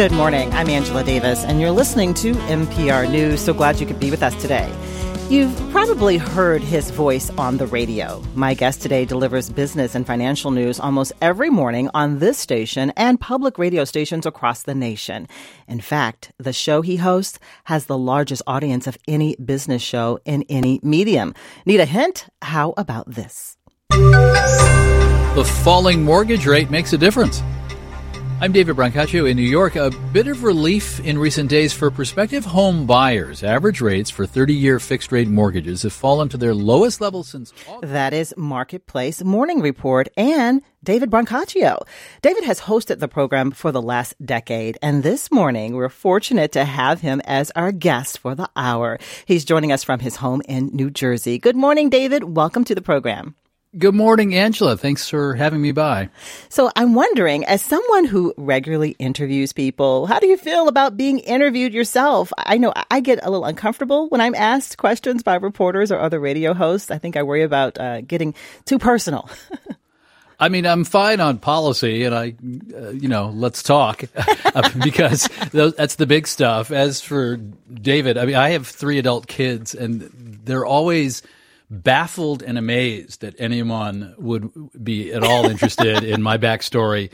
Good 0.00 0.12
morning. 0.12 0.50
I'm 0.54 0.70
Angela 0.70 1.04
Davis, 1.04 1.44
and 1.44 1.60
you're 1.60 1.72
listening 1.72 2.14
to 2.14 2.32
MPR 2.32 3.10
News. 3.10 3.38
So 3.42 3.52
glad 3.52 3.80
you 3.80 3.86
could 3.86 4.00
be 4.00 4.10
with 4.10 4.22
us 4.22 4.34
today. 4.40 4.74
You've 5.28 5.54
probably 5.72 6.16
heard 6.16 6.62
his 6.62 6.90
voice 6.90 7.28
on 7.36 7.58
the 7.58 7.66
radio. 7.66 8.22
My 8.34 8.54
guest 8.54 8.80
today 8.80 9.04
delivers 9.04 9.50
business 9.50 9.94
and 9.94 10.06
financial 10.06 10.52
news 10.52 10.80
almost 10.80 11.12
every 11.20 11.50
morning 11.50 11.90
on 11.92 12.18
this 12.18 12.38
station 12.38 12.94
and 12.96 13.20
public 13.20 13.58
radio 13.58 13.84
stations 13.84 14.24
across 14.24 14.62
the 14.62 14.74
nation. 14.74 15.28
In 15.68 15.82
fact, 15.82 16.32
the 16.38 16.54
show 16.54 16.80
he 16.80 16.96
hosts 16.96 17.38
has 17.64 17.84
the 17.84 17.98
largest 17.98 18.40
audience 18.46 18.86
of 18.86 18.96
any 19.06 19.36
business 19.36 19.82
show 19.82 20.18
in 20.24 20.46
any 20.48 20.80
medium. 20.82 21.34
Need 21.66 21.80
a 21.80 21.84
hint? 21.84 22.24
How 22.40 22.72
about 22.78 23.10
this? 23.10 23.58
The 23.90 25.44
falling 25.62 26.02
mortgage 26.02 26.46
rate 26.46 26.70
makes 26.70 26.94
a 26.94 26.98
difference. 26.98 27.42
I'm 28.42 28.52
David 28.52 28.76
Brancaccio 28.76 29.28
in 29.30 29.36
New 29.36 29.42
York. 29.42 29.76
A 29.76 29.90
bit 30.14 30.26
of 30.26 30.42
relief 30.42 30.98
in 31.00 31.18
recent 31.18 31.50
days 31.50 31.74
for 31.74 31.90
prospective 31.90 32.42
home 32.42 32.86
buyers. 32.86 33.42
Average 33.42 33.82
rates 33.82 34.08
for 34.08 34.24
30 34.24 34.54
year 34.54 34.80
fixed 34.80 35.12
rate 35.12 35.28
mortgages 35.28 35.82
have 35.82 35.92
fallen 35.92 36.30
to 36.30 36.38
their 36.38 36.54
lowest 36.54 37.02
level 37.02 37.22
since. 37.22 37.52
That 37.82 38.14
is 38.14 38.32
Marketplace 38.38 39.22
Morning 39.22 39.60
Report 39.60 40.08
and 40.16 40.62
David 40.82 41.10
Brancaccio. 41.10 41.82
David 42.22 42.44
has 42.44 42.62
hosted 42.62 42.98
the 42.98 43.08
program 43.08 43.50
for 43.50 43.72
the 43.72 43.82
last 43.82 44.14
decade, 44.24 44.78
and 44.80 45.02
this 45.02 45.30
morning 45.30 45.76
we're 45.76 45.90
fortunate 45.90 46.52
to 46.52 46.64
have 46.64 47.02
him 47.02 47.20
as 47.26 47.52
our 47.54 47.72
guest 47.72 48.20
for 48.20 48.34
the 48.34 48.48
hour. 48.56 48.98
He's 49.26 49.44
joining 49.44 49.70
us 49.70 49.84
from 49.84 50.00
his 50.00 50.16
home 50.16 50.40
in 50.48 50.70
New 50.72 50.88
Jersey. 50.88 51.38
Good 51.38 51.56
morning, 51.56 51.90
David. 51.90 52.24
Welcome 52.24 52.64
to 52.64 52.74
the 52.74 52.80
program. 52.80 53.34
Good 53.78 53.94
morning, 53.94 54.34
Angela. 54.34 54.76
Thanks 54.76 55.08
for 55.08 55.36
having 55.36 55.62
me 55.62 55.70
by. 55.70 56.08
So 56.48 56.72
I'm 56.74 56.92
wondering, 56.92 57.44
as 57.44 57.62
someone 57.62 58.04
who 58.04 58.34
regularly 58.36 58.96
interviews 58.98 59.52
people, 59.52 60.08
how 60.08 60.18
do 60.18 60.26
you 60.26 60.36
feel 60.36 60.66
about 60.66 60.96
being 60.96 61.20
interviewed 61.20 61.72
yourself? 61.72 62.32
I 62.36 62.58
know 62.58 62.72
I 62.90 62.98
get 62.98 63.20
a 63.22 63.30
little 63.30 63.44
uncomfortable 63.44 64.08
when 64.08 64.20
I'm 64.20 64.34
asked 64.34 64.76
questions 64.76 65.22
by 65.22 65.36
reporters 65.36 65.92
or 65.92 66.00
other 66.00 66.18
radio 66.18 66.52
hosts. 66.52 66.90
I 66.90 66.98
think 66.98 67.16
I 67.16 67.22
worry 67.22 67.44
about 67.44 67.78
uh, 67.78 68.00
getting 68.00 68.34
too 68.64 68.80
personal. 68.80 69.30
I 70.40 70.48
mean, 70.48 70.66
I'm 70.66 70.82
fine 70.82 71.20
on 71.20 71.38
policy, 71.38 72.02
and 72.02 72.12
I, 72.12 72.34
uh, 72.74 72.88
you 72.88 73.06
know, 73.06 73.28
let's 73.32 73.62
talk 73.62 74.02
because 74.82 75.28
that's 75.52 75.94
the 75.94 76.06
big 76.06 76.26
stuff. 76.26 76.72
As 76.72 77.02
for 77.02 77.36
David, 77.36 78.18
I 78.18 78.24
mean, 78.24 78.34
I 78.34 78.50
have 78.50 78.66
three 78.66 78.98
adult 78.98 79.28
kids, 79.28 79.76
and 79.76 80.10
they're 80.44 80.66
always 80.66 81.22
baffled 81.70 82.42
and 82.42 82.58
amazed 82.58 83.20
that 83.20 83.34
anyone 83.38 84.12
would 84.18 84.50
be 84.82 85.12
at 85.12 85.22
all 85.22 85.46
interested 85.46 86.02
in 86.02 86.20
my 86.20 86.36
backstory 86.36 87.10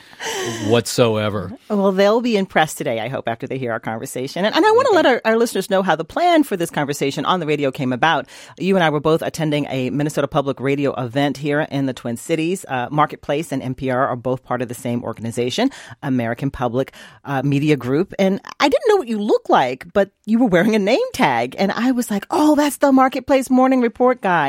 whatsoever. 0.69 1.53
Well, 1.69 1.93
they'll 1.93 2.23
be 2.23 2.39
impressed 2.39 2.79
today, 2.79 3.01
I 3.01 3.09
hope, 3.09 3.29
after 3.29 3.47
they 3.47 3.59
hear 3.59 3.73
our 3.73 3.81
conversation. 3.81 4.47
And, 4.47 4.55
and 4.55 4.65
I 4.65 4.71
want 4.71 4.89
to 4.89 4.95
let 4.95 5.07
our, 5.07 5.21
our, 5.25 5.37
listeners 5.37 5.69
know 5.69 5.83
how 5.83 5.95
the 5.95 6.05
plan 6.05 6.43
for 6.43 6.57
this 6.57 6.71
conversation 6.71 7.27
on 7.27 7.41
the 7.41 7.47
radio 7.47 7.71
came 7.71 7.93
about. 7.93 8.27
You 8.59 8.77
and 8.77 8.83
I 8.83 8.89
were 8.89 9.01
both 9.01 9.21
attending 9.21 9.67
a 9.69 9.91
Minnesota 9.91 10.27
Public 10.27 10.59
Radio 10.59 10.95
event 10.95 11.37
here 11.37 11.61
in 11.61 11.85
the 11.85 11.93
Twin 11.93 12.17
Cities. 12.17 12.65
Uh, 12.67 12.89
Marketplace 12.91 13.53
and 13.53 13.63
MPR 13.77 13.95
are 13.95 14.17
both 14.17 14.43
part 14.43 14.63
of 14.63 14.69
the 14.69 14.75
same 14.75 15.05
organization, 15.05 15.71
American 16.03 16.51
Public 16.51 16.95
uh, 17.25 17.43
Media 17.43 17.77
Group. 17.77 18.15
And 18.19 18.41
I 18.59 18.69
didn't 18.69 18.89
know 18.89 18.97
what 18.97 19.09
you 19.09 19.19
looked 19.19 19.51
like, 19.51 19.93
but 19.93 20.13
you 20.25 20.39
were 20.39 20.47
wearing 20.47 20.75
a 20.75 20.79
name 20.79 20.99
tag. 21.13 21.55
And 21.59 21.71
I 21.73 21.93
was 21.93 22.11
like, 22.11 22.27
oh, 22.31 22.55
that's 22.55 22.79
the 22.79 22.93
Marketplace 22.93 23.51
Morning 23.51 23.83
Report 23.83 24.23
guy. 24.23 24.46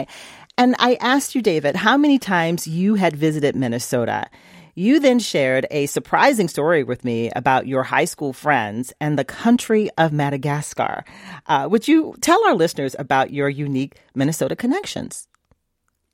And 0.58 0.76
I 0.80 0.98
asked 1.00 1.36
you, 1.36 1.42
David, 1.42 1.76
how 1.76 1.98
many 1.98 2.20
times 2.20 2.68
you 2.68 2.96
had 2.96 3.16
visited 3.16 3.56
Minnesota. 3.56 4.28
You 4.74 5.00
then 5.00 5.18
shared 5.18 5.66
a 5.72 5.88
surprising 5.88 6.48
story 6.48 6.84
with 6.84 7.04
me 7.04 7.32
about 7.36 7.66
your 7.66 7.82
high 7.82 8.06
school 8.06 8.32
friends 8.32 8.94
and 9.02 9.18
the 9.18 9.26
country 9.26 9.90
of 9.98 10.14
Madagascar. 10.14 11.04
Uh, 11.48 11.68
would 11.70 11.88
you 11.88 12.16
tell 12.22 12.46
our 12.46 12.54
listeners 12.54 12.96
about 13.00 13.34
your 13.34 13.50
unique 13.50 13.96
Minnesota 14.14 14.56
connections? 14.56 15.28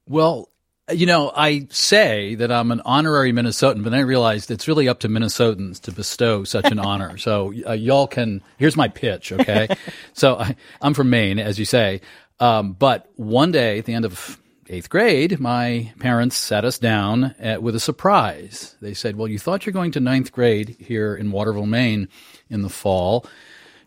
Well, 0.07 0.47
you 0.91 1.05
know, 1.05 1.31
I 1.35 1.67
say 1.69 2.35
that 2.35 2.51
I'm 2.51 2.71
an 2.71 2.81
honorary 2.83 3.31
Minnesotan, 3.31 3.83
but 3.83 3.91
then 3.91 3.99
I 3.99 4.03
realized 4.03 4.51
it's 4.51 4.67
really 4.67 4.89
up 4.89 4.99
to 5.01 5.07
Minnesotans 5.07 5.79
to 5.81 5.91
bestow 5.91 6.43
such 6.43 6.71
an 6.71 6.79
honor. 6.79 7.17
So 7.23 7.53
uh, 7.65 7.71
y'all 7.71 8.07
can. 8.07 8.41
Here's 8.57 8.75
my 8.75 8.89
pitch, 8.89 9.31
okay? 9.31 9.69
so 10.13 10.35
I, 10.35 10.55
I'm 10.81 10.93
from 10.93 11.09
Maine, 11.09 11.39
as 11.39 11.57
you 11.57 11.63
say. 11.63 12.01
Um, 12.39 12.73
but 12.73 13.09
one 13.15 13.51
day 13.51 13.79
at 13.79 13.85
the 13.85 13.93
end 13.93 14.05
of 14.05 14.39
eighth 14.67 14.89
grade, 14.89 15.39
my 15.39 15.91
parents 15.99 16.35
sat 16.35 16.65
us 16.65 16.79
down 16.79 17.35
at, 17.39 17.61
with 17.61 17.75
a 17.75 17.79
surprise. 17.79 18.75
They 18.81 18.93
said, 18.93 19.15
Well, 19.15 19.27
you 19.27 19.39
thought 19.39 19.65
you're 19.65 19.73
going 19.73 19.91
to 19.91 19.99
ninth 19.99 20.31
grade 20.31 20.75
here 20.79 21.15
in 21.15 21.31
Waterville, 21.31 21.65
Maine 21.65 22.09
in 22.49 22.61
the 22.61 22.69
fall. 22.69 23.25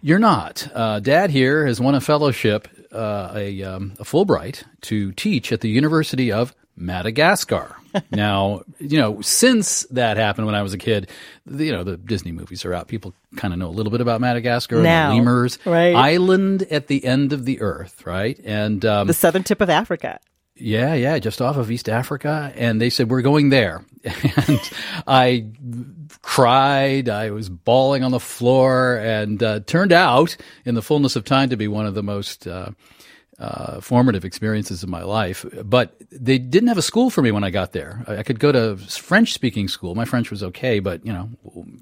You're 0.00 0.18
not. 0.18 0.68
Uh, 0.74 1.00
Dad 1.00 1.30
here 1.30 1.66
has 1.66 1.80
won 1.80 1.94
a 1.94 2.00
fellowship, 2.00 2.68
uh, 2.92 3.32
a, 3.34 3.62
um, 3.62 3.94
a 3.98 4.04
Fulbright, 4.04 4.62
to 4.82 5.12
teach 5.12 5.52
at 5.52 5.62
the 5.62 5.70
University 5.70 6.30
of 6.30 6.54
Madagascar. 6.76 7.76
now, 8.10 8.62
you 8.78 8.98
know, 8.98 9.20
since 9.22 9.82
that 9.90 10.16
happened 10.16 10.46
when 10.46 10.54
I 10.54 10.62
was 10.62 10.74
a 10.74 10.78
kid, 10.78 11.10
you 11.50 11.72
know, 11.72 11.84
the 11.84 11.96
Disney 11.96 12.32
movies 12.32 12.64
are 12.64 12.74
out. 12.74 12.88
People 12.88 13.14
kind 13.36 13.52
of 13.54 13.58
know 13.58 13.68
a 13.68 13.70
little 13.70 13.90
bit 13.90 14.00
about 14.00 14.20
Madagascar 14.20 14.82
now, 14.82 15.10
the 15.10 15.16
lemurs, 15.16 15.58
right? 15.64 15.94
Island 15.94 16.62
at 16.70 16.88
the 16.88 17.04
end 17.04 17.32
of 17.32 17.44
the 17.44 17.60
earth, 17.60 18.06
right? 18.06 18.38
And 18.44 18.84
um, 18.84 19.06
the 19.06 19.14
southern 19.14 19.42
tip 19.42 19.60
of 19.60 19.70
Africa. 19.70 20.20
Yeah, 20.58 20.94
yeah, 20.94 21.18
just 21.18 21.42
off 21.42 21.58
of 21.58 21.70
East 21.70 21.88
Africa. 21.88 22.50
And 22.56 22.80
they 22.80 22.88
said, 22.88 23.10
we're 23.10 23.22
going 23.22 23.50
there. 23.50 23.84
And 24.48 24.60
I 25.06 25.46
cried. 26.22 27.08
I 27.08 27.30
was 27.30 27.48
bawling 27.48 28.04
on 28.04 28.10
the 28.10 28.20
floor 28.20 28.96
and 28.96 29.42
uh, 29.42 29.60
turned 29.60 29.92
out 29.92 30.36
in 30.64 30.74
the 30.74 30.82
fullness 30.82 31.16
of 31.16 31.24
time 31.24 31.50
to 31.50 31.56
be 31.56 31.68
one 31.68 31.86
of 31.86 31.94
the 31.94 32.02
most 32.02 32.46
uh, 32.46 32.70
uh, 33.38 33.80
formative 33.80 34.24
experiences 34.24 34.82
of 34.82 34.88
my 34.88 35.02
life. 35.02 35.44
But 35.64 35.96
they 36.10 36.38
didn't 36.38 36.68
have 36.68 36.78
a 36.78 36.82
school 36.82 37.10
for 37.10 37.22
me 37.22 37.30
when 37.30 37.44
I 37.44 37.50
got 37.50 37.72
there. 37.72 38.04
I, 38.06 38.18
I 38.18 38.22
could 38.22 38.40
go 38.40 38.52
to 38.52 38.76
French 38.76 39.32
speaking 39.32 39.68
school. 39.68 39.94
My 39.94 40.04
French 40.04 40.30
was 40.30 40.42
okay, 40.42 40.78
but 40.80 41.04
you 41.04 41.12
know, 41.12 41.30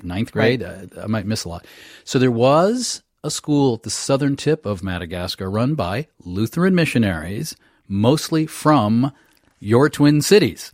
ninth 0.03 0.33
grade, 0.33 0.63
right. 0.63 0.91
I, 0.99 1.03
I 1.03 1.07
might 1.07 1.27
miss 1.27 1.45
a 1.45 1.49
lot. 1.49 1.67
So 2.05 2.19
there 2.19 2.31
was 2.31 3.03
a 3.23 3.31
school 3.31 3.75
at 3.75 3.83
the 3.83 3.91
southern 3.91 4.37
tip 4.37 4.67
of 4.67 4.83
Madagascar 4.83 5.51
run 5.51 5.75
by 5.75 6.09
Lutheran 6.25 6.75
missionaries, 6.75 7.57
mostly 7.89 8.47
from 8.47 9.13
your 9.61 9.89
twin 9.89 10.21
cities. 10.21 10.71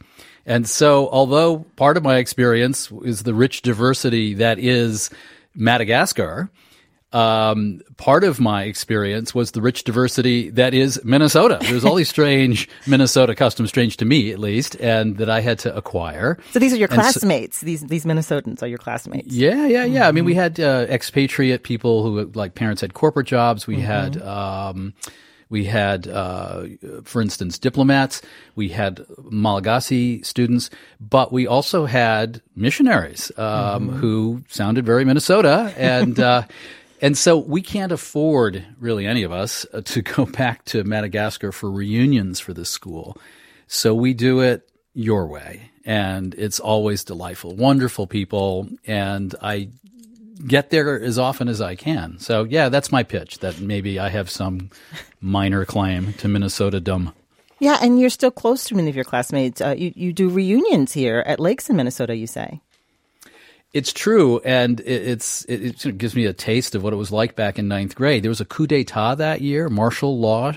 And 0.47 0.69
so, 0.69 1.09
although 1.11 1.61
part 1.77 1.97
of 1.97 2.03
my 2.03 2.17
experience 2.17 2.91
is 3.05 3.23
the 3.23 3.35
rich 3.35 3.63
diversity 3.63 4.35
that 4.35 4.59
is 4.59 5.11
Madagascar, 5.55 6.51
um, 7.13 7.81
part 7.97 8.23
of 8.23 8.39
my 8.39 8.65
experience 8.65 9.35
was 9.35 9.51
the 9.51 9.61
rich 9.61 9.85
diversity 9.85 10.51
that 10.51 10.75
is 10.75 11.01
Minnesota. 11.05 11.59
There's 11.61 11.85
all 11.85 11.97
these 11.97 12.09
strange 12.17 12.69
Minnesota 12.87 13.35
customs, 13.35 13.69
strange 13.71 13.97
to 13.99 14.05
me 14.05 14.31
at 14.31 14.39
least, 14.39 14.77
and 14.77 15.17
that 15.17 15.29
I 15.29 15.41
had 15.41 15.59
to 15.61 15.75
acquire. 15.75 16.39
So 16.53 16.59
these 16.59 16.73
are 16.73 16.77
your 16.77 16.89
classmates. 16.89 17.59
So, 17.59 17.67
these 17.67 17.83
these 17.83 18.05
Minnesotans 18.05 18.63
are 18.63 18.69
your 18.69 18.79
classmates. 18.79 19.33
Yeah, 19.33 19.67
yeah, 19.67 19.85
yeah. 19.85 20.01
Mm-hmm. 20.01 20.09
I 20.09 20.13
mean, 20.13 20.25
we 20.25 20.35
had 20.35 20.61
uh, 20.61 20.87
expatriate 20.89 21.65
people 21.65 22.03
who, 22.03 22.31
like, 22.35 22.55
parents 22.55 22.81
had 22.81 22.95
corporate 22.95 23.27
jobs. 23.27 23.67
We 23.67 23.77
mm-hmm. 23.77 23.85
had. 23.85 24.23
Um, 24.23 24.95
we 25.51 25.65
had, 25.65 26.07
uh, 26.07 26.67
for 27.03 27.21
instance, 27.21 27.59
diplomats. 27.59 28.23
We 28.55 28.69
had 28.69 29.05
Malagasy 29.19 30.23
students, 30.23 30.71
but 31.01 31.33
we 31.33 31.49
also 31.49 31.87
had 31.87 32.41
missionaries 32.55 33.33
um, 33.37 33.89
mm-hmm. 33.89 33.97
who 33.97 34.45
sounded 34.47 34.87
very 34.87 35.05
Minnesota, 35.05 35.75
and 35.77 36.21
uh, 36.21 36.45
and 37.01 37.17
so 37.17 37.39
we 37.39 37.63
can't 37.63 37.93
afford, 37.93 38.65
really, 38.79 39.07
any 39.07 39.23
of 39.23 39.33
us, 39.33 39.67
uh, 39.73 39.81
to 39.83 40.03
go 40.17 40.27
back 40.27 40.65
to 40.67 40.85
Madagascar 40.85 41.53
for 41.53 41.71
reunions 41.71 42.41
for 42.41 42.53
this 42.53 42.71
school. 42.71 43.17
So 43.67 43.95
we 43.95 44.15
do 44.15 44.41
it 44.41 44.69
your 44.95 45.27
way. 45.27 45.71
And 45.85 46.35
it's 46.35 46.61
always 46.61 47.05
delightful, 47.05 47.57
wonderful 47.57 48.07
people. 48.07 48.69
And 48.87 49.35
I 49.41 49.71
get 50.47 50.71
there 50.71 51.01
as 51.01 51.19
often 51.19 51.49
as 51.49 51.61
I 51.61 51.75
can. 51.75 52.19
So, 52.19 52.45
yeah, 52.45 52.69
that's 52.69 52.93
my 52.93 53.03
pitch 53.03 53.39
that 53.39 53.61
maybe 53.61 53.99
I 53.99 54.09
have 54.09 54.31
some 54.31 54.71
minor 55.21 55.65
claim 55.65 56.13
to 56.15 56.29
Minnesota 56.29 56.81
dumb. 56.81 57.13
Yeah, 57.59 57.79
and 57.83 58.01
you're 58.01 58.11
still 58.11 58.31
close 58.31 58.65
to 58.65 58.75
many 58.75 58.89
of 58.89 58.97
your 58.97 59.05
classmates. 59.05 59.61
Uh, 59.61 59.75
you, 59.77 59.93
you 59.95 60.13
do 60.13 60.31
reunions 60.31 60.93
here 60.93 61.23
at 61.27 61.39
Lakes 61.39 61.69
in 61.69 61.77
Minnesota, 61.77 62.17
you 62.17 62.27
say. 62.27 62.61
It's 63.73 63.93
true, 63.93 64.41
and 64.41 64.81
it, 64.81 64.85
it's 65.09 65.45
it, 65.45 65.87
it, 65.87 65.99
gives 65.99 66.17
me 66.17 66.27
a 66.27 66.33
taste 66.33 66.75
of 66.75 66.83
what 66.83 66.93
it 66.93 66.97
was 66.97 67.13
like 67.13 67.37
back 67.37 67.59
in 67.59 67.69
ninth 67.69 67.95
grade. 67.95 68.25
There 68.25 68.31
was 68.31 68.41
a 68.41 68.45
coup 68.45 68.67
d'état 68.67 69.17
that 69.19 69.41
year, 69.43 69.69
martial 69.69 70.19
law 70.19 70.55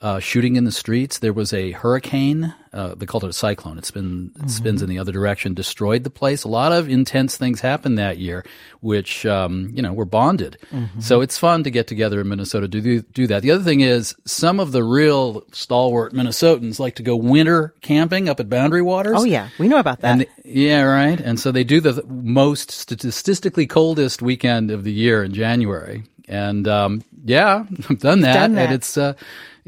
uh, 0.00 0.20
shooting 0.20 0.54
in 0.56 0.64
the 0.64 0.70
streets. 0.72 1.18
There 1.18 1.32
was 1.32 1.52
a 1.52 1.72
hurricane. 1.72 2.54
Uh, 2.72 2.94
they 2.94 3.06
called 3.06 3.24
it 3.24 3.30
a 3.30 3.32
cyclone. 3.32 3.78
It 3.78 3.84
spin, 3.86 4.30
it 4.42 4.50
spins 4.50 4.80
in 4.82 4.88
the 4.88 4.98
other 4.98 5.10
direction, 5.10 5.54
destroyed 5.54 6.04
the 6.04 6.10
place. 6.10 6.44
A 6.44 6.48
lot 6.48 6.70
of 6.70 6.88
intense 6.88 7.36
things 7.36 7.60
happened 7.60 7.98
that 7.98 8.18
year, 8.18 8.44
which 8.80 9.26
um, 9.26 9.70
you 9.74 9.82
know 9.82 9.92
were 9.92 10.04
bonded. 10.04 10.58
So 11.00 11.20
it's 11.20 11.36
fun 11.38 11.64
to 11.64 11.70
get 11.70 11.86
together 11.88 12.20
in 12.20 12.28
Minnesota 12.28 12.68
to 12.68 12.80
do, 12.80 13.00
do 13.02 13.26
that. 13.26 13.42
The 13.42 13.50
other 13.50 13.64
thing 13.64 13.80
is 13.80 14.14
some 14.24 14.60
of 14.60 14.70
the 14.72 14.84
real 14.84 15.42
stalwart 15.52 16.12
Minnesotans 16.12 16.78
like 16.78 16.94
to 16.96 17.02
go 17.02 17.16
winter 17.16 17.74
camping 17.80 18.28
up 18.28 18.38
at 18.38 18.48
Boundary 18.48 18.82
Waters. 18.82 19.16
Oh 19.16 19.24
yeah, 19.24 19.48
we 19.58 19.66
know 19.66 19.78
about 19.78 20.00
that. 20.02 20.10
And 20.12 20.20
the- 20.20 20.28
yeah, 20.44 20.82
right. 20.82 21.18
And 21.18 21.40
so 21.40 21.50
they 21.50 21.64
do 21.64 21.80
the 21.80 22.04
most 22.06 22.70
statistically 22.70 23.66
coldest 23.66 24.22
weekend 24.22 24.70
of 24.70 24.84
the 24.84 24.92
year 24.92 25.24
in 25.24 25.32
January. 25.32 26.04
And 26.28 26.68
um, 26.68 27.02
yeah, 27.24 27.64
I've 27.90 27.98
done 27.98 28.20
that, 28.20 28.34
done 28.34 28.54
that. 28.54 28.66
and 28.66 28.74
it's 28.74 28.96
uh, 28.98 29.14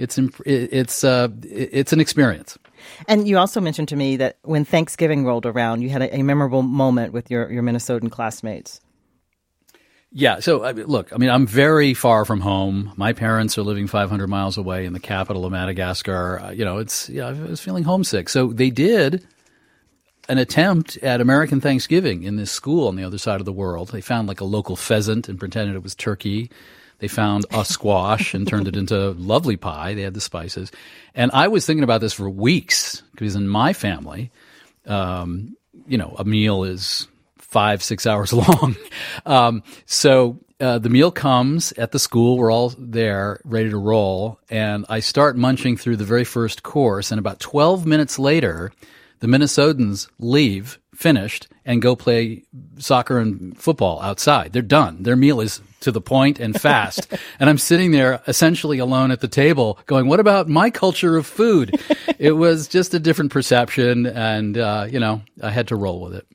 it's 0.00 0.18
it's 0.46 1.04
uh, 1.04 1.28
it's 1.42 1.92
an 1.92 2.00
experience. 2.00 2.58
And 3.06 3.28
you 3.28 3.36
also 3.36 3.60
mentioned 3.60 3.88
to 3.88 3.96
me 3.96 4.16
that 4.16 4.38
when 4.42 4.64
Thanksgiving 4.64 5.26
rolled 5.26 5.44
around, 5.44 5.82
you 5.82 5.90
had 5.90 6.00
a, 6.00 6.16
a 6.16 6.22
memorable 6.22 6.62
moment 6.62 7.12
with 7.12 7.30
your, 7.30 7.50
your 7.52 7.62
Minnesotan 7.62 8.10
classmates. 8.10 8.80
Yeah. 10.10 10.40
So 10.40 10.64
I 10.64 10.72
mean, 10.72 10.86
look, 10.86 11.12
I 11.12 11.18
mean, 11.18 11.28
I'm 11.28 11.46
very 11.46 11.92
far 11.92 12.24
from 12.24 12.40
home. 12.40 12.92
My 12.96 13.12
parents 13.12 13.58
are 13.58 13.62
living 13.62 13.86
500 13.86 14.26
miles 14.26 14.56
away 14.56 14.86
in 14.86 14.94
the 14.94 15.00
capital 15.00 15.44
of 15.44 15.52
Madagascar. 15.52 16.40
Uh, 16.40 16.50
you 16.50 16.64
know, 16.64 16.78
it's 16.78 17.08
yeah, 17.10 17.28
I 17.28 17.32
was 17.32 17.60
feeling 17.60 17.84
homesick. 17.84 18.30
So 18.30 18.52
they 18.52 18.70
did 18.70 19.26
an 20.30 20.38
attempt 20.38 20.96
at 20.98 21.20
American 21.20 21.60
Thanksgiving 21.60 22.22
in 22.22 22.36
this 22.36 22.50
school 22.50 22.88
on 22.88 22.96
the 22.96 23.04
other 23.04 23.18
side 23.18 23.40
of 23.40 23.44
the 23.44 23.52
world. 23.52 23.90
They 23.90 24.00
found 24.00 24.28
like 24.28 24.40
a 24.40 24.44
local 24.44 24.76
pheasant 24.76 25.28
and 25.28 25.38
pretended 25.38 25.76
it 25.76 25.82
was 25.82 25.94
turkey. 25.94 26.50
They 27.00 27.08
found 27.08 27.46
a 27.50 27.64
squash 27.64 28.34
and 28.34 28.46
turned 28.46 28.68
it 28.68 28.76
into 28.76 29.08
a 29.08 29.10
lovely 29.10 29.56
pie. 29.56 29.94
They 29.94 30.02
had 30.02 30.14
the 30.14 30.20
spices. 30.20 30.70
And 31.14 31.30
I 31.32 31.48
was 31.48 31.66
thinking 31.66 31.84
about 31.84 32.00
this 32.00 32.12
for 32.12 32.28
weeks 32.28 33.02
because 33.12 33.34
in 33.34 33.48
my 33.48 33.72
family, 33.72 34.30
um, 34.86 35.56
you 35.86 35.98
know, 35.98 36.14
a 36.18 36.24
meal 36.24 36.64
is 36.64 37.08
five, 37.38 37.82
six 37.82 38.06
hours 38.06 38.32
long. 38.34 38.76
Um, 39.26 39.62
so 39.86 40.38
uh, 40.60 40.78
the 40.78 40.90
meal 40.90 41.10
comes 41.10 41.72
at 41.72 41.92
the 41.92 41.98
school. 41.98 42.36
We're 42.36 42.52
all 42.52 42.74
there, 42.78 43.40
ready 43.44 43.70
to 43.70 43.78
roll. 43.78 44.38
And 44.50 44.84
I 44.88 45.00
start 45.00 45.36
munching 45.36 45.78
through 45.78 45.96
the 45.96 46.04
very 46.04 46.24
first 46.24 46.62
course. 46.62 47.10
And 47.10 47.18
about 47.18 47.40
12 47.40 47.86
minutes 47.86 48.18
later, 48.18 48.72
the 49.20 49.26
Minnesotans 49.26 50.08
leave, 50.18 50.78
finished, 50.94 51.48
and 51.64 51.80
go 51.80 51.96
play 51.96 52.44
soccer 52.78 53.18
and 53.18 53.56
football 53.56 54.02
outside. 54.02 54.52
They're 54.52 54.62
done. 54.62 55.02
Their 55.02 55.16
meal 55.16 55.40
is 55.40 55.62
to 55.80 55.92
the 55.92 56.00
point 56.00 56.38
and 56.38 56.58
fast. 56.58 57.06
and 57.40 57.50
I'm 57.50 57.58
sitting 57.58 57.90
there 57.90 58.22
essentially 58.26 58.78
alone 58.78 59.10
at 59.10 59.20
the 59.20 59.28
table 59.28 59.78
going, 59.86 60.06
what 60.06 60.20
about 60.20 60.48
my 60.48 60.70
culture 60.70 61.16
of 61.16 61.26
food? 61.26 61.80
it 62.18 62.32
was 62.32 62.68
just 62.68 62.94
a 62.94 63.00
different 63.00 63.32
perception. 63.32 64.06
And, 64.06 64.56
uh, 64.56 64.86
you 64.90 65.00
know, 65.00 65.22
I 65.42 65.50
had 65.50 65.68
to 65.68 65.76
roll 65.76 66.00
with 66.00 66.14
it. 66.14 66.26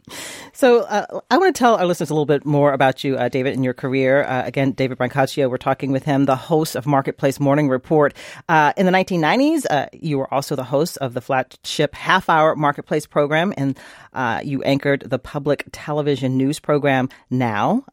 So 0.55 0.83
uh, 0.83 1.19
I 1.29 1.37
want 1.37 1.53
to 1.53 1.59
tell 1.59 1.75
our 1.75 1.85
listeners 1.85 2.09
a 2.09 2.13
little 2.13 2.25
bit 2.25 2.45
more 2.45 2.71
about 2.71 3.03
you, 3.03 3.17
uh, 3.17 3.27
David, 3.27 3.55
and 3.55 3.63
your 3.65 3.73
career. 3.73 4.23
Uh, 4.23 4.43
again, 4.45 4.71
David 4.71 4.97
Brancaccio, 4.97 5.49
we're 5.49 5.57
talking 5.57 5.91
with 5.91 6.05
him, 6.05 6.23
the 6.23 6.37
host 6.37 6.77
of 6.77 6.85
Marketplace 6.85 7.41
Morning 7.41 7.67
Report. 7.67 8.13
Uh, 8.47 8.71
in 8.77 8.85
the 8.85 8.91
1990s, 8.93 9.65
uh, 9.69 9.87
you 9.91 10.17
were 10.17 10.33
also 10.33 10.55
the 10.55 10.63
host 10.63 10.97
of 10.99 11.13
the 11.13 11.19
flagship 11.19 11.93
half-hour 11.93 12.55
Marketplace 12.55 13.05
program, 13.05 13.53
and 13.57 13.77
uh, 14.13 14.39
you 14.45 14.63
anchored 14.63 15.01
the 15.01 15.19
public 15.19 15.65
television 15.73 16.37
news 16.37 16.57
program 16.57 17.09
Now. 17.29 17.83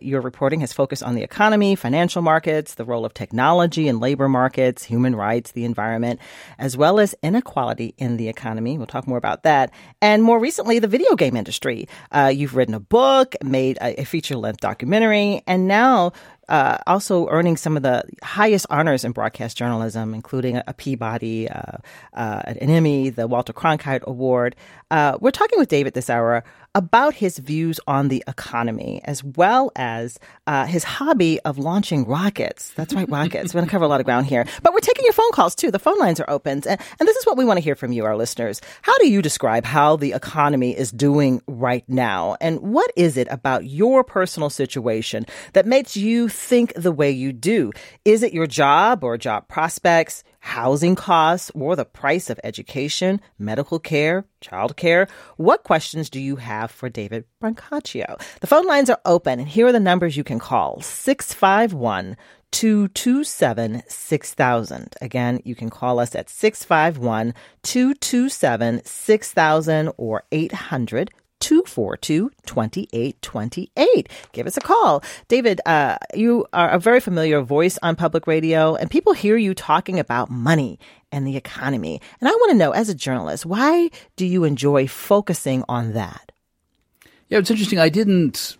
your 0.00 0.20
reporting 0.20 0.60
has 0.60 0.72
focused 0.72 1.02
on 1.02 1.16
the 1.16 1.24
economy, 1.24 1.74
financial 1.74 2.22
markets, 2.22 2.74
the 2.76 2.84
role 2.84 3.04
of 3.04 3.14
technology 3.14 3.88
and 3.88 3.98
labor 3.98 4.28
markets, 4.28 4.84
human 4.84 5.16
rights, 5.16 5.50
the 5.50 5.64
environment, 5.64 6.20
as 6.56 6.76
well 6.76 7.00
as 7.00 7.16
inequality 7.20 7.96
in 7.98 8.16
the 8.16 8.28
economy. 8.28 8.78
We'll 8.78 8.86
talk 8.86 9.08
more 9.08 9.18
about 9.18 9.42
that. 9.42 9.72
And 10.00 10.22
more 10.22 10.38
recently, 10.38 10.78
the 10.78 10.86
video 10.86 11.16
game 11.16 11.34
industry. 11.34 11.88
Uh, 12.12 12.32
you've 12.34 12.54
written 12.54 12.74
a 12.74 12.80
book, 12.80 13.34
made 13.42 13.78
a, 13.80 14.02
a 14.02 14.04
feature 14.04 14.36
length 14.36 14.60
documentary, 14.60 15.42
and 15.46 15.66
now 15.66 16.12
uh, 16.48 16.76
also 16.86 17.28
earning 17.28 17.56
some 17.56 17.76
of 17.76 17.82
the 17.82 18.04
highest 18.22 18.66
honors 18.68 19.04
in 19.04 19.12
broadcast 19.12 19.56
journalism, 19.56 20.12
including 20.12 20.58
a, 20.58 20.64
a 20.66 20.74
Peabody, 20.74 21.48
uh, 21.48 21.78
uh, 22.12 22.42
an 22.44 22.68
Emmy, 22.68 23.10
the 23.10 23.26
Walter 23.26 23.52
Cronkite 23.52 24.02
Award. 24.02 24.54
Uh, 24.92 25.16
we're 25.22 25.30
talking 25.30 25.58
with 25.58 25.70
David 25.70 25.94
this 25.94 26.10
hour 26.10 26.44
about 26.74 27.14
his 27.14 27.38
views 27.38 27.80
on 27.86 28.08
the 28.08 28.22
economy, 28.28 29.00
as 29.04 29.24
well 29.24 29.72
as 29.74 30.18
uh, 30.46 30.66
his 30.66 30.84
hobby 30.84 31.40
of 31.40 31.58
launching 31.58 32.04
rockets. 32.04 32.72
That's 32.76 32.92
right, 32.92 33.08
rockets. 33.08 33.54
We're 33.54 33.60
going 33.60 33.68
to 33.68 33.70
cover 33.70 33.86
a 33.86 33.88
lot 33.88 34.00
of 34.00 34.04
ground 34.06 34.26
here. 34.26 34.44
But 34.62 34.74
we're 34.74 34.80
taking 34.80 35.04
your 35.04 35.14
phone 35.14 35.30
calls 35.32 35.54
too. 35.54 35.70
The 35.70 35.78
phone 35.78 35.98
lines 35.98 36.20
are 36.20 36.28
open. 36.28 36.62
And, 36.68 36.78
and 37.00 37.08
this 37.08 37.16
is 37.16 37.24
what 37.24 37.38
we 37.38 37.44
want 37.46 37.56
to 37.56 37.62
hear 37.62 37.74
from 37.74 37.92
you, 37.92 38.04
our 38.04 38.16
listeners. 38.16 38.60
How 38.82 38.96
do 38.98 39.08
you 39.08 39.22
describe 39.22 39.64
how 39.64 39.96
the 39.96 40.12
economy 40.12 40.76
is 40.76 40.92
doing 40.92 41.40
right 41.46 41.88
now? 41.88 42.36
And 42.42 42.60
what 42.60 42.90
is 42.94 43.16
it 43.16 43.28
about 43.30 43.64
your 43.64 44.04
personal 44.04 44.50
situation 44.50 45.24
that 45.54 45.64
makes 45.64 45.96
you 45.96 46.28
think 46.28 46.74
the 46.74 46.92
way 46.92 47.10
you 47.10 47.32
do? 47.32 47.72
Is 48.04 48.22
it 48.22 48.34
your 48.34 48.46
job 48.46 49.04
or 49.04 49.16
job 49.16 49.48
prospects? 49.48 50.22
Housing 50.42 50.96
costs, 50.96 51.52
or 51.54 51.76
the 51.76 51.84
price 51.84 52.28
of 52.28 52.40
education, 52.42 53.20
medical 53.38 53.78
care, 53.78 54.24
childcare? 54.40 55.08
What 55.36 55.62
questions 55.62 56.10
do 56.10 56.20
you 56.20 56.36
have 56.36 56.70
for 56.70 56.88
David 56.88 57.24
Brancaccio? 57.40 58.20
The 58.40 58.46
phone 58.48 58.66
lines 58.66 58.90
are 58.90 59.00
open, 59.04 59.38
and 59.38 59.48
here 59.48 59.68
are 59.68 59.72
the 59.72 59.80
numbers 59.80 60.16
you 60.16 60.24
can 60.24 60.40
call 60.40 60.80
651 60.80 62.16
227 62.50 63.82
6000. 63.86 64.94
Again, 65.00 65.40
you 65.44 65.54
can 65.54 65.70
call 65.70 66.00
us 66.00 66.14
at 66.16 66.28
651 66.28 67.34
227 67.62 68.84
6000 68.84 69.92
or 69.96 70.24
800 70.32 71.10
242 71.42 72.30
2828. 72.46 74.08
Give 74.32 74.46
us 74.46 74.56
a 74.56 74.60
call. 74.60 75.02
David, 75.26 75.60
uh, 75.66 75.98
you 76.14 76.46
are 76.52 76.70
a 76.70 76.78
very 76.78 77.00
familiar 77.00 77.42
voice 77.42 77.78
on 77.82 77.96
public 77.96 78.26
radio, 78.28 78.76
and 78.76 78.88
people 78.88 79.12
hear 79.12 79.36
you 79.36 79.52
talking 79.52 79.98
about 79.98 80.30
money 80.30 80.78
and 81.10 81.26
the 81.26 81.36
economy. 81.36 82.00
And 82.20 82.28
I 82.28 82.32
want 82.32 82.52
to 82.52 82.56
know, 82.56 82.70
as 82.70 82.88
a 82.88 82.94
journalist, 82.94 83.44
why 83.44 83.90
do 84.16 84.24
you 84.24 84.44
enjoy 84.44 84.86
focusing 84.86 85.64
on 85.68 85.94
that? 85.94 86.30
Yeah, 87.28 87.38
it's 87.38 87.50
interesting. 87.50 87.80
I 87.80 87.88
didn't, 87.88 88.56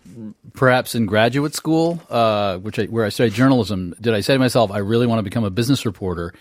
perhaps 0.53 0.93
in 0.93 1.05
graduate 1.05 1.55
school, 1.55 2.01
uh, 2.09 2.57
which 2.57 2.79
I, 2.79 2.85
where 2.85 3.05
I 3.05 3.09
studied 3.09 3.33
journalism, 3.33 3.95
did 4.01 4.13
I 4.13 4.19
say 4.19 4.33
to 4.33 4.39
myself, 4.39 4.71
I 4.71 4.79
really 4.79 5.07
want 5.07 5.19
to 5.19 5.23
become 5.23 5.45
a 5.45 5.51
business 5.51 5.85
reporter. 5.85 6.33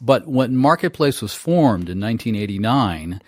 But 0.00 0.26
when 0.26 0.56
Marketplace 0.56 1.22
was 1.22 1.34
formed 1.34 1.88
in 1.88 2.00
1989, 2.00 3.20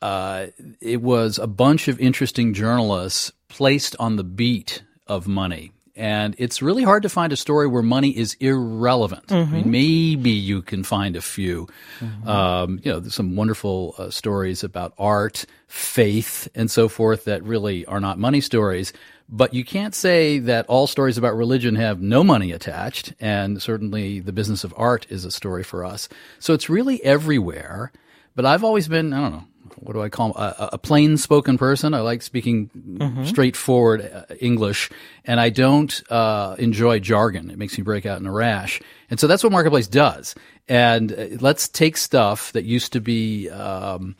uh, 0.00 0.46
it 0.80 1.02
was 1.02 1.38
a 1.38 1.46
bunch 1.46 1.88
of 1.88 1.98
interesting 2.00 2.54
journalists 2.54 3.32
placed 3.48 3.96
on 3.98 4.16
the 4.16 4.24
beat 4.24 4.82
of 5.06 5.26
money. 5.26 5.72
And 5.96 6.36
it's 6.38 6.62
really 6.62 6.84
hard 6.84 7.02
to 7.02 7.08
find 7.08 7.32
a 7.32 7.36
story 7.36 7.66
where 7.66 7.82
money 7.82 8.16
is 8.16 8.34
irrelevant. 8.38 9.26
Mm-hmm. 9.26 9.54
I 9.54 9.58
mean, 9.58 9.70
maybe 9.72 10.30
you 10.30 10.62
can 10.62 10.84
find 10.84 11.16
a 11.16 11.20
few. 11.20 11.66
Mm-hmm. 11.98 12.28
Um, 12.28 12.80
you 12.84 12.92
know, 12.92 13.02
some 13.08 13.34
wonderful 13.34 13.96
uh, 13.98 14.10
stories 14.10 14.62
about 14.62 14.94
art, 14.96 15.44
faith, 15.66 16.46
and 16.54 16.70
so 16.70 16.88
forth 16.88 17.24
that 17.24 17.42
really 17.42 17.84
are 17.86 17.98
not 17.98 18.16
money 18.16 18.40
stories. 18.40 18.92
But 19.28 19.52
you 19.54 19.64
can't 19.64 19.94
say 19.94 20.38
that 20.38 20.66
all 20.66 20.86
stories 20.86 21.18
about 21.18 21.36
religion 21.36 21.74
have 21.74 22.00
no 22.00 22.22
money 22.22 22.52
attached. 22.52 23.12
And 23.18 23.60
certainly 23.60 24.20
the 24.20 24.32
business 24.32 24.62
of 24.62 24.72
art 24.76 25.04
is 25.10 25.24
a 25.24 25.32
story 25.32 25.64
for 25.64 25.84
us. 25.84 26.08
So 26.38 26.54
it's 26.54 26.70
really 26.70 27.02
everywhere. 27.02 27.90
But 28.36 28.46
I've 28.46 28.62
always 28.62 28.86
been, 28.86 29.12
I 29.12 29.20
don't 29.20 29.32
know, 29.32 29.44
what 29.80 29.94
do 29.94 30.02
I 30.02 30.08
call 30.08 30.32
them? 30.32 30.42
A, 30.42 30.70
a 30.74 30.78
plain 30.78 31.16
spoken 31.16 31.58
person. 31.58 31.94
I 31.94 32.00
like 32.00 32.22
speaking 32.22 32.70
mm-hmm. 32.76 33.24
straightforward 33.24 34.02
uh, 34.02 34.34
English, 34.40 34.90
and 35.24 35.40
I 35.40 35.50
don't 35.50 36.02
uh, 36.10 36.56
enjoy 36.58 36.98
jargon. 37.00 37.50
It 37.50 37.58
makes 37.58 37.76
me 37.78 37.84
break 37.84 38.06
out 38.06 38.20
in 38.20 38.26
a 38.26 38.32
rash. 38.32 38.80
And 39.10 39.18
so 39.18 39.26
that's 39.26 39.42
what 39.42 39.52
Marketplace 39.52 39.88
does. 39.88 40.34
And 40.68 41.12
uh, 41.12 41.26
let's 41.40 41.68
take 41.68 41.96
stuff 41.96 42.52
that 42.52 42.64
used 42.64 42.92
to 42.92 43.00
be 43.00 43.48
um, 43.50 44.16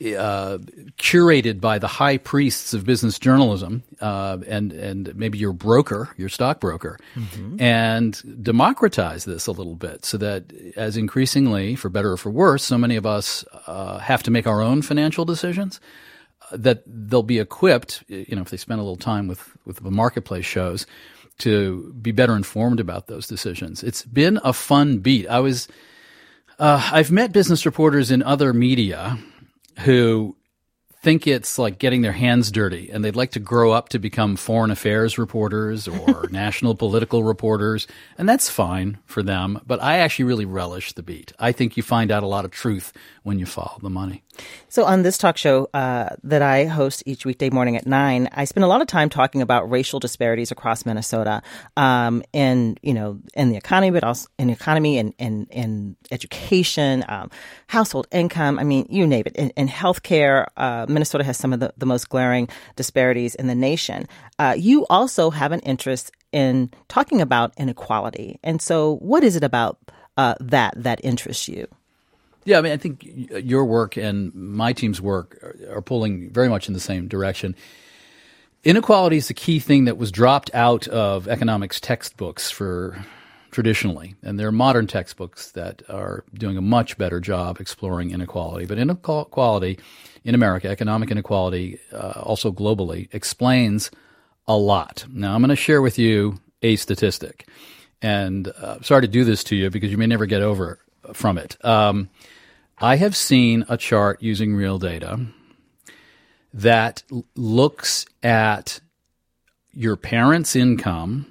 uh, 0.00 0.58
curated 0.98 1.60
by 1.60 1.78
the 1.78 1.86
high 1.86 2.18
priests 2.18 2.74
of 2.74 2.84
business 2.84 3.18
journalism, 3.18 3.82
uh, 4.00 4.38
and 4.46 4.72
and 4.72 5.14
maybe 5.16 5.38
your 5.38 5.54
broker, 5.54 6.08
your 6.18 6.28
stockbroker, 6.28 6.98
mm-hmm. 7.14 7.60
and 7.60 8.42
democratize 8.42 9.24
this 9.24 9.46
a 9.46 9.52
little 9.52 9.74
bit, 9.74 10.04
so 10.04 10.18
that 10.18 10.52
as 10.76 10.96
increasingly, 10.96 11.76
for 11.76 11.88
better 11.88 12.12
or 12.12 12.16
for 12.16 12.30
worse, 12.30 12.62
so 12.62 12.76
many 12.76 12.96
of 12.96 13.06
us 13.06 13.44
uh, 13.66 13.98
have 13.98 14.22
to 14.22 14.30
make 14.30 14.46
our 14.46 14.60
own 14.60 14.82
financial 14.82 15.24
decisions. 15.24 15.80
uh, 16.52 16.56
That 16.58 16.82
they'll 16.86 17.22
be 17.22 17.40
equipped, 17.40 18.04
you 18.08 18.36
know, 18.36 18.42
if 18.42 18.50
they 18.50 18.58
spend 18.58 18.80
a 18.80 18.84
little 18.84 18.96
time 19.14 19.28
with 19.28 19.56
with 19.64 19.82
the 19.82 19.90
marketplace 19.90 20.46
shows, 20.46 20.86
to 21.38 21.92
be 22.00 22.12
better 22.12 22.36
informed 22.36 22.80
about 22.80 23.06
those 23.06 23.26
decisions. 23.26 23.82
It's 23.82 24.04
been 24.04 24.40
a 24.44 24.52
fun 24.52 24.98
beat. 24.98 25.26
I 25.28 25.40
was, 25.40 25.68
uh, 26.58 26.90
I've 26.92 27.10
met 27.10 27.32
business 27.32 27.66
reporters 27.66 28.10
in 28.10 28.22
other 28.22 28.52
media 28.52 29.18
who 29.80 30.36
think 31.06 31.26
it's 31.28 31.56
like 31.56 31.78
getting 31.78 32.02
their 32.02 32.10
hands 32.10 32.50
dirty 32.50 32.90
and 32.90 33.04
they'd 33.04 33.14
like 33.14 33.30
to 33.30 33.38
grow 33.38 33.70
up 33.70 33.90
to 33.90 33.98
become 33.98 34.34
foreign 34.34 34.72
affairs 34.72 35.18
reporters 35.18 35.86
or 35.86 36.28
national 36.32 36.74
political 36.74 37.22
reporters. 37.22 37.86
And 38.18 38.28
that's 38.28 38.50
fine 38.50 38.98
for 39.06 39.22
them. 39.22 39.60
But 39.64 39.80
I 39.80 39.98
actually 39.98 40.24
really 40.24 40.46
relish 40.46 40.94
the 40.94 41.04
beat. 41.04 41.32
I 41.38 41.52
think 41.52 41.76
you 41.76 41.84
find 41.84 42.10
out 42.10 42.24
a 42.24 42.26
lot 42.26 42.44
of 42.44 42.50
truth 42.50 42.92
when 43.22 43.38
you 43.38 43.46
follow 43.46 43.78
the 43.80 43.88
money. 43.90 44.24
So 44.68 44.84
on 44.84 45.02
this 45.02 45.16
talk 45.16 45.36
show 45.36 45.68
uh, 45.72 46.10
that 46.24 46.42
I 46.42 46.64
host 46.64 47.02
each 47.06 47.24
weekday 47.24 47.50
morning 47.50 47.76
at 47.76 47.86
nine, 47.86 48.28
I 48.32 48.44
spend 48.44 48.64
a 48.64 48.66
lot 48.66 48.80
of 48.80 48.86
time 48.86 49.08
talking 49.08 49.40
about 49.40 49.70
racial 49.70 50.00
disparities 50.00 50.50
across 50.50 50.84
Minnesota, 50.84 51.42
um, 51.76 52.22
in 52.32 52.76
you 52.82 52.92
know 52.92 53.20
in 53.34 53.50
the 53.50 53.56
economy, 53.56 53.90
but 53.90 54.04
also 54.04 54.28
in 54.38 54.50
economy 54.50 54.98
and 54.98 55.14
in, 55.18 55.96
education, 56.10 57.04
um, 57.08 57.30
household 57.68 58.06
income. 58.12 58.58
I 58.58 58.64
mean, 58.64 58.86
you 58.90 59.06
name 59.06 59.24
it. 59.26 59.34
In, 59.36 59.50
in 59.50 59.68
healthcare, 59.68 60.46
uh, 60.56 60.86
Minnesota 60.88 61.24
has 61.24 61.36
some 61.36 61.52
of 61.52 61.60
the, 61.60 61.72
the 61.76 61.86
most 61.86 62.08
glaring 62.08 62.48
disparities 62.76 63.34
in 63.34 63.46
the 63.46 63.54
nation. 63.54 64.06
Uh, 64.38 64.54
you 64.56 64.86
also 64.88 65.30
have 65.30 65.52
an 65.52 65.60
interest 65.60 66.12
in 66.32 66.70
talking 66.88 67.20
about 67.20 67.52
inequality, 67.56 68.38
and 68.42 68.60
so 68.60 68.96
what 68.96 69.24
is 69.24 69.36
it 69.36 69.44
about 69.44 69.78
uh, 70.16 70.34
that 70.40 70.74
that 70.76 71.00
interests 71.04 71.48
you? 71.48 71.66
Yeah, 72.46 72.58
I 72.58 72.62
mean, 72.62 72.72
I 72.72 72.76
think 72.76 73.04
your 73.04 73.64
work 73.64 73.96
and 73.96 74.32
my 74.32 74.72
team's 74.72 75.00
work 75.00 75.36
are 75.68 75.82
pulling 75.82 76.30
very 76.30 76.48
much 76.48 76.68
in 76.68 76.74
the 76.74 76.80
same 76.80 77.08
direction. 77.08 77.56
Inequality 78.62 79.16
is 79.16 79.26
the 79.26 79.34
key 79.34 79.58
thing 79.58 79.84
that 79.86 79.98
was 79.98 80.12
dropped 80.12 80.54
out 80.54 80.86
of 80.86 81.26
economics 81.26 81.80
textbooks 81.80 82.48
for 82.48 83.04
traditionally, 83.50 84.14
and 84.22 84.38
there 84.38 84.46
are 84.46 84.52
modern 84.52 84.86
textbooks 84.86 85.50
that 85.52 85.82
are 85.88 86.24
doing 86.34 86.56
a 86.56 86.60
much 86.60 86.96
better 86.96 87.18
job 87.18 87.60
exploring 87.60 88.12
inequality. 88.12 88.64
But 88.64 88.78
inequality 88.78 89.80
in 90.24 90.36
America, 90.36 90.68
economic 90.68 91.10
inequality, 91.10 91.80
uh, 91.92 92.20
also 92.22 92.52
globally, 92.52 93.12
explains 93.12 93.90
a 94.46 94.56
lot. 94.56 95.04
Now, 95.10 95.34
I'm 95.34 95.40
going 95.40 95.48
to 95.48 95.56
share 95.56 95.82
with 95.82 95.98
you 95.98 96.40
a 96.62 96.76
statistic, 96.76 97.48
and 98.00 98.46
uh, 98.46 98.80
sorry 98.82 99.02
to 99.02 99.08
do 99.08 99.24
this 99.24 99.42
to 99.44 99.56
you 99.56 99.68
because 99.68 99.90
you 99.90 99.98
may 99.98 100.06
never 100.06 100.26
get 100.26 100.42
over 100.42 100.78
from 101.12 101.38
it. 101.38 101.56
Um, 101.64 102.08
I 102.78 102.96
have 102.96 103.16
seen 103.16 103.64
a 103.68 103.78
chart 103.78 104.22
using 104.22 104.54
real 104.54 104.78
data 104.78 105.26
that 106.52 107.02
looks 107.34 108.04
at 108.22 108.80
your 109.72 109.96
parents' 109.96 110.54
income 110.54 111.26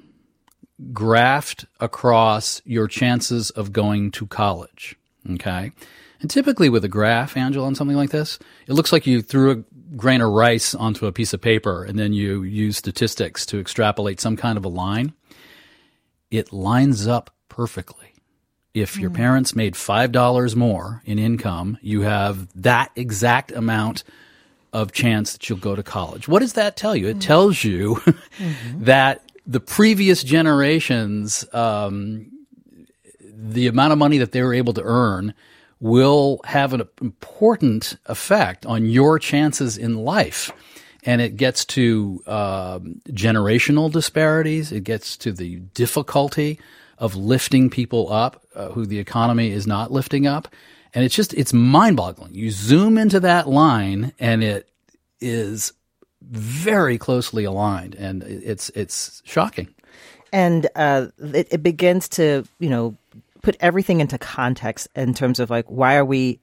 graphed 0.91 1.65
across 1.79 2.61
your 2.65 2.87
chances 2.87 3.51
of 3.51 3.71
going 3.71 4.11
to 4.11 4.25
college. 4.27 4.95
Okay. 5.33 5.71
And 6.19 6.29
typically 6.29 6.69
with 6.69 6.83
a 6.83 6.89
graph, 6.89 7.37
Angela, 7.37 7.67
on 7.67 7.75
something 7.75 7.97
like 7.97 8.09
this, 8.09 8.39
it 8.67 8.73
looks 8.73 8.91
like 8.91 9.05
you 9.05 9.21
threw 9.21 9.51
a 9.51 9.95
grain 9.95 10.21
of 10.21 10.31
rice 10.31 10.73
onto 10.73 11.05
a 11.05 11.11
piece 11.11 11.33
of 11.33 11.41
paper 11.41 11.83
and 11.83 11.99
then 11.99 12.11
you 12.11 12.41
use 12.41 12.77
statistics 12.77 13.45
to 13.47 13.59
extrapolate 13.59 14.19
some 14.19 14.35
kind 14.35 14.57
of 14.57 14.65
a 14.65 14.69
line. 14.69 15.13
It 16.31 16.51
lines 16.51 17.07
up 17.07 17.35
perfectly. 17.49 18.04
If 18.75 18.98
your 18.98 19.10
mm. 19.10 19.15
parents 19.15 19.55
made 19.55 19.74
$5 19.74 20.55
more 20.58 21.01
in 21.05 21.17
income, 21.17 21.77
you 21.82 22.01
have 22.01 22.50
that 22.62 22.91
exact 22.98 23.53
amount 23.53 24.03
of 24.74 24.91
chance 24.91 25.32
that 25.32 25.48
you'll 25.48 25.58
go 25.58 25.77
to 25.77 25.82
college. 25.82 26.27
What 26.27 26.39
does 26.39 26.53
that 26.53 26.75
tell 26.75 26.94
you? 26.94 27.08
It 27.08 27.17
mm. 27.17 27.22
tells 27.22 27.63
you 27.63 27.96
mm-hmm. 28.38 28.84
that 28.84 29.24
the 29.48 29.62
previous 29.62 30.24
generations, 30.24 31.46
um, 31.53 32.29
the 33.22 33.67
amount 33.67 33.94
of 33.94 33.98
money 33.98 34.17
that 34.17 34.34
they 34.34 34.44
were 34.44 34.53
able 34.53 34.74
to 34.74 34.82
earn 34.84 35.34
will 35.79 36.41
have 36.44 36.74
an 36.74 36.84
important 37.00 37.96
effect 38.08 38.65
on 38.65 38.89
your 38.89 39.20
chances 39.20 39.77
in 39.77 39.96
life. 39.96 40.51
And 41.05 41.22
it 41.22 41.38
gets 41.38 41.63
to 41.65 42.22
uh, 42.27 42.79
generational 43.10 43.89
disparities. 43.89 44.74
It 44.74 44.84
gets 44.84 45.15
to 45.17 45.32
the 45.32 45.58
difficulty 45.74 46.60
of 46.97 47.15
lifting 47.15 47.69
people 47.69 48.11
up 48.11 48.43
uh, 48.55 48.69
who 48.69 48.85
the 48.85 48.99
economy 48.99 49.51
is 49.51 49.67
not 49.67 49.91
lifting 49.91 50.27
up. 50.27 50.47
And 50.93 51.03
it's 51.03 51.15
just, 51.15 51.33
it's 51.33 51.53
mind 51.53 51.97
boggling. 51.97 52.33
You 52.33 52.51
zoom 52.51 52.97
into 52.97 53.19
that 53.19 53.49
line 53.49 54.13
and 54.19 54.43
it 54.43 54.69
is 55.19 55.73
very 56.21 56.97
closely 56.97 57.43
aligned 57.43 57.95
and 57.95 58.23
it's, 58.23 58.69
it's 58.69 59.21
shocking. 59.25 59.73
And 60.31 60.67
uh, 60.75 61.07
it, 61.17 61.47
it 61.51 61.63
begins 61.63 62.09
to, 62.09 62.45
you 62.59 62.69
know, 62.69 62.97
put 63.41 63.57
everything 63.59 64.01
into 64.01 64.17
context 64.17 64.87
in 64.95 65.13
terms 65.13 65.39
of 65.39 65.49
like, 65.49 65.65
why 65.69 65.95
are 65.97 66.05
we 66.05 66.39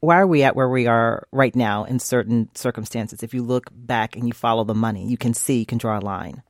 why 0.00 0.16
are 0.16 0.26
we 0.26 0.42
at 0.42 0.56
where 0.56 0.68
we 0.68 0.88
are 0.88 1.28
right 1.30 1.54
now 1.54 1.84
in 1.84 2.00
certain 2.00 2.48
circumstances? 2.54 3.22
If 3.22 3.32
you 3.32 3.42
look 3.42 3.70
back 3.72 4.16
and 4.16 4.26
you 4.26 4.32
follow 4.32 4.64
the 4.64 4.74
money, 4.74 5.06
you 5.06 5.16
can 5.16 5.32
see, 5.32 5.60
you 5.60 5.66
can 5.66 5.78
draw 5.78 5.96
a 5.96 6.00
line. 6.00 6.42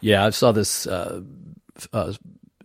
Yeah, 0.00 0.24
I 0.24 0.30
saw 0.30 0.52
this 0.52 0.86
uh, 0.86 1.22
uh, 1.92 2.12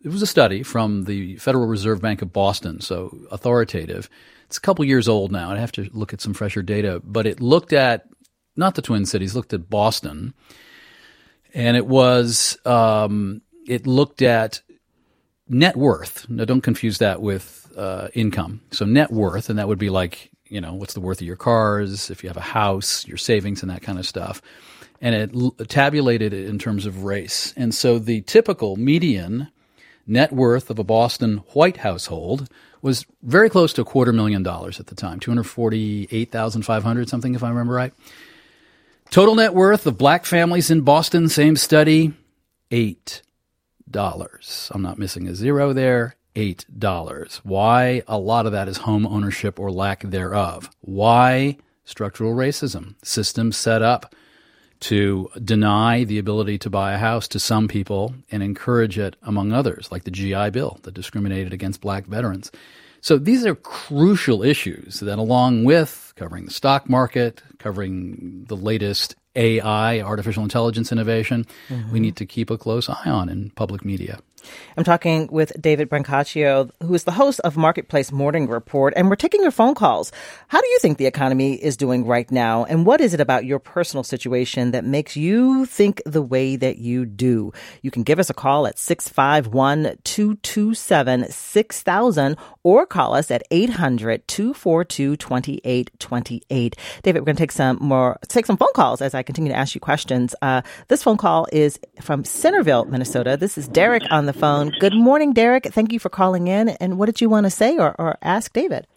it 0.04 0.10
was 0.10 0.22
a 0.22 0.28
study 0.28 0.64
from 0.64 1.04
the 1.06 1.36
Federal 1.38 1.68
Reserve 1.68 2.02
Bank 2.02 2.22
of 2.22 2.32
Boston, 2.32 2.82
so 2.82 3.18
authoritative. 3.32 4.10
It's 4.46 4.58
a 4.58 4.62
couple 4.62 4.86
years 4.86 5.08
old 5.08 5.32
now. 5.32 5.52
I'd 5.52 5.60
have 5.60 5.72
to 5.74 5.90
look 5.94 6.14
at 6.14 6.22
some 6.22 6.34
fresher 6.34 6.62
data, 6.62 7.02
but 7.04 7.28
it 7.28 7.40
looked 7.40 7.74
at 7.74 8.08
not 8.56 8.76
the 8.76 8.82
Twin 8.82 9.06
Cities, 9.06 9.36
looked 9.36 9.54
at 9.54 9.70
Boston, 9.70 10.34
and 11.54 11.78
it 11.78 11.86
was 11.86 12.58
um, 12.66 13.42
it 13.68 13.86
looked 13.86 14.22
at 14.22 14.62
net 15.48 15.76
worth. 15.76 16.30
Now, 16.30 16.46
don't 16.46 16.62
confuse 16.62 17.00
that 17.00 17.22
with 17.22 17.72
uh, 17.78 18.08
income. 18.14 18.62
So 18.72 18.86
net 18.86 19.12
worth, 19.12 19.50
and 19.50 19.60
that 19.60 19.68
would 19.68 19.80
be 19.80 19.90
like 19.90 20.32
you 20.46 20.62
know 20.62 20.74
what's 20.74 20.94
the 20.94 21.02
worth 21.02 21.22
of 21.22 21.28
your 21.28 21.36
cars, 21.36 22.10
if 22.10 22.24
you 22.24 22.30
have 22.30 22.38
a 22.38 22.42
house, 22.42 23.08
your 23.08 23.18
savings, 23.18 23.62
and 23.62 23.70
that 23.70 23.82
kind 23.82 24.00
of 24.00 24.08
stuff. 24.08 24.42
And 25.02 25.16
it 25.16 25.70
tabulated 25.70 26.34
it 26.34 26.50
in 26.50 26.60
terms 26.60 26.86
of 26.86 27.04
race. 27.06 27.54
And 27.56 27.74
so 27.74 28.00
the 28.00 28.20
typical 28.22 28.76
median 28.76 29.50
net 30.10 30.34
worth 30.34 30.70
of 30.70 30.80
a 30.80 30.84
Boston 30.84 31.38
white 31.54 31.78
household 31.78 32.50
was 32.82 33.06
very 33.22 33.50
close 33.50 33.72
to 33.74 33.82
a 33.82 33.86
quarter 33.86 34.12
million 34.12 34.44
dollars 34.44 34.80
at 34.80 34.88
the 34.88 34.96
time, 34.96 35.20
248,500 35.20 37.10
something 37.10 37.36
if 37.36 37.44
I 37.44 37.50
remember 37.50 37.74
right. 37.74 37.94
Total 39.10 39.36
net 39.36 39.54
worth 39.54 39.86
of 39.88 39.98
black 39.98 40.26
families 40.26 40.70
in 40.70 40.82
Boston, 40.82 41.30
same 41.30 41.56
study, 41.56 42.14
$8. 42.72 43.22
I'm 44.72 44.82
not 44.82 45.00
missing 45.00 45.28
a 45.28 45.36
zero 45.36 45.74
there. 45.74 46.16
$8. 46.36 47.36
Why? 47.44 48.04
A 48.08 48.18
lot 48.18 48.46
of 48.46 48.52
that 48.52 48.68
is 48.68 48.78
home 48.78 49.06
ownership 49.06 49.60
or 49.60 49.72
lack 49.72 50.04
thereof. 50.04 50.70
Why? 50.82 51.58
Structural 51.86 52.34
racism. 52.34 52.96
Systems 53.04 53.58
set 53.58 53.82
up 53.82 54.14
to 54.82 55.30
deny 55.44 56.04
the 56.04 56.20
ability 56.20 56.58
to 56.60 56.70
buy 56.70 56.94
a 56.94 56.98
house 56.98 57.28
to 57.30 57.40
some 57.40 57.68
people 57.68 58.14
and 58.32 58.42
encourage 58.42 58.98
it 58.98 59.16
among 59.24 59.52
others, 59.52 59.90
like 59.92 60.04
the 60.04 60.12
GI 60.12 60.52
Bill 60.52 60.80
that 60.84 60.94
discriminated 60.94 61.54
against 61.54 61.82
black 61.82 62.06
veterans. 62.06 62.52
So 63.02 63.18
these 63.18 63.46
are 63.46 63.56
crucial 63.56 64.44
issues 64.44 65.00
that, 65.00 65.20
along 65.20 65.64
with 65.64 66.14
covering 66.16 66.46
the 66.46 66.52
stock 66.52 66.90
market, 66.90 67.42
covering 67.58 68.46
the 68.48 68.58
latest 68.58 69.16
AI, 69.36 70.02
artificial 70.02 70.44
intelligence 70.44 70.92
innovation, 70.92 71.46
mm-hmm. 71.70 71.92
we 71.92 72.00
need 72.00 72.18
to 72.18 72.26
keep 72.26 72.50
a 72.50 72.58
close 72.58 72.90
eye 72.90 73.10
on 73.10 73.30
in 73.30 73.52
public 73.52 73.86
media. 73.86 74.20
I'm 74.78 74.84
talking 74.84 75.28
with 75.32 75.52
David 75.62 75.90
Brancaccio, 75.90 76.70
who 76.82 76.94
is 76.94 77.04
the 77.04 77.12
host 77.12 77.40
of 77.42 77.58
Marketplace 77.58 78.12
Morning 78.12 78.48
Report, 78.48 78.94
and 78.96 79.10
we're 79.10 79.16
taking 79.16 79.42
your 79.42 79.52
phone 79.52 79.76
calls. 79.76 80.12
How 80.48 80.62
do 80.62 80.68
you 80.68 80.80
think 80.80 80.98
the 80.98 81.06
economy 81.06 81.56
is 81.56 81.78
doing 81.78 82.06
right 82.06 82.30
now? 82.32 82.66
And 82.66 82.86
what 82.86 83.02
is 83.02 83.14
it 83.14 83.20
about 83.20 83.46
your 83.46 83.60
personal 83.60 84.04
situation 84.04 84.72
that 84.72 84.84
makes 84.84 85.16
you 85.16 85.66
think 85.66 86.02
the 86.06 86.22
way 86.22 86.56
that 86.56 86.78
you 86.78 87.06
do? 87.06 87.52
You 87.82 87.92
can 87.92 88.04
give 88.04 88.20
us 88.20 88.30
a 88.30 88.34
call 88.34 88.68
at 88.68 88.78
651 88.78 89.98
227 90.04 91.30
6000 91.30 92.38
or 92.64 92.86
call 92.86 93.16
us 93.16 93.32
at 93.32 93.44
800 93.52 94.28
242 94.28 95.16
2828. 95.18 96.76
David, 97.04 97.20
we're 97.20 97.26
going 97.26 97.36
to 97.36 97.42
take 97.42 97.52
some 97.52 97.78
more, 97.82 98.18
take 98.28 98.46
some 98.46 98.58
phone 98.58 98.74
calls 98.74 99.02
as 99.02 99.14
I 99.14 99.24
continue 99.24 99.52
to 99.52 99.58
ask 99.58 99.76
you 99.76 99.82
questions. 99.82 100.36
Uh, 100.42 100.62
this 100.88 101.04
phone 101.04 101.18
call 101.18 101.48
is 101.52 101.80
from 102.02 102.24
Centerville, 102.24 102.86
Minnesota. 102.86 103.38
This 103.38 103.58
is 103.58 103.68
Derek 103.68 104.04
on 104.12 104.26
the 104.26 104.29
phone. 104.34 104.72
Good 104.80 104.96
morning, 104.96 105.34
Derek. 105.34 105.66
Thank 105.66 105.92
you 105.92 106.00
for 106.00 106.10
calling 106.10 106.48
in. 106.48 106.70
And 106.70 106.98
what 106.98 107.08
did 107.08 107.22
you 107.22 107.30
want 107.30 107.46
to 107.46 107.50
say 107.50 107.78
or, 107.78 107.96
or 108.00 108.18
ask 108.22 108.54
David? 108.54 108.88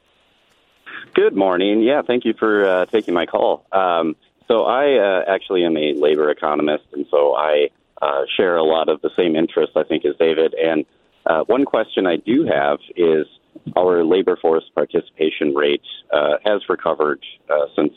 Good 1.14 1.36
morning. 1.36 1.82
Yeah, 1.82 2.02
thank 2.06 2.24
you 2.24 2.34
for 2.38 2.64
uh, 2.64 2.86
taking 2.86 3.12
my 3.14 3.26
call. 3.26 3.66
Um, 3.72 4.16
so 4.48 4.64
I 4.64 4.98
uh, 4.98 5.24
actually 5.28 5.64
am 5.64 5.76
a 5.76 5.94
labor 5.94 6.30
economist, 6.30 6.84
and 6.92 7.06
so 7.10 7.34
I 7.34 7.68
uh, 8.00 8.22
share 8.36 8.56
a 8.56 8.64
lot 8.64 8.88
of 8.88 9.00
the 9.02 9.10
same 9.16 9.36
interests, 9.36 9.76
I 9.76 9.84
think, 9.84 10.04
as 10.04 10.14
David. 10.18 10.54
And 10.54 10.84
uh, 11.26 11.44
one 11.44 11.64
question 11.64 12.06
I 12.06 12.16
do 12.16 12.44
have 12.44 12.78
is 12.96 13.26
our 13.76 14.04
labor 14.04 14.36
force 14.40 14.64
participation 14.74 15.54
rate 15.54 15.82
uh, 16.12 16.38
has 16.44 16.62
recovered 16.68 17.24
uh, 17.48 17.66
since 17.76 17.92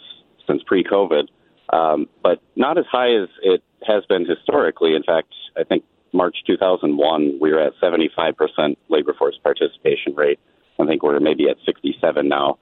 since 0.47 0.61
pre-COVID, 0.63 1.27
um, 1.73 2.07
but 2.21 2.39
not 2.55 2.77
as 2.77 2.85
high 2.91 3.15
as 3.15 3.29
it 3.41 3.63
has 3.87 4.05
been 4.05 4.25
historically. 4.25 4.93
In 4.93 5.01
fact, 5.01 5.33
I 5.57 5.63
think 5.63 5.83
March 6.15 6.37
2001, 6.47 7.39
we 7.41 7.51
were 7.51 7.59
at 7.59 7.73
75% 7.81 8.77
labor 8.89 9.13
force 9.17 9.37
participation 9.43 10.15
rate. 10.15 10.39
I 10.79 10.85
think 10.85 11.03
we're 11.03 11.19
maybe 11.19 11.49
at 11.49 11.57
67 11.65 12.27
now. 12.27 12.57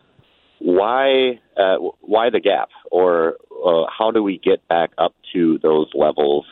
why 0.60 1.39
uh, 1.57 1.77
why 2.01 2.29
the 2.29 2.39
gap, 2.39 2.69
or 2.91 3.36
uh, 3.65 3.86
how 3.98 4.12
do 4.12 4.24
we 4.24 4.39
get 4.43 4.65
back 4.67 4.91
up 4.98 5.13
to 5.33 5.60
those 5.62 5.89
levels? 5.93 6.45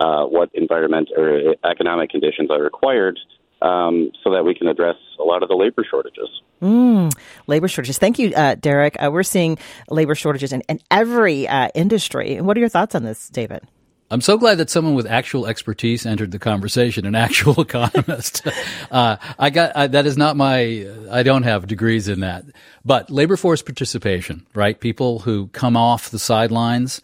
Uh, 0.00 0.24
what 0.24 0.48
environment 0.54 1.10
or 1.14 1.54
economic 1.70 2.08
conditions 2.08 2.50
are 2.50 2.62
required 2.62 3.18
um, 3.60 4.10
so 4.24 4.32
that 4.32 4.44
we 4.44 4.54
can 4.54 4.66
address 4.66 4.96
a 5.18 5.22
lot 5.22 5.42
of 5.42 5.50
the 5.50 5.54
labor 5.54 5.84
shortages. 5.88 6.28
Mm, 6.62 7.12
labor 7.46 7.68
shortages. 7.68 7.98
Thank 7.98 8.18
you, 8.18 8.32
uh, 8.34 8.54
Derek. 8.54 8.96
Uh, 9.02 9.10
we're 9.12 9.22
seeing 9.22 9.58
labor 9.90 10.14
shortages 10.14 10.52
in, 10.52 10.62
in 10.68 10.80
every 10.90 11.46
uh, 11.46 11.68
industry. 11.74 12.40
What 12.40 12.56
are 12.56 12.60
your 12.60 12.68
thoughts 12.70 12.94
on 12.94 13.02
this, 13.02 13.28
David? 13.28 13.62
I'm 14.10 14.20
so 14.20 14.36
glad 14.36 14.58
that 14.58 14.68
someone 14.70 14.94
with 14.94 15.06
actual 15.06 15.46
expertise 15.46 16.04
entered 16.04 16.32
the 16.32 16.38
conversation, 16.38 17.06
an 17.06 17.14
actual 17.14 17.60
economist. 17.60 18.46
uh, 18.90 19.16
I 19.38 19.50
got 19.50 19.72
uh, 19.72 19.86
that 19.88 20.06
is 20.06 20.16
not 20.16 20.36
my. 20.36 20.86
I 21.10 21.22
don't 21.22 21.44
have 21.44 21.66
degrees 21.66 22.08
in 22.08 22.20
that, 22.20 22.44
but 22.84 23.10
labor 23.10 23.36
force 23.36 23.62
participation, 23.62 24.46
right? 24.54 24.78
People 24.78 25.20
who 25.20 25.48
come 25.48 25.76
off 25.76 26.10
the 26.10 26.18
sidelines 26.18 27.00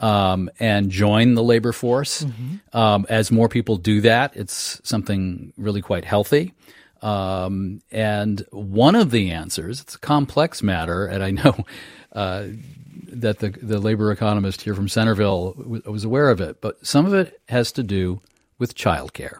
um, 0.00 0.50
and 0.58 0.90
join 0.90 1.34
the 1.34 1.42
labor 1.42 1.72
force. 1.72 2.24
Mm-hmm. 2.24 2.76
Um, 2.76 3.06
as 3.08 3.30
more 3.30 3.48
people 3.48 3.76
do 3.76 4.00
that, 4.02 4.36
it's 4.36 4.80
something 4.82 5.52
really 5.56 5.82
quite 5.82 6.04
healthy. 6.04 6.54
Um, 7.02 7.82
and 7.90 8.44
one 8.50 8.94
of 8.94 9.10
the 9.10 9.30
answers, 9.30 9.80
it's 9.80 9.94
a 9.94 9.98
complex 9.98 10.62
matter, 10.62 11.06
and 11.06 11.22
I 11.22 11.30
know 11.30 11.64
uh, 12.16 12.46
that 13.08 13.38
the, 13.38 13.50
the 13.50 13.78
labor 13.78 14.10
economist 14.10 14.62
here 14.62 14.74
from 14.74 14.88
Centerville 14.88 15.52
w- 15.52 15.82
was 15.84 16.02
aware 16.02 16.30
of 16.30 16.40
it, 16.40 16.60
but 16.60 16.84
some 16.84 17.06
of 17.06 17.14
it 17.14 17.40
has 17.48 17.70
to 17.72 17.82
do 17.82 18.20
with 18.58 18.74
childcare. 18.74 19.38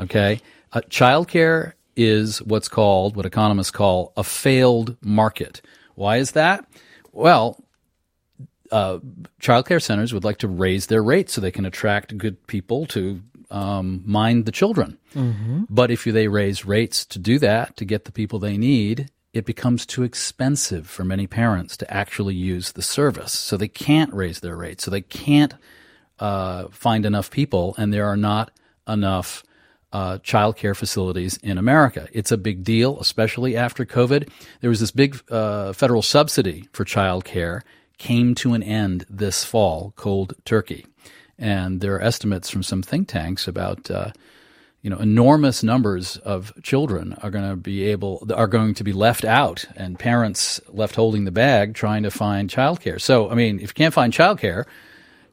Okay? 0.00 0.40
Uh, 0.72 0.80
childcare 0.88 1.74
is 1.96 2.42
what's 2.42 2.68
called, 2.68 3.16
what 3.16 3.26
economists 3.26 3.70
call, 3.70 4.12
a 4.16 4.24
failed 4.24 4.96
market. 5.02 5.60
Why 5.94 6.16
is 6.16 6.32
that? 6.32 6.64
Well, 7.12 7.62
uh, 8.72 9.00
child 9.38 9.66
care 9.66 9.80
centers 9.80 10.14
would 10.14 10.24
like 10.24 10.38
to 10.38 10.48
raise 10.48 10.86
their 10.86 11.02
rates 11.02 11.34
so 11.34 11.40
they 11.40 11.50
can 11.50 11.66
attract 11.66 12.16
good 12.16 12.46
people 12.46 12.86
to 12.86 13.20
um, 13.50 14.02
mind 14.06 14.46
the 14.46 14.52
children. 14.52 14.96
Mm-hmm. 15.14 15.64
But 15.68 15.90
if 15.90 16.04
they 16.04 16.28
raise 16.28 16.64
rates 16.64 17.04
to 17.06 17.18
do 17.18 17.38
that, 17.40 17.76
to 17.76 17.84
get 17.84 18.04
the 18.04 18.12
people 18.12 18.38
they 18.38 18.56
need, 18.56 19.10
it 19.32 19.44
becomes 19.44 19.86
too 19.86 20.02
expensive 20.02 20.88
for 20.88 21.04
many 21.04 21.26
parents 21.26 21.76
to 21.76 21.92
actually 21.92 22.34
use 22.34 22.72
the 22.72 22.82
service. 22.82 23.32
So 23.32 23.56
they 23.56 23.68
can't 23.68 24.12
raise 24.12 24.40
their 24.40 24.56
rates. 24.56 24.84
So 24.84 24.90
they 24.90 25.02
can't 25.02 25.54
uh, 26.18 26.68
find 26.70 27.06
enough 27.06 27.30
people, 27.30 27.74
and 27.78 27.92
there 27.92 28.06
are 28.06 28.16
not 28.16 28.50
enough 28.88 29.44
uh, 29.92 30.18
child 30.18 30.56
care 30.56 30.74
facilities 30.74 31.36
in 31.38 31.58
America. 31.58 32.08
It's 32.12 32.32
a 32.32 32.36
big 32.36 32.64
deal, 32.64 32.98
especially 33.00 33.56
after 33.56 33.84
COVID. 33.84 34.28
There 34.60 34.70
was 34.70 34.80
this 34.80 34.90
big 34.90 35.20
uh, 35.30 35.72
federal 35.72 36.02
subsidy 36.02 36.68
for 36.72 36.84
child 36.84 37.24
care 37.24 37.62
came 37.98 38.34
to 38.34 38.54
an 38.54 38.62
end 38.62 39.04
this 39.10 39.44
fall, 39.44 39.92
cold 39.96 40.34
turkey. 40.44 40.86
And 41.38 41.80
there 41.80 41.94
are 41.94 42.02
estimates 42.02 42.50
from 42.50 42.62
some 42.62 42.82
think 42.82 43.08
tanks 43.08 43.48
about, 43.48 43.90
uh, 43.90 44.12
you 44.82 44.88
know, 44.88 44.98
enormous 44.98 45.62
numbers 45.62 46.16
of 46.18 46.52
children 46.62 47.14
are 47.22 47.30
going 47.30 47.48
to 47.48 47.56
be 47.56 47.84
able, 47.84 48.26
are 48.34 48.46
going 48.46 48.74
to 48.74 48.84
be 48.84 48.92
left 48.92 49.24
out 49.24 49.66
and 49.76 49.98
parents 49.98 50.60
left 50.68 50.94
holding 50.94 51.24
the 51.24 51.30
bag 51.30 51.74
trying 51.74 52.02
to 52.02 52.10
find 52.10 52.48
childcare. 52.48 53.00
So, 53.00 53.30
I 53.30 53.34
mean, 53.34 53.56
if 53.56 53.70
you 53.70 53.74
can't 53.74 53.94
find 53.94 54.12
childcare, 54.12 54.64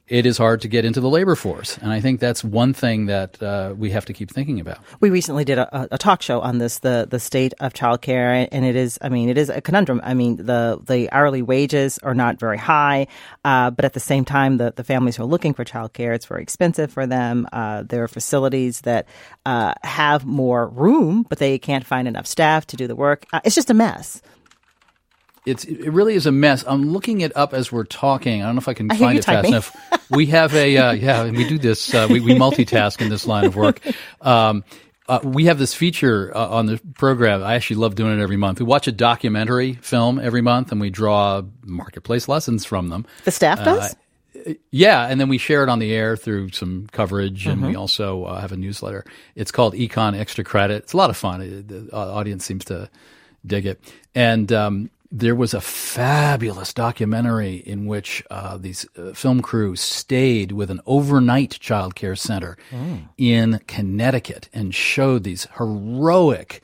it 0.08 0.26
is 0.26 0.38
hard 0.38 0.60
to 0.62 0.68
get 0.68 0.84
into 0.84 1.00
the 1.00 1.08
labor 1.08 1.34
force. 1.34 1.78
And 1.78 1.92
I 1.92 2.00
think 2.00 2.20
that's 2.20 2.42
one 2.42 2.72
thing 2.72 3.06
that 3.06 3.42
uh, 3.42 3.74
we 3.76 3.90
have 3.90 4.04
to 4.06 4.12
keep 4.12 4.30
thinking 4.30 4.60
about. 4.60 4.78
We 5.00 5.10
recently 5.10 5.44
did 5.44 5.58
a, 5.58 5.88
a, 5.94 5.98
talk 5.98 6.22
show 6.22 6.40
on 6.40 6.58
this, 6.58 6.78
the 6.78 7.06
the 7.08 7.20
state 7.20 7.54
of 7.60 7.74
childcare, 7.74 8.48
and 8.50 8.64
it 8.64 8.76
is, 8.76 8.98
I 9.02 9.08
mean, 9.08 9.28
it 9.28 9.38
is 9.38 9.50
a 9.50 9.60
conundrum. 9.60 10.00
I 10.02 10.14
mean, 10.14 10.36
the 10.36 10.80
the 10.86 11.10
hourly 11.12 11.42
wages 11.42 11.98
are 12.02 12.14
not 12.14 12.38
very 12.38 12.58
high, 12.58 13.06
uh, 13.44 13.70
but 13.70 13.84
at 13.84 13.92
the 13.92 14.00
same 14.00 14.24
time, 14.24 14.56
the, 14.56 14.72
the 14.74 14.84
families 14.84 15.16
who 15.16 15.22
are 15.24 15.26
looking 15.26 15.54
for 15.54 15.64
childcare, 15.64 16.14
it's 16.14 16.26
very 16.26 16.42
expensive 16.42 16.90
for 16.90 17.06
them. 17.06 17.46
Uh, 17.52 17.82
there 17.82 18.02
are 18.02 18.08
facilities 18.08 18.82
that 18.82 19.06
uh, 19.46 19.74
have 19.82 20.24
more 20.24 20.68
room, 20.68 21.26
but 21.28 21.38
they 21.38 21.58
can't 21.58 21.86
find 21.86 22.08
enough 22.08 22.26
staff 22.26 22.66
to 22.68 22.76
do 22.76 22.86
the 22.86 22.96
work. 22.96 23.26
Uh, 23.32 23.40
it's 23.44 23.54
just 23.54 23.70
a 23.70 23.74
mess 23.74 24.22
it's 25.48 25.64
it 25.64 25.90
really 25.90 26.14
is 26.14 26.26
a 26.26 26.32
mess. 26.32 26.64
I'm 26.66 26.90
looking 26.92 27.20
it 27.22 27.36
up 27.36 27.54
as 27.54 27.72
we're 27.72 27.84
talking. 27.84 28.42
I 28.42 28.46
don't 28.46 28.56
know 28.56 28.60
if 28.60 28.68
I 28.68 28.74
can 28.74 28.90
I 28.90 28.96
find 28.96 29.18
it 29.18 29.22
typing. 29.22 29.52
fast 29.52 29.74
enough. 29.74 30.10
We 30.10 30.26
have 30.26 30.54
a 30.54 30.76
uh, 30.76 30.92
yeah, 30.92 31.30
we 31.30 31.48
do 31.48 31.58
this. 31.58 31.92
Uh, 31.92 32.06
we, 32.10 32.20
we 32.20 32.34
multitask 32.34 33.00
in 33.00 33.08
this 33.08 33.26
line 33.26 33.44
of 33.44 33.56
work. 33.56 33.80
Um, 34.20 34.64
uh, 35.08 35.20
we 35.22 35.46
have 35.46 35.58
this 35.58 35.74
feature 35.74 36.36
uh, 36.36 36.48
on 36.48 36.66
the 36.66 36.78
program. 36.96 37.42
I 37.42 37.54
actually 37.54 37.76
love 37.76 37.94
doing 37.94 38.18
it 38.18 38.22
every 38.22 38.36
month. 38.36 38.60
We 38.60 38.66
watch 38.66 38.88
a 38.88 38.92
documentary 38.92 39.74
film 39.74 40.18
every 40.18 40.42
month, 40.42 40.70
and 40.70 40.80
we 40.80 40.90
draw 40.90 41.42
marketplace 41.62 42.28
lessons 42.28 42.64
from 42.66 42.88
them. 42.90 43.06
The 43.24 43.30
staff 43.30 43.64
does. 43.64 43.94
Uh, 44.46 44.52
yeah, 44.70 45.06
and 45.06 45.20
then 45.20 45.28
we 45.28 45.38
share 45.38 45.62
it 45.62 45.68
on 45.68 45.78
the 45.78 45.92
air 45.92 46.16
through 46.16 46.50
some 46.50 46.88
coverage, 46.92 47.46
and 47.46 47.58
mm-hmm. 47.58 47.70
we 47.70 47.76
also 47.76 48.24
uh, 48.24 48.40
have 48.40 48.52
a 48.52 48.56
newsletter. 48.56 49.04
It's 49.34 49.50
called 49.50 49.74
Econ 49.74 50.18
Extra 50.18 50.44
Credit. 50.44 50.82
It's 50.82 50.92
a 50.92 50.96
lot 50.96 51.10
of 51.10 51.16
fun. 51.16 51.40
The 51.66 51.88
audience 51.92 52.44
seems 52.44 52.66
to 52.66 52.90
dig 53.46 53.66
it, 53.66 53.80
and 54.14 54.52
um, 54.52 54.90
there 55.10 55.34
was 55.34 55.54
a 55.54 55.60
fabulous 55.60 56.74
documentary 56.74 57.56
in 57.56 57.86
which 57.86 58.22
uh, 58.30 58.58
these 58.58 58.86
uh, 58.96 59.12
film 59.12 59.40
crews 59.40 59.80
stayed 59.80 60.52
with 60.52 60.70
an 60.70 60.80
overnight 60.84 61.52
child 61.52 61.94
care 61.94 62.16
center 62.16 62.58
mm. 62.70 63.08
in 63.16 63.60
Connecticut 63.66 64.48
and 64.52 64.74
showed 64.74 65.24
these 65.24 65.46
heroic 65.56 66.62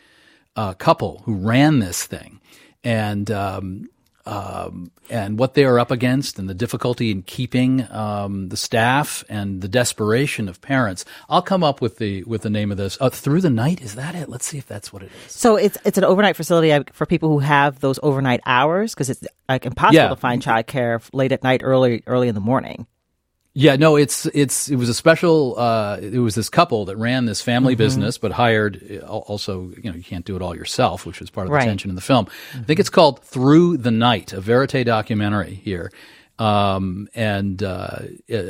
uh, 0.56 0.74
couple 0.74 1.22
who 1.24 1.34
ran 1.34 1.78
this 1.78 2.04
thing. 2.04 2.40
And 2.82 3.30
um, 3.30 3.88
um, 4.26 4.90
and 5.10 5.38
what 5.38 5.54
they 5.54 5.64
are 5.64 5.78
up 5.78 5.90
against 5.90 6.38
and 6.38 6.48
the 6.48 6.54
difficulty 6.54 7.10
in 7.10 7.22
keeping 7.22 7.90
um, 7.92 8.48
the 8.48 8.56
staff 8.56 9.22
and 9.28 9.60
the 9.60 9.68
desperation 9.68 10.48
of 10.48 10.60
parents. 10.60 11.04
I'll 11.28 11.42
come 11.42 11.62
up 11.62 11.80
with 11.80 11.98
the 11.98 12.24
with 12.24 12.42
the 12.42 12.50
name 12.50 12.70
of 12.70 12.76
this. 12.76 12.96
Uh, 13.00 13.10
Through 13.10 13.42
the 13.42 13.50
night 13.50 13.82
is 13.82 13.94
that 13.96 14.14
it? 14.14 14.28
Let's 14.28 14.46
see 14.46 14.58
if 14.58 14.66
that's 14.66 14.92
what 14.92 15.02
it 15.02 15.10
is. 15.26 15.32
So 15.32 15.56
it's 15.56 15.76
it's 15.84 15.98
an 15.98 16.04
overnight 16.04 16.36
facility 16.36 16.90
for 16.92 17.06
people 17.06 17.28
who 17.28 17.40
have 17.40 17.80
those 17.80 17.98
overnight 18.02 18.40
hours 18.46 18.94
because 18.94 19.10
it's 19.10 19.24
like 19.48 19.66
impossible 19.66 19.94
yeah. 19.94 20.08
to 20.08 20.16
find 20.16 20.42
childcare 20.42 21.06
late 21.12 21.32
at 21.32 21.42
night, 21.42 21.60
early 21.62 22.02
early 22.06 22.28
in 22.28 22.34
the 22.34 22.40
morning. 22.40 22.86
Yeah, 23.56 23.76
no, 23.76 23.94
it's 23.94 24.26
it's 24.26 24.68
it 24.68 24.76
was 24.76 24.88
a 24.88 24.94
special. 24.94 25.56
Uh, 25.56 25.98
it 26.02 26.18
was 26.18 26.34
this 26.34 26.48
couple 26.48 26.86
that 26.86 26.96
ran 26.96 27.24
this 27.24 27.40
family 27.40 27.74
mm-hmm. 27.74 27.84
business, 27.84 28.18
but 28.18 28.32
hired 28.32 29.00
uh, 29.00 29.06
also. 29.06 29.70
You 29.80 29.92
know, 29.92 29.96
you 29.96 30.02
can't 30.02 30.24
do 30.24 30.34
it 30.34 30.42
all 30.42 30.56
yourself, 30.56 31.06
which 31.06 31.20
was 31.20 31.30
part 31.30 31.46
of 31.46 31.52
the 31.52 31.56
right. 31.56 31.64
tension 31.64 31.88
in 31.88 31.94
the 31.94 32.02
film. 32.02 32.26
Mm-hmm. 32.26 32.60
I 32.60 32.64
think 32.64 32.80
it's 32.80 32.90
called 32.90 33.22
Through 33.22 33.76
the 33.76 33.92
Night, 33.92 34.32
a 34.32 34.40
verite 34.40 34.84
documentary 34.84 35.54
here. 35.54 35.92
Um, 36.36 37.08
and 37.14 37.62
uh, 37.62 37.98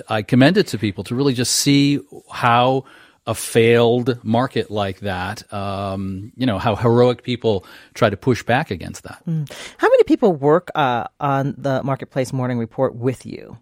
I 0.09 0.23
commend 0.23 0.57
it 0.57 0.69
to 0.69 0.79
people 0.79 1.05
to 1.05 1.15
really 1.15 1.35
just 1.35 1.55
see 1.55 2.01
how 2.31 2.85
a 3.27 3.35
failed 3.35 4.23
market 4.25 4.71
like 4.71 5.01
that, 5.01 5.51
um, 5.53 6.33
you 6.37 6.47
know, 6.47 6.59
how 6.59 6.77
heroic 6.77 7.23
people 7.23 7.65
try 7.95 8.11
to 8.11 8.17
push 8.17 8.43
back 8.43 8.71
against 8.71 9.03
that. 9.05 9.23
Mm. 9.27 9.51
How 9.79 9.89
many 9.89 10.05
people 10.05 10.33
work 10.33 10.71
uh, 10.75 11.05
on 11.21 11.55
the 11.57 11.83
Marketplace 11.83 12.33
Morning 12.33 12.59
Report 12.59 12.95
with 12.95 13.25
you? 13.27 13.59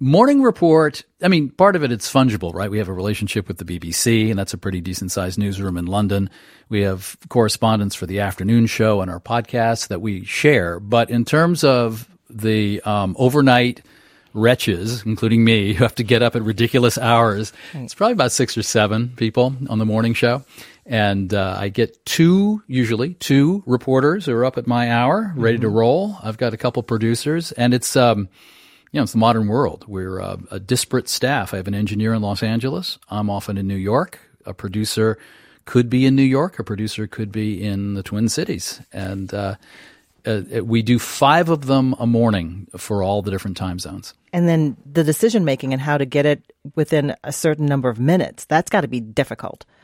Morning 0.00 0.42
Report, 0.42 1.02
I 1.20 1.26
mean, 1.26 1.50
part 1.50 1.74
of 1.74 1.82
it, 1.82 1.90
it's 1.90 2.12
fungible, 2.12 2.54
right? 2.54 2.70
We 2.70 2.78
have 2.78 2.86
a 2.86 2.92
relationship 2.92 3.48
with 3.48 3.58
the 3.58 3.64
BBC, 3.64 4.30
and 4.30 4.38
that's 4.38 4.54
a 4.54 4.58
pretty 4.58 4.80
decent 4.80 5.10
sized 5.10 5.40
newsroom 5.40 5.76
in 5.76 5.86
London. 5.86 6.30
We 6.68 6.82
have 6.82 7.16
correspondence 7.28 7.96
for 7.96 8.06
the 8.06 8.20
afternoon 8.20 8.68
show 8.68 9.00
and 9.00 9.10
our 9.10 9.18
podcast 9.18 9.88
that 9.88 10.00
we 10.00 10.24
share. 10.24 10.78
But 10.78 11.10
in 11.10 11.24
terms 11.24 11.64
of 11.64 12.08
the 12.30 12.80
um, 12.82 13.16
overnight 13.18 13.82
wretches, 14.34 15.02
including 15.04 15.42
me, 15.42 15.72
who 15.74 15.82
have 15.82 15.96
to 15.96 16.04
get 16.04 16.22
up 16.22 16.36
at 16.36 16.42
ridiculous 16.42 16.96
hours, 16.96 17.52
it's 17.74 17.94
probably 17.94 18.12
about 18.12 18.30
six 18.30 18.56
or 18.56 18.62
seven 18.62 19.08
people 19.16 19.56
on 19.68 19.80
the 19.80 19.86
morning 19.86 20.14
show. 20.14 20.44
And 20.86 21.34
uh, 21.34 21.56
I 21.58 21.70
get 21.70 22.04
two, 22.04 22.62
usually 22.68 23.14
two 23.14 23.64
reporters 23.66 24.26
who 24.26 24.32
are 24.36 24.44
up 24.44 24.58
at 24.58 24.68
my 24.68 24.92
hour, 24.92 25.32
ready 25.34 25.56
mm-hmm. 25.56 25.62
to 25.62 25.68
roll. 25.70 26.16
I've 26.22 26.38
got 26.38 26.54
a 26.54 26.56
couple 26.56 26.84
producers, 26.84 27.50
and 27.50 27.74
it's. 27.74 27.96
Um, 27.96 28.28
you 28.92 28.98
know, 28.98 29.02
it's 29.02 29.12
the 29.12 29.18
modern 29.18 29.48
world. 29.48 29.84
We're 29.86 30.20
uh, 30.20 30.38
a 30.50 30.58
disparate 30.58 31.08
staff. 31.08 31.52
I 31.52 31.58
have 31.58 31.68
an 31.68 31.74
engineer 31.74 32.14
in 32.14 32.22
Los 32.22 32.42
Angeles. 32.42 32.98
I'm 33.10 33.28
often 33.28 33.58
in 33.58 33.66
New 33.66 33.76
York. 33.76 34.18
A 34.46 34.54
producer 34.54 35.18
could 35.66 35.90
be 35.90 36.06
in 36.06 36.16
New 36.16 36.22
York. 36.22 36.58
A 36.58 36.64
producer 36.64 37.06
could 37.06 37.30
be 37.30 37.62
in 37.62 37.94
the 37.94 38.02
Twin 38.02 38.28
Cities. 38.28 38.80
And 38.92 39.32
uh, 39.34 39.56
uh, 40.24 40.42
we 40.64 40.82
do 40.82 40.98
five 40.98 41.50
of 41.50 41.66
them 41.66 41.94
a 41.98 42.06
morning 42.06 42.66
for 42.76 43.02
all 43.02 43.20
the 43.20 43.30
different 43.30 43.56
time 43.56 43.78
zones. 43.78 44.14
And 44.32 44.48
then 44.48 44.76
the 44.90 45.04
decision 45.04 45.44
making 45.44 45.72
and 45.72 45.82
how 45.82 45.98
to 45.98 46.06
get 46.06 46.24
it 46.24 46.42
within 46.74 47.14
a 47.22 47.32
certain 47.32 47.66
number 47.66 47.88
of 47.88 48.00
minutes. 48.00 48.46
That's 48.46 48.70
got 48.70 48.82
to 48.82 48.88
be 48.88 49.00
difficult. 49.00 49.64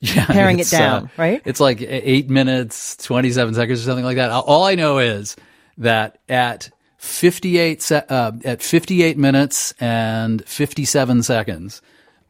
Yeah, 0.00 0.26
paring 0.26 0.60
it 0.60 0.70
down, 0.70 1.06
uh, 1.06 1.08
right? 1.16 1.42
It's 1.44 1.58
like 1.58 1.80
eight 1.82 2.30
minutes, 2.30 2.96
27 2.98 3.54
seconds 3.54 3.80
or 3.80 3.82
something 3.82 4.04
like 4.04 4.18
that. 4.18 4.30
All 4.30 4.62
I 4.62 4.76
know 4.76 4.98
is 4.98 5.34
that 5.78 6.20
at 6.28 6.70
58 6.98 7.92
uh, 7.92 8.32
at 8.44 8.62
58 8.62 9.16
minutes 9.16 9.72
and 9.80 10.44
57 10.46 11.22
seconds 11.22 11.80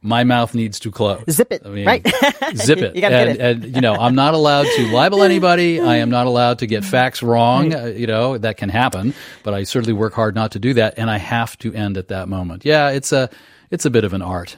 my 0.00 0.24
mouth 0.24 0.54
needs 0.54 0.78
to 0.80 0.90
close. 0.90 1.24
Zip 1.28 1.52
it, 1.52 1.62
I 1.64 1.68
mean, 1.68 1.86
right? 1.86 2.06
zip 2.54 2.78
it. 2.78 2.94
You 2.94 3.02
and, 3.02 3.10
get 3.12 3.28
it. 3.28 3.40
and, 3.40 3.74
you 3.74 3.80
know, 3.80 3.94
I'm 3.94 4.14
not 4.14 4.34
allowed 4.34 4.66
to 4.76 4.92
libel 4.92 5.22
anybody. 5.22 5.80
I 5.80 5.96
am 5.96 6.10
not 6.10 6.26
allowed 6.26 6.60
to 6.60 6.66
get 6.66 6.84
facts 6.84 7.22
wrong. 7.22 7.74
Uh, 7.74 7.86
you 7.86 8.06
know, 8.06 8.38
that 8.38 8.56
can 8.56 8.68
happen, 8.68 9.14
but 9.42 9.54
I 9.54 9.64
certainly 9.64 9.92
work 9.92 10.14
hard 10.14 10.34
not 10.34 10.52
to 10.52 10.58
do 10.58 10.74
that. 10.74 10.94
And 10.98 11.10
I 11.10 11.18
have 11.18 11.58
to 11.58 11.74
end 11.74 11.96
at 11.96 12.08
that 12.08 12.28
moment. 12.28 12.64
Yeah, 12.64 12.90
it's 12.90 13.12
a, 13.12 13.28
it's 13.70 13.84
a 13.84 13.90
bit 13.90 14.04
of 14.04 14.12
an 14.12 14.22
art. 14.22 14.56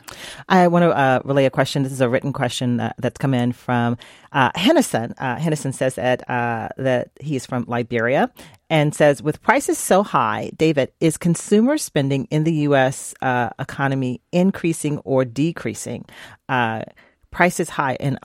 I 0.49 0.69
want 0.69 0.85
to 0.85 0.91
uh, 0.91 1.21
relay 1.25 1.45
a 1.45 1.51
question. 1.51 1.83
This 1.83 1.93
is 1.93 2.01
a 2.01 2.09
written 2.09 2.33
question 2.33 2.77
that, 2.79 2.95
that's 2.99 3.19
come 3.19 3.35
in 3.35 3.53
from 3.53 3.97
uh, 4.33 4.51
Hennison. 4.53 5.15
Uh, 5.19 5.37
Hennison 5.37 5.73
says 5.73 5.97
that 5.97 6.29
uh, 6.29 6.69
that 6.77 7.11
he's 7.21 7.47
from 7.47 7.65
Liberia 7.67 8.31
and 8.69 8.95
says, 8.95 9.23
with 9.23 9.43
prices 9.43 9.79
so 9.79 10.03
high, 10.03 10.51
David, 10.57 10.93
is 11.01 11.17
consumer 11.17 11.77
spending 11.77 12.27
in 12.27 12.45
the 12.45 12.53
U.S. 12.69 13.15
Uh, 13.21 13.51
economy 13.59 14.21
increasing 14.33 14.99
or 14.99 15.25
decreasing? 15.25 16.05
Uh, 16.49 16.83
prices 17.31 17.69
high 17.69 17.97
in 17.97 18.19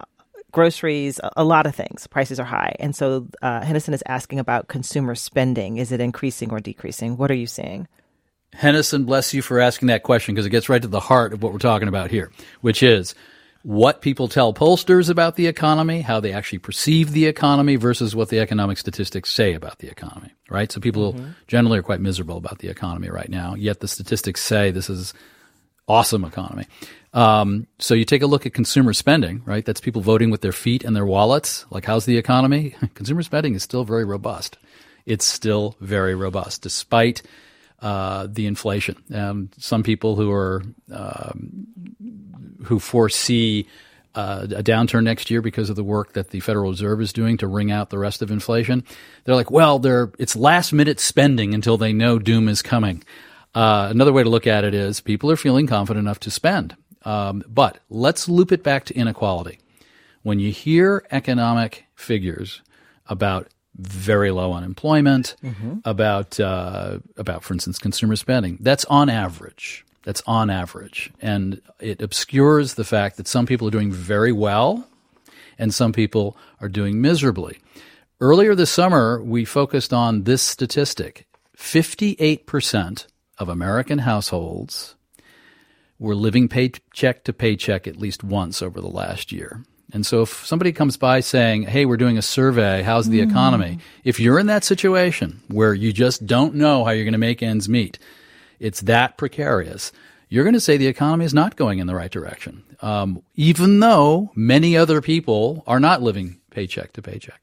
groceries, 0.52 1.20
a 1.36 1.44
lot 1.44 1.66
of 1.66 1.76
things. 1.76 2.08
Prices 2.08 2.40
are 2.40 2.46
high, 2.46 2.76
and 2.80 2.96
so 2.96 3.28
uh, 3.42 3.62
Hennison 3.62 3.94
is 3.94 4.04
asking 4.08 4.40
about 4.40 4.68
consumer 4.68 5.16
spending. 5.16 5.78
Is 5.78 5.92
it 5.92 6.00
increasing 6.00 6.52
or 6.52 6.60
decreasing? 6.60 7.18
What 7.18 7.32
are 7.32 7.36
you 7.36 7.48
seeing? 7.48 7.88
Hennison, 8.60 9.06
bless 9.06 9.34
you 9.34 9.42
for 9.42 9.60
asking 9.60 9.88
that 9.88 10.04
question 10.04 10.34
because 10.34 10.46
it 10.46 10.52
gets 10.52 10.70
right 10.70 10.82
to 10.82 10.88
the 10.88 11.00
heart 11.00 11.34
of 11.34 11.44
what 11.44 11.52
we're 11.52 11.60
talking 11.60 11.88
about 11.88 12.12
here, 12.12 12.32
which 12.62 12.82
is 12.84 13.16
what 13.64 14.02
people 14.02 14.28
tell 14.28 14.54
pollsters 14.54 15.10
about 15.10 15.36
the 15.36 15.48
economy, 15.48 16.02
how 16.02 16.20
they 16.20 16.32
actually 16.32 16.60
perceive 16.60 17.12
the 17.12 17.26
economy 17.26 17.76
versus 17.76 18.16
what 18.16 18.30
the 18.30 18.40
economic 18.40 18.78
statistics 18.78 19.32
say 19.32 19.54
about 19.54 19.80
the 19.80 19.90
economy, 19.90 20.32
right? 20.50 20.72
So 20.72 20.80
people 20.80 21.14
mm-hmm. 21.14 21.32
generally 21.48 21.80
are 21.80 21.84
quite 21.84 22.00
miserable 22.00 22.38
about 22.38 22.60
the 22.60 22.70
economy 22.70 23.10
right 23.10 23.28
now, 23.28 23.56
yet 23.56 23.80
the 23.80 23.88
statistics 23.88 24.42
say 24.42 24.70
this 24.70 24.90
is 24.90 25.16
awesome 25.88 26.24
economy. 26.24 26.66
Um, 27.14 27.66
so 27.80 27.96
you 27.96 28.06
take 28.06 28.22
a 28.22 28.28
look 28.28 28.46
at 28.46 28.54
consumer 28.54 28.94
spending, 28.94 29.42
right? 29.46 29.66
That's 29.66 29.82
people 29.82 30.02
voting 30.02 30.30
with 30.30 30.42
their 30.42 30.52
feet 30.52 30.84
and 30.84 30.96
their 30.96 31.06
wallets. 31.06 31.66
Like, 31.72 31.86
how's 31.86 32.06
the 32.06 32.18
economy? 32.18 32.76
consumer 32.94 33.24
spending 33.24 33.56
is 33.56 33.64
still 33.64 33.84
very 33.84 34.06
robust. 34.06 34.60
It's 35.08 35.26
still 35.26 35.76
very 35.80 36.14
robust, 36.14 36.62
despite 36.62 37.24
uh, 37.86 38.28
the 38.28 38.48
inflation. 38.48 38.96
Um, 39.14 39.52
some 39.60 39.84
people 39.84 40.16
who 40.16 40.32
are 40.32 40.64
um, 40.92 41.68
who 42.64 42.80
foresee 42.80 43.68
uh, 44.16 44.48
a 44.56 44.64
downturn 44.64 45.04
next 45.04 45.30
year 45.30 45.40
because 45.40 45.70
of 45.70 45.76
the 45.76 45.84
work 45.84 46.14
that 46.14 46.32
the 46.32 46.40
Federal 46.40 46.72
Reserve 46.72 47.00
is 47.00 47.14
doing 47.14 47.38
to 47.38 47.48
wring 47.48 47.72
out 47.72 47.92
the 47.92 48.00
rest 48.00 48.24
of 48.24 48.32
inflation. 48.32 48.84
They're 49.24 49.36
like, 49.36 49.52
well, 49.52 49.78
they're 49.78 50.12
it's 50.18 50.36
last 50.36 50.74
minute 50.74 51.00
spending 51.00 51.54
until 51.54 51.78
they 51.78 51.94
know 51.94 52.18
doom 52.18 52.50
is 52.50 52.64
coming. 52.64 53.04
Uh, 53.54 53.88
another 53.92 54.12
way 54.12 54.24
to 54.24 54.30
look 54.30 54.48
at 54.48 54.64
it 54.64 54.74
is 54.74 55.00
people 55.00 55.30
are 55.30 55.38
feeling 55.38 55.68
confident 55.68 56.04
enough 56.04 56.22
to 56.22 56.32
spend. 56.32 56.76
Um, 57.04 57.44
but 57.48 57.78
let's 57.92 58.28
loop 58.28 58.52
it 58.52 58.64
back 58.64 58.86
to 58.86 58.96
inequality. 58.96 59.60
When 60.24 60.40
you 60.40 60.52
hear 60.52 61.06
economic 61.12 61.86
figures 61.94 62.64
about 63.06 63.48
very 63.78 64.32
low 64.32 64.54
unemployment, 64.54 65.36
mm-hmm. 65.44 65.80
about 65.86 66.40
uh, 66.40 67.00
about 67.18 67.44
for 67.44 67.54
instance 67.54 67.80
consumer 67.80 68.16
spending. 68.16 68.58
That's 68.62 68.86
on 68.86 69.10
average. 69.10 69.86
That's 70.04 70.22
on 70.28 70.50
average, 70.50 71.12
and 71.20 71.62
it 71.80 72.02
obscures 72.02 72.76
the 72.76 72.84
fact 72.84 73.18
that 73.18 73.28
some 73.28 73.46
people 73.46 73.68
are 73.68 73.72
doing 73.72 73.92
very 73.92 74.32
well, 74.32 74.88
and 75.58 75.74
some 75.74 75.94
people 75.94 76.38
are 76.62 76.70
doing 76.70 77.02
miserably. 77.02 77.58
Earlier 78.22 78.56
this 78.56 78.70
summer, 78.70 79.22
we 79.22 79.46
focused 79.46 79.92
on 79.94 80.24
this 80.24 80.44
statistic: 80.44 81.26
fifty-eight 81.56 82.46
percent 82.46 83.08
of 83.40 83.50
American 83.50 84.00
households 84.00 84.96
were 85.98 86.16
living 86.16 86.48
paycheck 86.48 87.24
to 87.24 87.34
paycheck 87.34 87.88
at 87.88 87.98
least 87.98 88.24
once 88.24 88.62
over 88.62 88.80
the 88.80 88.88
last 88.88 89.32
year. 89.32 89.64
And 89.94 90.06
so 90.06 90.24
if 90.24 90.46
somebody 90.46 90.72
comes 90.72 90.98
by 90.98 91.20
saying, 91.20 91.64
Hey, 91.64 91.86
we're 91.86 91.98
doing 91.98 92.18
a 92.18 92.22
survey, 92.22 92.82
how's 92.82 93.10
the 93.10 93.22
mm. 93.22 93.30
economy? 93.30 93.80
If 94.04 94.20
you're 94.20 94.40
in 94.40 94.48
that 94.48 94.64
situation 94.64 95.42
where 95.48 95.74
you 95.74 95.94
just 95.94 96.26
don't 96.26 96.56
know 96.56 96.84
how 96.84 96.92
you're 96.92 97.06
going 97.06 97.14
to 97.14 97.18
make 97.18 97.44
ends 97.44 97.70
meet, 97.70 98.00
it's 98.60 98.82
that 98.82 99.18
precarious. 99.18 99.92
You're 100.30 100.44
going 100.44 100.54
to 100.54 100.60
say 100.60 100.78
the 100.78 100.88
economy 100.88 101.26
is 101.26 101.34
not 101.34 101.56
going 101.56 101.80
in 101.80 101.88
the 101.88 101.96
right 101.96 102.12
direction, 102.12 102.64
um, 102.82 103.22
even 103.36 103.80
though 103.80 104.32
many 104.36 104.76
other 104.76 105.02
people 105.02 105.64
are 105.68 105.80
not 105.80 106.02
living 106.02 106.42
paycheck 106.50 106.94
to 106.94 107.02
paycheck. 107.02 107.42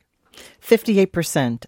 58% 0.60 1.66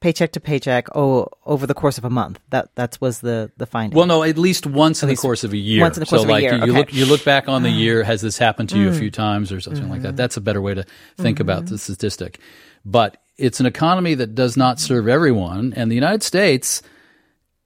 paycheck 0.00 0.32
to 0.32 0.40
paycheck 0.40 0.88
oh, 0.94 1.28
over 1.46 1.66
the 1.66 1.74
course 1.74 1.98
of 1.98 2.04
a 2.04 2.10
month. 2.10 2.38
That 2.50 2.74
that 2.76 2.98
was 3.00 3.20
the 3.20 3.50
the 3.56 3.66
finding. 3.66 3.96
Well, 3.96 4.06
no, 4.06 4.22
at 4.22 4.38
least 4.38 4.66
once 4.66 5.02
at 5.02 5.04
in 5.04 5.08
least 5.10 5.22
the 5.22 5.28
course 5.28 5.44
of 5.44 5.52
a 5.52 5.56
year. 5.56 5.82
Once 5.82 5.96
in 5.96 6.00
the 6.00 6.06
course 6.06 6.22
so 6.22 6.24
of 6.24 6.30
like 6.30 6.40
a 6.40 6.42
year. 6.42 6.54
You, 6.54 6.62
okay. 6.62 6.72
look 6.72 6.92
you 6.92 7.06
look 7.06 7.24
back 7.24 7.48
on 7.48 7.62
the 7.62 7.70
year. 7.70 8.02
Has 8.02 8.20
this 8.20 8.38
happened 8.38 8.68
to 8.70 8.76
mm. 8.76 8.82
you 8.82 8.88
a 8.88 8.94
few 8.94 9.10
times 9.10 9.52
or 9.52 9.60
something 9.60 9.84
mm-hmm. 9.84 9.92
like 9.92 10.02
that? 10.02 10.16
That's 10.16 10.36
a 10.36 10.40
better 10.40 10.60
way 10.60 10.74
to 10.74 10.84
think 11.16 11.36
mm-hmm. 11.36 11.42
about 11.42 11.66
the 11.66 11.78
statistic. 11.78 12.38
But 12.84 13.22
it's 13.36 13.60
an 13.60 13.66
economy 13.66 14.14
that 14.14 14.34
does 14.34 14.56
not 14.56 14.80
serve 14.80 15.08
everyone, 15.08 15.72
and 15.74 15.90
the 15.90 15.94
United 15.94 16.22
States 16.22 16.82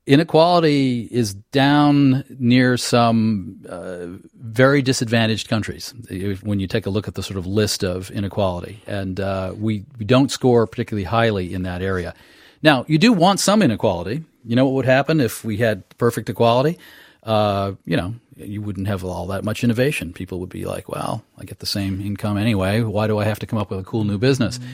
inequality 0.07 1.09
is 1.11 1.35
down 1.35 2.25
near 2.39 2.77
some 2.77 3.61
uh, 3.69 4.07
very 4.35 4.83
disadvantaged 4.83 5.49
countries 5.49 5.95
when 6.43 6.59
you 6.61 6.67
take 6.67 6.87
a 6.87 6.91
look 6.91 7.07
at 7.07 7.15
the 7.15 7.23
sort 7.23 7.39
of 7.39 7.47
list 7.47 7.85
of 7.85 8.11
inequality. 8.11 8.83
And 8.87 9.21
uh, 9.21 9.55
we, 9.57 9.85
we 9.99 10.05
don't 10.05 10.31
score 10.31 10.67
particularly 10.67 11.05
highly 11.05 11.55
in 11.55 11.63
that 11.63 11.83
area. 11.83 12.15
Now, 12.63 12.85
you 12.89 12.99
do 12.99 13.13
want 13.13 13.41
some 13.41 13.63
inequality. 13.63 14.25
You 14.45 14.57
know 14.57 14.65
what 14.65 14.75
would 14.75 14.87
happen 14.87 15.21
if 15.21 15.45
we 15.45 15.59
had 15.59 15.89
perfect 15.99 16.29
equality? 16.29 16.79
Uh, 17.23 17.75
you 17.85 17.97
know, 17.97 18.15
you 18.37 18.61
wouldn't 18.61 18.89
have 18.89 19.05
all 19.05 19.29
that 19.29 19.45
much 19.45 19.63
innovation. 19.63 20.13
People 20.13 20.41
would 20.41 20.49
be 20.49 20.65
like, 20.65 20.89
well, 20.89 21.25
I 21.39 21.45
get 21.45 21.61
the 21.61 21.67
same 21.67 22.01
income 22.01 22.37
anyway. 22.37 22.81
Why 22.81 23.07
do 23.07 23.19
I 23.19 23.25
have 23.25 23.39
to 23.41 23.47
come 23.47 23.59
up 23.59 23.71
with 23.71 23.79
a 23.79 23.85
cool 23.85 24.03
new 24.03 24.19
business? 24.19 24.59
Mm-hmm. 24.59 24.69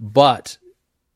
But 0.00 0.58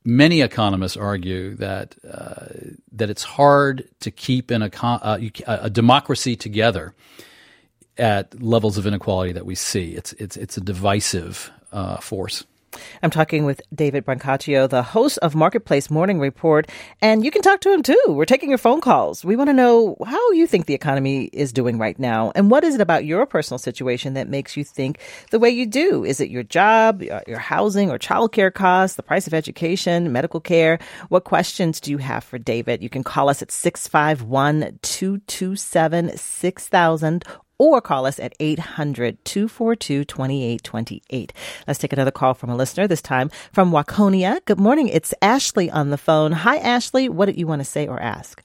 many 0.05 0.41
economists 0.41 0.97
argue 0.97 1.55
that 1.57 1.95
uh, 2.09 2.47
that 2.93 3.11
it's 3.11 3.23
hard 3.23 3.89
to 4.01 4.11
keep 4.11 4.51
an 4.51 4.63
econ- 4.63 5.01
uh, 5.03 5.59
a 5.63 5.71
democracy 5.71 6.37
together 6.37 6.95
at 7.97 8.41
levels 8.41 8.79
of 8.79 8.87
inequality 8.87 9.33
that 9.33 9.45
we 9.47 9.55
see. 9.55 9.95
It's 9.95 10.13
it's 10.15 10.37
it's 10.37 10.57
a 10.57 10.61
divisive 10.61 11.51
uh, 11.73 11.99
force. 11.99 12.45
I'm 13.03 13.11
talking 13.11 13.45
with 13.45 13.61
David 13.75 14.05
Brancaccio, 14.05 14.69
the 14.69 14.83
host 14.83 15.19
of 15.19 15.35
Marketplace 15.35 15.91
Morning 15.91 16.19
Report, 16.19 16.69
and 17.01 17.25
you 17.25 17.31
can 17.31 17.43
talk 17.43 17.61
to 17.62 17.73
him 17.73 17.83
too. 17.83 18.03
We're 18.09 18.25
taking 18.25 18.49
your 18.49 18.59
phone 18.59 18.81
calls. 18.81 19.25
We 19.25 19.37
want 19.37 19.49
to 19.49 19.55
know 19.55 19.97
how 20.05 20.33
you 20.33 20.47
think 20.47 20.67
the 20.67 20.75
economy 20.75 21.25
is 21.33 21.53
doing 21.53 21.79
right 21.79 21.99
now, 21.99 22.33
and 22.35 22.51
what 22.51 22.64
is 22.64 22.75
it 22.75 22.81
about 22.81 23.05
your 23.05 23.27
personal 23.27 23.59
situation 23.59 24.14
that 24.14 24.29
makes 24.29 24.57
you 24.57 24.64
think 24.64 24.99
the 25.31 25.38
way 25.38 25.51
you 25.51 25.67
do? 25.67 26.05
Is 26.05 26.21
it 26.21 26.31
your 26.31 26.43
job, 26.43 27.03
your 27.03 27.38
housing, 27.38 27.91
or 27.91 27.99
childcare 27.99 28.53
costs, 28.53 28.97
the 28.97 29.03
price 29.03 29.27
of 29.27 29.35
education, 29.35 30.12
medical 30.12 30.41
care? 30.41 30.79
What 31.09 31.25
questions 31.25 31.81
do 31.81 31.91
you 31.91 31.99
have 31.99 32.25
for 32.25 32.38
David? 32.38 32.83
You 32.83 32.88
can 32.88 33.05
call 33.05 33.29
us 33.29 33.43
at 33.43 33.51
651 33.51 34.79
227 34.83 36.17
6000 36.17 37.25
or 37.59 37.81
call 37.81 38.07
us 38.07 38.18
at 38.18 38.35
800 38.40 39.25
242 39.25 40.05
2828. 40.05 41.33
Let's 41.66 41.79
take 41.79 41.92
another 41.92 42.11
call 42.11 42.35
from 42.35 42.51
a 42.51 42.57
listener, 42.57 42.87
this 42.87 43.03
time 43.03 43.31
from 43.53 43.73
Waconia. 43.73 44.44
Good 44.44 44.61
morning. 44.61 44.88
It's 44.88 45.12
Ashley 45.21 45.71
on 45.71 45.90
the 45.90 45.99
phone. 45.99 46.33
Hi, 46.33 46.57
Ashley. 46.57 47.09
What 47.09 47.27
did 47.27 47.38
you 47.38 47.47
want 47.47 47.61
to 47.61 47.64
say 47.64 47.87
or 47.87 48.01
ask? 48.01 48.42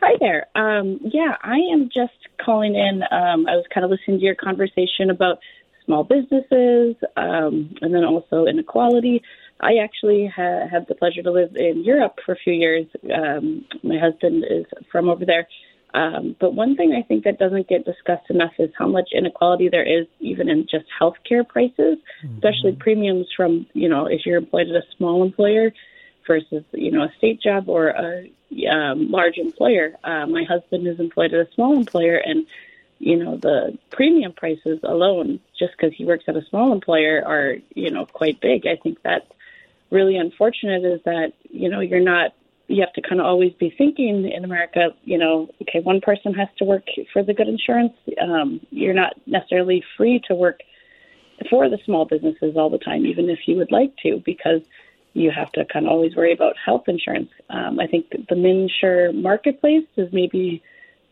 Hi 0.00 0.14
there. 0.18 0.46
Um, 0.54 0.98
yeah, 1.12 1.36
I 1.42 1.58
am 1.72 1.90
just 1.92 2.14
calling 2.44 2.74
in. 2.74 3.02
Um, 3.10 3.46
I 3.46 3.56
was 3.56 3.66
kind 3.72 3.84
of 3.84 3.90
listening 3.90 4.18
to 4.18 4.24
your 4.24 4.34
conversation 4.34 5.10
about 5.10 5.38
small 5.84 6.04
businesses 6.04 6.96
um, 7.16 7.74
and 7.82 7.94
then 7.94 8.04
also 8.04 8.46
inequality. 8.46 9.22
I 9.60 9.74
actually 9.82 10.32
ha- 10.34 10.68
had 10.70 10.86
the 10.88 10.94
pleasure 10.94 11.22
to 11.22 11.30
live 11.30 11.54
in 11.54 11.84
Europe 11.84 12.16
for 12.24 12.32
a 12.32 12.36
few 12.36 12.54
years. 12.54 12.86
Um, 13.14 13.66
my 13.82 13.98
husband 13.98 14.44
is 14.48 14.64
from 14.90 15.10
over 15.10 15.26
there. 15.26 15.46
Um, 15.92 16.36
but 16.38 16.54
one 16.54 16.76
thing 16.76 16.92
I 16.92 17.02
think 17.02 17.24
that 17.24 17.38
doesn't 17.38 17.68
get 17.68 17.84
discussed 17.84 18.30
enough 18.30 18.52
is 18.58 18.70
how 18.78 18.86
much 18.86 19.10
inequality 19.12 19.68
there 19.68 19.84
is 19.84 20.06
even 20.20 20.48
in 20.48 20.66
just 20.70 20.86
healthcare 21.00 21.46
prices, 21.46 21.98
mm-hmm. 22.24 22.34
especially 22.34 22.72
premiums 22.72 23.26
from, 23.36 23.66
you 23.72 23.88
know, 23.88 24.06
if 24.06 24.24
you're 24.24 24.38
employed 24.38 24.68
at 24.68 24.76
a 24.76 24.82
small 24.96 25.22
employer 25.22 25.72
versus, 26.26 26.64
you 26.72 26.92
know, 26.92 27.02
a 27.02 27.12
state 27.18 27.42
job 27.42 27.68
or 27.68 27.88
a 27.88 28.30
um, 28.70 29.10
large 29.10 29.36
employer. 29.36 29.96
Uh, 30.04 30.26
my 30.26 30.44
husband 30.44 30.86
is 30.86 31.00
employed 31.00 31.34
at 31.34 31.48
a 31.48 31.52
small 31.54 31.76
employer 31.76 32.16
and, 32.16 32.46
you 32.98 33.16
know, 33.16 33.36
the 33.36 33.76
premium 33.90 34.32
prices 34.32 34.78
alone, 34.82 35.40
just 35.58 35.72
because 35.76 35.94
he 35.96 36.04
works 36.04 36.24
at 36.28 36.36
a 36.36 36.44
small 36.50 36.72
employer, 36.72 37.22
are, 37.26 37.56
you 37.74 37.90
know, 37.90 38.06
quite 38.06 38.40
big. 38.40 38.66
I 38.66 38.76
think 38.76 38.98
that's 39.02 39.26
really 39.90 40.16
unfortunate 40.16 40.84
is 40.84 41.00
that, 41.04 41.32
you 41.50 41.68
know, 41.68 41.80
you're 41.80 42.00
not 42.00 42.32
you 42.70 42.80
have 42.82 42.92
to 42.92 43.02
kind 43.02 43.20
of 43.20 43.26
always 43.26 43.52
be 43.54 43.74
thinking 43.76 44.30
in 44.30 44.44
America, 44.44 44.90
you 45.02 45.18
know, 45.18 45.48
okay, 45.62 45.80
one 45.80 46.00
person 46.00 46.32
has 46.34 46.48
to 46.58 46.64
work 46.64 46.84
for 47.12 47.22
the 47.22 47.34
good 47.34 47.48
insurance. 47.48 47.92
Um, 48.22 48.60
you're 48.70 48.94
not 48.94 49.14
necessarily 49.26 49.82
free 49.96 50.22
to 50.28 50.34
work 50.34 50.60
for 51.48 51.68
the 51.68 51.78
small 51.84 52.04
businesses 52.04 52.56
all 52.56 52.70
the 52.70 52.78
time, 52.78 53.06
even 53.06 53.28
if 53.28 53.40
you 53.46 53.56
would 53.56 53.72
like 53.72 53.92
to, 54.04 54.22
because 54.24 54.60
you 55.14 55.32
have 55.32 55.50
to 55.52 55.64
kind 55.64 55.86
of 55.86 55.90
always 55.90 56.14
worry 56.14 56.32
about 56.32 56.54
health 56.64 56.84
insurance. 56.86 57.30
Um, 57.48 57.80
I 57.80 57.88
think 57.88 58.10
the 58.10 58.34
MNsure 58.34 59.20
marketplace 59.20 59.86
is 59.96 60.12
maybe 60.12 60.62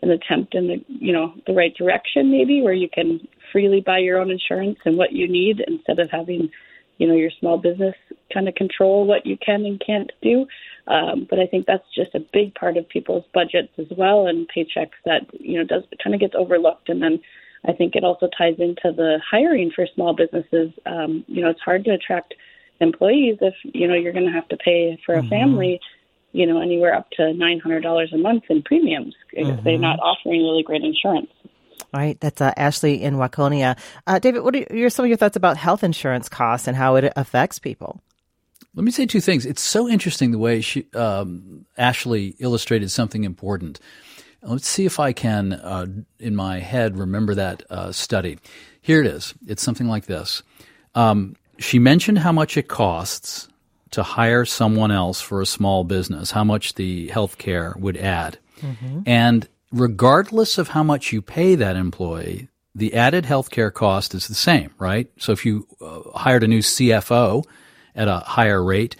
an 0.00 0.10
attempt 0.10 0.54
in 0.54 0.68
the 0.68 0.84
you 0.86 1.12
know 1.12 1.34
the 1.48 1.54
right 1.54 1.74
direction, 1.74 2.30
maybe 2.30 2.62
where 2.62 2.72
you 2.72 2.88
can 2.88 3.26
freely 3.50 3.80
buy 3.80 3.98
your 3.98 4.18
own 4.20 4.30
insurance 4.30 4.78
and 4.84 4.96
what 4.96 5.12
you 5.12 5.26
need 5.26 5.60
instead 5.66 5.98
of 5.98 6.08
having 6.10 6.50
you 6.98 7.06
know 7.06 7.14
your 7.14 7.30
small 7.38 7.58
business 7.58 7.94
kind 8.32 8.48
of 8.48 8.54
control 8.54 9.06
what 9.06 9.24
you 9.24 9.36
can 9.38 9.64
and 9.64 9.82
can't 9.84 10.12
do. 10.22 10.46
Um, 10.86 11.26
but 11.28 11.38
I 11.38 11.46
think 11.46 11.66
that's 11.66 11.84
just 11.94 12.14
a 12.14 12.20
big 12.20 12.54
part 12.54 12.76
of 12.76 12.88
people's 12.88 13.24
budgets 13.34 13.72
as 13.78 13.86
well 13.96 14.26
and 14.26 14.48
paychecks 14.48 14.98
that 15.04 15.22
you 15.32 15.58
know 15.58 15.64
does 15.64 15.84
kind 16.02 16.14
of 16.14 16.20
gets 16.20 16.34
overlooked. 16.34 16.88
And 16.88 17.02
then 17.02 17.20
I 17.66 17.72
think 17.72 17.94
it 17.94 18.04
also 18.04 18.28
ties 18.36 18.56
into 18.58 18.92
the 18.92 19.20
hiring 19.28 19.70
for 19.70 19.86
small 19.94 20.14
businesses. 20.14 20.72
Um, 20.86 21.24
you 21.26 21.42
know, 21.42 21.50
it's 21.50 21.60
hard 21.60 21.84
to 21.84 21.92
attract 21.92 22.34
employees 22.80 23.38
if 23.40 23.54
you 23.62 23.88
know 23.88 23.94
you're 23.94 24.12
going 24.12 24.26
to 24.26 24.32
have 24.32 24.48
to 24.48 24.56
pay 24.56 24.98
for 25.04 25.14
a 25.14 25.18
mm-hmm. 25.18 25.28
family. 25.28 25.80
You 26.32 26.46
know, 26.46 26.60
anywhere 26.60 26.94
up 26.94 27.10
to 27.12 27.32
nine 27.32 27.58
hundred 27.58 27.82
dollars 27.82 28.12
a 28.12 28.18
month 28.18 28.44
in 28.48 28.62
premiums 28.62 29.14
if 29.32 29.46
mm-hmm. 29.46 29.64
they're 29.64 29.78
not 29.78 29.98
offering 30.00 30.42
really 30.42 30.62
great 30.62 30.82
insurance. 30.82 31.30
Right, 31.92 32.20
that's 32.20 32.40
uh, 32.40 32.52
Ashley 32.56 33.02
in 33.02 33.14
Waconia. 33.14 33.78
Uh, 34.06 34.18
David, 34.18 34.42
what 34.42 34.54
are 34.54 34.66
your, 34.70 34.90
some 34.90 35.06
of 35.06 35.08
your 35.08 35.16
thoughts 35.16 35.36
about 35.36 35.56
health 35.56 35.82
insurance 35.82 36.28
costs 36.28 36.68
and 36.68 36.76
how 36.76 36.96
it 36.96 37.12
affects 37.16 37.58
people? 37.58 38.02
Let 38.74 38.84
me 38.84 38.90
say 38.90 39.06
two 39.06 39.20
things. 39.20 39.46
It's 39.46 39.62
so 39.62 39.88
interesting 39.88 40.30
the 40.30 40.38
way 40.38 40.60
she, 40.60 40.86
um, 40.94 41.64
Ashley 41.78 42.36
illustrated 42.38 42.90
something 42.90 43.24
important. 43.24 43.80
Let's 44.42 44.68
see 44.68 44.84
if 44.84 45.00
I 45.00 45.12
can, 45.12 45.54
uh, 45.54 45.86
in 46.20 46.36
my 46.36 46.60
head, 46.60 46.98
remember 46.98 47.34
that 47.34 47.62
uh, 47.70 47.90
study. 47.92 48.38
Here 48.82 49.00
it 49.00 49.06
is. 49.06 49.34
It's 49.46 49.62
something 49.62 49.88
like 49.88 50.06
this. 50.06 50.42
Um, 50.94 51.36
she 51.58 51.78
mentioned 51.78 52.18
how 52.18 52.32
much 52.32 52.56
it 52.56 52.68
costs 52.68 53.48
to 53.90 54.02
hire 54.02 54.44
someone 54.44 54.90
else 54.90 55.20
for 55.20 55.40
a 55.40 55.46
small 55.46 55.84
business, 55.84 56.30
how 56.30 56.44
much 56.44 56.74
the 56.74 57.08
health 57.08 57.38
care 57.38 57.74
would 57.78 57.96
add. 57.96 58.38
Mm-hmm. 58.60 59.00
And 59.06 59.48
regardless 59.72 60.58
of 60.58 60.68
how 60.68 60.82
much 60.82 61.12
you 61.12 61.22
pay 61.22 61.54
that 61.54 61.76
employee, 61.76 62.48
the 62.74 62.94
added 62.94 63.24
healthcare 63.24 63.72
cost 63.72 64.14
is 64.14 64.28
the 64.28 64.34
same, 64.34 64.72
right? 64.78 65.10
So 65.18 65.32
if 65.32 65.44
you 65.44 65.66
uh, 65.80 66.18
hired 66.18 66.44
a 66.44 66.48
new 66.48 66.60
CFO 66.60 67.44
at 67.94 68.08
a 68.08 68.18
higher 68.20 68.62
rate, 68.62 68.96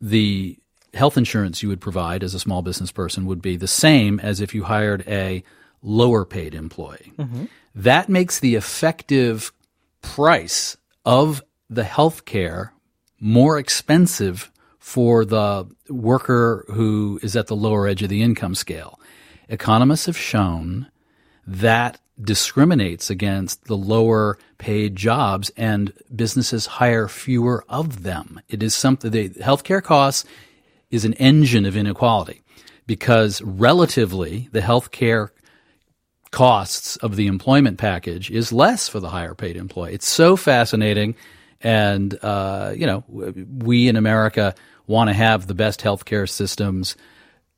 the 0.00 0.58
health 0.94 1.16
insurance 1.16 1.62
you 1.62 1.68
would 1.68 1.80
provide 1.80 2.22
as 2.22 2.34
a 2.34 2.40
small 2.40 2.62
business 2.62 2.90
person 2.90 3.26
would 3.26 3.42
be 3.42 3.56
the 3.56 3.68
same 3.68 4.18
as 4.20 4.40
if 4.40 4.54
you 4.54 4.64
hired 4.64 5.04
a 5.06 5.42
lower 5.82 6.24
paid 6.24 6.54
employee. 6.54 7.12
Mm-hmm. 7.18 7.44
That 7.74 8.08
makes 8.08 8.40
the 8.40 8.54
effective 8.54 9.52
price 10.00 10.76
of 11.04 11.42
the 11.68 11.82
healthcare 11.82 12.70
more 13.20 13.58
expensive 13.58 14.50
for 14.78 15.24
the 15.24 15.68
worker 15.88 16.64
who 16.68 17.20
is 17.22 17.36
at 17.36 17.46
the 17.46 17.56
lower 17.56 17.86
edge 17.86 18.02
of 18.02 18.08
the 18.08 18.22
income 18.22 18.54
scale 18.54 18.97
economists 19.48 20.06
have 20.06 20.16
shown 20.16 20.88
that 21.46 21.98
discriminates 22.20 23.10
against 23.10 23.64
the 23.64 23.76
lower 23.76 24.38
paid 24.58 24.96
jobs 24.96 25.50
and 25.56 25.92
businesses 26.14 26.66
hire 26.66 27.08
fewer 27.08 27.64
of 27.68 28.02
them. 28.02 28.40
It 28.48 28.62
is 28.62 28.74
something, 28.74 29.10
the 29.10 29.30
healthcare 29.30 29.82
costs 29.82 30.24
is 30.90 31.04
an 31.04 31.14
engine 31.14 31.64
of 31.64 31.76
inequality 31.76 32.42
because 32.86 33.40
relatively 33.42 34.48
the 34.52 34.60
healthcare 34.60 35.30
costs 36.30 36.96
of 36.96 37.16
the 37.16 37.26
employment 37.26 37.78
package 37.78 38.30
is 38.30 38.52
less 38.52 38.88
for 38.88 39.00
the 39.00 39.08
higher 39.10 39.34
paid 39.34 39.56
employee. 39.56 39.94
It's 39.94 40.08
so 40.08 40.36
fascinating. 40.36 41.14
And, 41.60 42.18
uh, 42.22 42.72
you 42.76 42.86
know, 42.86 43.04
we 43.08 43.88
in 43.88 43.96
America 43.96 44.54
want 44.86 45.08
to 45.08 45.14
have 45.14 45.46
the 45.46 45.54
best 45.54 45.80
healthcare 45.80 46.28
systems, 46.28 46.96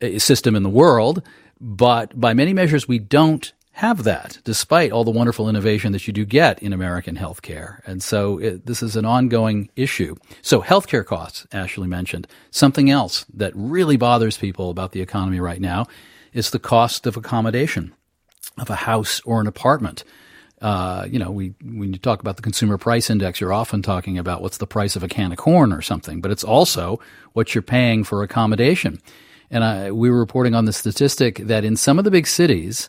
uh, 0.02 0.18
system 0.18 0.56
in 0.56 0.62
the 0.62 0.70
world. 0.70 1.22
But 1.60 2.18
by 2.18 2.34
many 2.34 2.54
measures, 2.54 2.88
we 2.88 2.98
don't 2.98 3.52
have 3.72 4.04
that, 4.04 4.38
despite 4.44 4.92
all 4.92 5.04
the 5.04 5.10
wonderful 5.10 5.48
innovation 5.48 5.92
that 5.92 6.06
you 6.06 6.12
do 6.12 6.24
get 6.24 6.62
in 6.62 6.72
American 6.72 7.16
healthcare. 7.16 7.80
And 7.86 8.02
so 8.02 8.38
it, 8.38 8.66
this 8.66 8.82
is 8.82 8.96
an 8.96 9.04
ongoing 9.04 9.70
issue. 9.76 10.16
So 10.42 10.60
healthcare 10.60 11.04
costs, 11.04 11.46
Ashley 11.52 11.88
mentioned. 11.88 12.26
Something 12.50 12.90
else 12.90 13.24
that 13.34 13.52
really 13.54 13.96
bothers 13.96 14.36
people 14.36 14.70
about 14.70 14.92
the 14.92 15.00
economy 15.00 15.40
right 15.40 15.60
now 15.60 15.86
is 16.32 16.50
the 16.50 16.58
cost 16.58 17.06
of 17.06 17.16
accommodation 17.16 17.94
of 18.58 18.70
a 18.70 18.74
house 18.74 19.20
or 19.24 19.40
an 19.40 19.46
apartment. 19.46 20.04
Uh, 20.60 21.06
you 21.08 21.18
know, 21.18 21.30
we 21.30 21.54
when 21.62 21.94
you 21.94 21.98
talk 21.98 22.20
about 22.20 22.36
the 22.36 22.42
consumer 22.42 22.76
price 22.76 23.08
index, 23.08 23.40
you're 23.40 23.52
often 23.52 23.80
talking 23.80 24.18
about 24.18 24.42
what's 24.42 24.58
the 24.58 24.66
price 24.66 24.94
of 24.94 25.02
a 25.02 25.08
can 25.08 25.32
of 25.32 25.38
corn 25.38 25.72
or 25.72 25.80
something, 25.80 26.20
but 26.20 26.30
it's 26.30 26.44
also 26.44 27.00
what 27.32 27.54
you're 27.54 27.62
paying 27.62 28.04
for 28.04 28.22
accommodation. 28.22 29.00
And 29.50 29.64
I, 29.64 29.90
we 29.90 30.10
were 30.10 30.18
reporting 30.18 30.54
on 30.54 30.64
the 30.64 30.72
statistic 30.72 31.38
that 31.38 31.64
in 31.64 31.76
some 31.76 31.98
of 31.98 32.04
the 32.04 32.10
big 32.10 32.26
cities, 32.26 32.88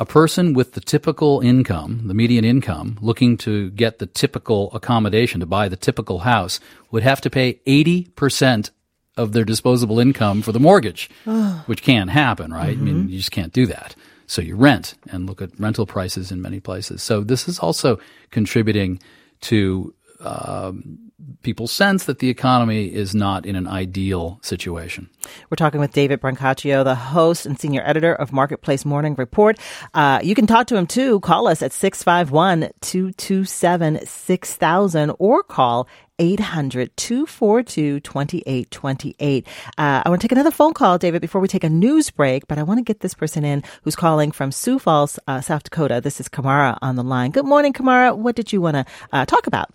a 0.00 0.04
person 0.04 0.54
with 0.54 0.72
the 0.72 0.80
typical 0.80 1.40
income, 1.40 2.02
the 2.06 2.14
median 2.14 2.44
income, 2.44 2.98
looking 3.00 3.36
to 3.38 3.70
get 3.70 3.98
the 3.98 4.06
typical 4.06 4.72
accommodation, 4.72 5.40
to 5.40 5.46
buy 5.46 5.68
the 5.68 5.76
typical 5.76 6.20
house, 6.20 6.58
would 6.90 7.04
have 7.04 7.20
to 7.20 7.30
pay 7.30 7.60
80% 7.66 8.70
of 9.16 9.32
their 9.32 9.44
disposable 9.44 10.00
income 10.00 10.42
for 10.42 10.50
the 10.50 10.58
mortgage, 10.58 11.08
which 11.66 11.82
can't 11.82 12.10
happen, 12.10 12.52
right? 12.52 12.74
Mm-hmm. 12.76 12.82
I 12.82 12.84
mean, 12.84 12.94
mm-hmm. 13.02 13.08
you 13.10 13.18
just 13.18 13.30
can't 13.30 13.52
do 13.52 13.66
that. 13.66 13.94
So 14.26 14.42
you 14.42 14.56
rent 14.56 14.94
and 15.10 15.26
look 15.26 15.40
at 15.42 15.58
rental 15.60 15.86
prices 15.86 16.32
in 16.32 16.42
many 16.42 16.58
places. 16.58 17.02
So 17.02 17.20
this 17.20 17.46
is 17.46 17.58
also 17.58 18.00
contributing 18.30 19.00
to 19.42 19.94
um, 20.20 21.03
people 21.42 21.66
sense 21.66 22.04
that 22.04 22.18
the 22.18 22.28
economy 22.28 22.86
is 22.86 23.14
not 23.14 23.46
in 23.46 23.56
an 23.56 23.66
ideal 23.66 24.38
situation. 24.42 25.08
We're 25.48 25.56
talking 25.56 25.80
with 25.80 25.92
David 25.92 26.20
Brancaccio, 26.20 26.84
the 26.84 26.94
host 26.94 27.46
and 27.46 27.58
senior 27.58 27.82
editor 27.84 28.14
of 28.14 28.32
Marketplace 28.32 28.84
Morning 28.84 29.14
Report. 29.16 29.58
Uh, 29.94 30.20
you 30.22 30.34
can 30.34 30.46
talk 30.46 30.66
to 30.68 30.76
him 30.76 30.86
too. 30.86 31.20
Call 31.20 31.46
us 31.46 31.62
at 31.62 31.72
651 31.72 32.70
227 32.80 34.06
6000 34.06 35.12
or 35.18 35.42
call 35.42 35.88
800 36.18 36.96
242 36.96 38.00
2828. 38.00 39.46
Uh, 39.78 40.02
I 40.04 40.08
want 40.08 40.20
to 40.20 40.24
take 40.28 40.32
another 40.32 40.50
phone 40.50 40.72
call, 40.72 40.98
David, 40.98 41.20
before 41.20 41.40
we 41.40 41.48
take 41.48 41.64
a 41.64 41.70
news 41.70 42.10
break, 42.10 42.46
but 42.46 42.58
I 42.58 42.62
want 42.62 42.78
to 42.78 42.84
get 42.84 43.00
this 43.00 43.14
person 43.14 43.44
in 43.44 43.62
who's 43.82 43.96
calling 43.96 44.30
from 44.30 44.52
Sioux 44.52 44.78
Falls, 44.78 45.18
uh, 45.26 45.40
South 45.40 45.64
Dakota. 45.64 46.00
This 46.00 46.20
is 46.20 46.28
Kamara 46.28 46.78
on 46.82 46.96
the 46.96 47.04
line. 47.04 47.30
Good 47.30 47.46
morning, 47.46 47.72
Kamara. 47.72 48.16
What 48.16 48.36
did 48.36 48.52
you 48.52 48.60
want 48.60 48.76
to 48.76 48.84
uh, 49.12 49.26
talk 49.26 49.46
about? 49.46 49.70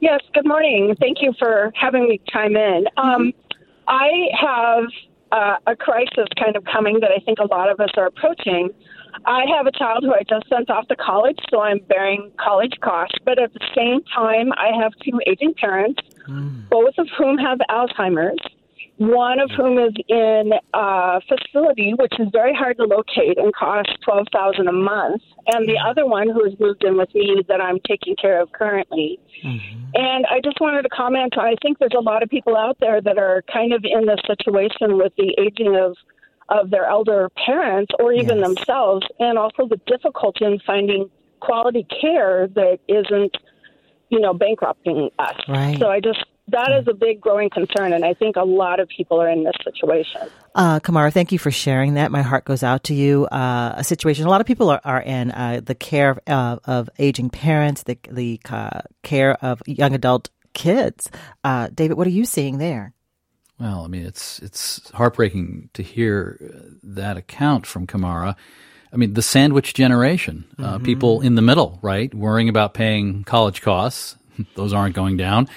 Yes, 0.00 0.20
good 0.32 0.46
morning. 0.46 0.94
Thank 1.00 1.18
you 1.20 1.32
for 1.38 1.72
having 1.74 2.08
me 2.08 2.20
chime 2.28 2.56
in. 2.56 2.84
Um, 2.96 3.32
I 3.88 4.28
have 4.38 4.84
uh, 5.32 5.56
a 5.66 5.76
crisis 5.76 6.28
kind 6.38 6.56
of 6.56 6.64
coming 6.64 7.00
that 7.00 7.10
I 7.10 7.20
think 7.24 7.38
a 7.38 7.46
lot 7.46 7.70
of 7.70 7.80
us 7.80 7.90
are 7.96 8.06
approaching. 8.06 8.70
I 9.26 9.44
have 9.56 9.66
a 9.66 9.72
child 9.72 10.04
who 10.04 10.12
I 10.12 10.22
just 10.28 10.48
sent 10.48 10.70
off 10.70 10.88
to 10.88 10.96
college, 10.96 11.38
so 11.50 11.60
I'm 11.60 11.78
bearing 11.88 12.32
college 12.38 12.74
costs. 12.82 13.16
But 13.24 13.38
at 13.38 13.52
the 13.52 13.60
same 13.74 14.02
time, 14.14 14.52
I 14.52 14.70
have 14.80 14.92
two 15.04 15.20
aging 15.26 15.54
parents, 15.54 16.00
mm. 16.28 16.68
both 16.68 16.94
of 16.98 17.08
whom 17.16 17.38
have 17.38 17.58
Alzheimer's 17.70 18.40
one 18.96 19.40
of 19.40 19.50
whom 19.50 19.78
is 19.78 19.92
in 20.08 20.52
a 20.72 21.20
facility 21.28 21.94
which 21.98 22.12
is 22.20 22.28
very 22.32 22.54
hard 22.54 22.76
to 22.76 22.84
locate 22.84 23.38
and 23.38 23.52
costs 23.54 23.92
twelve 24.04 24.26
thousand 24.32 24.68
a 24.68 24.72
month, 24.72 25.22
and 25.48 25.68
the 25.68 25.78
other 25.78 26.06
one 26.06 26.28
who 26.28 26.44
has 26.44 26.58
moved 26.60 26.84
in 26.84 26.96
with 26.96 27.12
me 27.14 27.42
that 27.48 27.60
I'm 27.60 27.80
taking 27.88 28.14
care 28.14 28.40
of 28.40 28.52
currently. 28.52 29.18
Mm-hmm. 29.44 29.80
And 29.94 30.26
I 30.26 30.40
just 30.44 30.60
wanted 30.60 30.82
to 30.82 30.88
comment. 30.90 31.36
I 31.36 31.56
think 31.60 31.78
there's 31.78 31.96
a 31.96 32.00
lot 32.00 32.22
of 32.22 32.28
people 32.28 32.56
out 32.56 32.76
there 32.80 33.00
that 33.00 33.18
are 33.18 33.42
kind 33.52 33.72
of 33.72 33.84
in 33.84 34.06
this 34.06 34.20
situation 34.26 34.96
with 34.96 35.12
the 35.16 35.34
aging 35.38 35.76
of 35.76 35.96
of 36.48 36.70
their 36.70 36.84
elder 36.84 37.30
parents 37.46 37.90
or 37.98 38.12
even 38.12 38.38
yes. 38.38 38.46
themselves, 38.46 39.06
and 39.18 39.38
also 39.38 39.66
the 39.66 39.80
difficulty 39.86 40.44
in 40.44 40.60
finding 40.66 41.10
quality 41.40 41.86
care 42.00 42.48
that 42.48 42.78
isn't, 42.86 43.36
you 44.08 44.20
know, 44.20 44.34
bankrupting 44.34 45.10
us. 45.18 45.36
Right. 45.48 45.78
So 45.78 45.88
I 45.88 46.00
just 46.00 46.24
that 46.48 46.70
is 46.78 46.86
a 46.88 46.92
big 46.92 47.20
growing 47.20 47.48
concern, 47.48 47.94
and 47.94 48.04
I 48.04 48.12
think 48.12 48.36
a 48.36 48.44
lot 48.44 48.78
of 48.78 48.88
people 48.88 49.20
are 49.20 49.28
in 49.28 49.44
this 49.44 49.54
situation. 49.64 50.20
Uh, 50.54 50.78
Kamara, 50.78 51.10
thank 51.10 51.32
you 51.32 51.38
for 51.38 51.50
sharing 51.50 51.94
that. 51.94 52.12
My 52.12 52.20
heart 52.20 52.44
goes 52.44 52.62
out 52.62 52.84
to 52.84 52.94
you. 52.94 53.24
Uh, 53.26 53.74
a 53.76 53.84
situation 53.84 54.26
a 54.26 54.30
lot 54.30 54.42
of 54.42 54.46
people 54.46 54.68
are, 54.68 54.80
are 54.84 55.00
in 55.00 55.30
uh, 55.30 55.62
the 55.64 55.74
care 55.74 56.10
of, 56.10 56.18
uh, 56.26 56.58
of, 56.66 56.90
aging 56.98 57.30
parents, 57.30 57.84
the, 57.84 57.98
the 58.10 58.40
uh, 58.50 58.82
care 59.02 59.32
of 59.42 59.62
young 59.66 59.94
adult 59.94 60.28
kids. 60.52 61.10
Uh, 61.42 61.68
David, 61.74 61.96
what 61.96 62.06
are 62.06 62.10
you 62.10 62.26
seeing 62.26 62.58
there? 62.58 62.92
Well, 63.58 63.84
I 63.84 63.86
mean, 63.86 64.04
it's 64.04 64.40
it's 64.40 64.90
heartbreaking 64.90 65.70
to 65.74 65.82
hear 65.82 66.38
that 66.82 67.16
account 67.16 67.66
from 67.66 67.86
Kamara. 67.86 68.34
I 68.92 68.96
mean, 68.96 69.14
the 69.14 69.22
sandwich 69.22 69.74
generation, 69.74 70.44
mm-hmm. 70.58 70.84
people 70.84 71.20
in 71.20 71.36
the 71.36 71.42
middle, 71.42 71.78
right, 71.80 72.12
worrying 72.12 72.48
about 72.48 72.74
paying 72.74 73.24
college 73.24 73.62
costs. 73.62 74.16
Those 74.56 74.72
aren't 74.72 74.96
going 74.96 75.16
down 75.16 75.48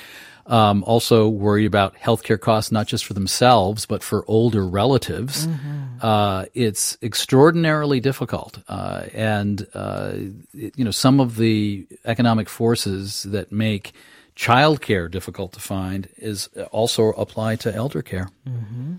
um, 0.48 0.84
also 0.84 1.28
worry 1.28 1.66
about 1.66 1.96
healthcare 1.96 2.40
costs, 2.40 2.72
not 2.72 2.88
just 2.88 3.06
for 3.06 3.14
themselves, 3.14 3.86
but 3.86 4.02
for 4.02 4.24
older 4.28 4.66
relatives. 4.66 5.46
Mm-hmm. 5.46 5.98
Uh, 6.02 6.46
it's 6.54 6.98
extraordinarily 7.02 8.00
difficult. 8.00 8.60
Uh, 8.68 9.04
and, 9.14 9.68
uh, 9.74 10.12
it, 10.54 10.74
you 10.78 10.86
know, 10.86 10.92
some 10.92 11.20
of 11.20 11.36
the 11.36 11.88
economic 12.06 12.50
forces 12.50 13.24
that 13.24 13.52
make 13.52 13.94
childcare 14.36 15.10
difficult 15.10 15.54
to 15.54 15.60
find 15.60 16.10
is 16.18 16.48
also 16.72 17.10
applied 17.10 17.60
to 17.60 17.74
elder 17.74 18.02
care. 18.02 18.30
Mm-hmm. 18.48 18.96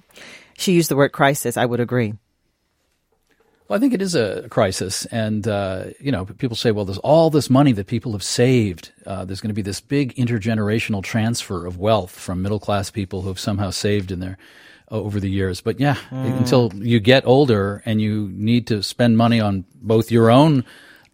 She 0.59 0.73
used 0.73 0.91
the 0.91 0.97
word 0.97 1.13
crisis. 1.13 1.57
I 1.57 1.65
would 1.65 1.81
agree. 1.81 2.15
Well, 3.69 3.77
I 3.77 3.81
think 3.81 3.93
it 3.93 4.01
is 4.01 4.15
a 4.15 4.49
crisis, 4.49 5.05
and 5.07 5.47
uh, 5.47 5.85
you 6.01 6.11
know, 6.11 6.25
people 6.25 6.57
say, 6.57 6.71
"Well, 6.71 6.87
there's 6.87 6.99
all 6.99 7.29
this 7.29 7.51
money 7.51 7.73
that 7.73 7.87
people 7.87 8.13
have 8.13 8.23
saved. 8.23 8.93
Uh, 9.05 9.27
there's 9.27 9.43
going 9.43 9.51
to 9.51 9.55
be 9.55 9.61
this 9.61 9.83
big 9.83 10.15
intergenerational 10.15 11.03
transfer 11.03 11.67
of 11.67 11.77
wealth 11.77 12.19
from 12.19 12.41
middle 12.41 12.61
class 12.61 12.91
people 12.91 13.21
who 13.21 13.29
have 13.29 13.39
somehow 13.39 13.69
saved 13.69 14.11
in 14.11 14.21
their 14.21 14.39
uh, 14.91 14.95
over 14.95 15.21
the 15.21 15.29
years." 15.29 15.61
But 15.61 15.81
yeah, 15.81 15.97
mm. 16.11 16.39
until 16.39 16.73
you 16.77 16.99
get 16.99 17.27
older 17.27 17.83
and 17.85 18.01
you 18.01 18.31
need 18.33 18.67
to 18.69 18.83
spend 18.83 19.19
money 19.19 19.39
on 19.39 19.67
both 19.75 20.11
your 20.11 20.31
own 20.31 20.65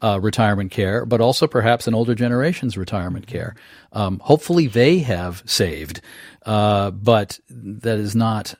uh, 0.00 0.20
retirement 0.20 0.70
care, 0.70 1.04
but 1.04 1.20
also 1.20 1.48
perhaps 1.48 1.88
an 1.88 1.94
older 1.94 2.14
generation's 2.14 2.78
retirement 2.78 3.26
care. 3.26 3.56
Um, 3.92 4.20
hopefully, 4.20 4.68
they 4.68 4.98
have 5.00 5.42
saved, 5.44 6.02
uh, 6.46 6.92
but 6.92 7.40
that 7.48 7.98
is 7.98 8.14
not 8.14 8.54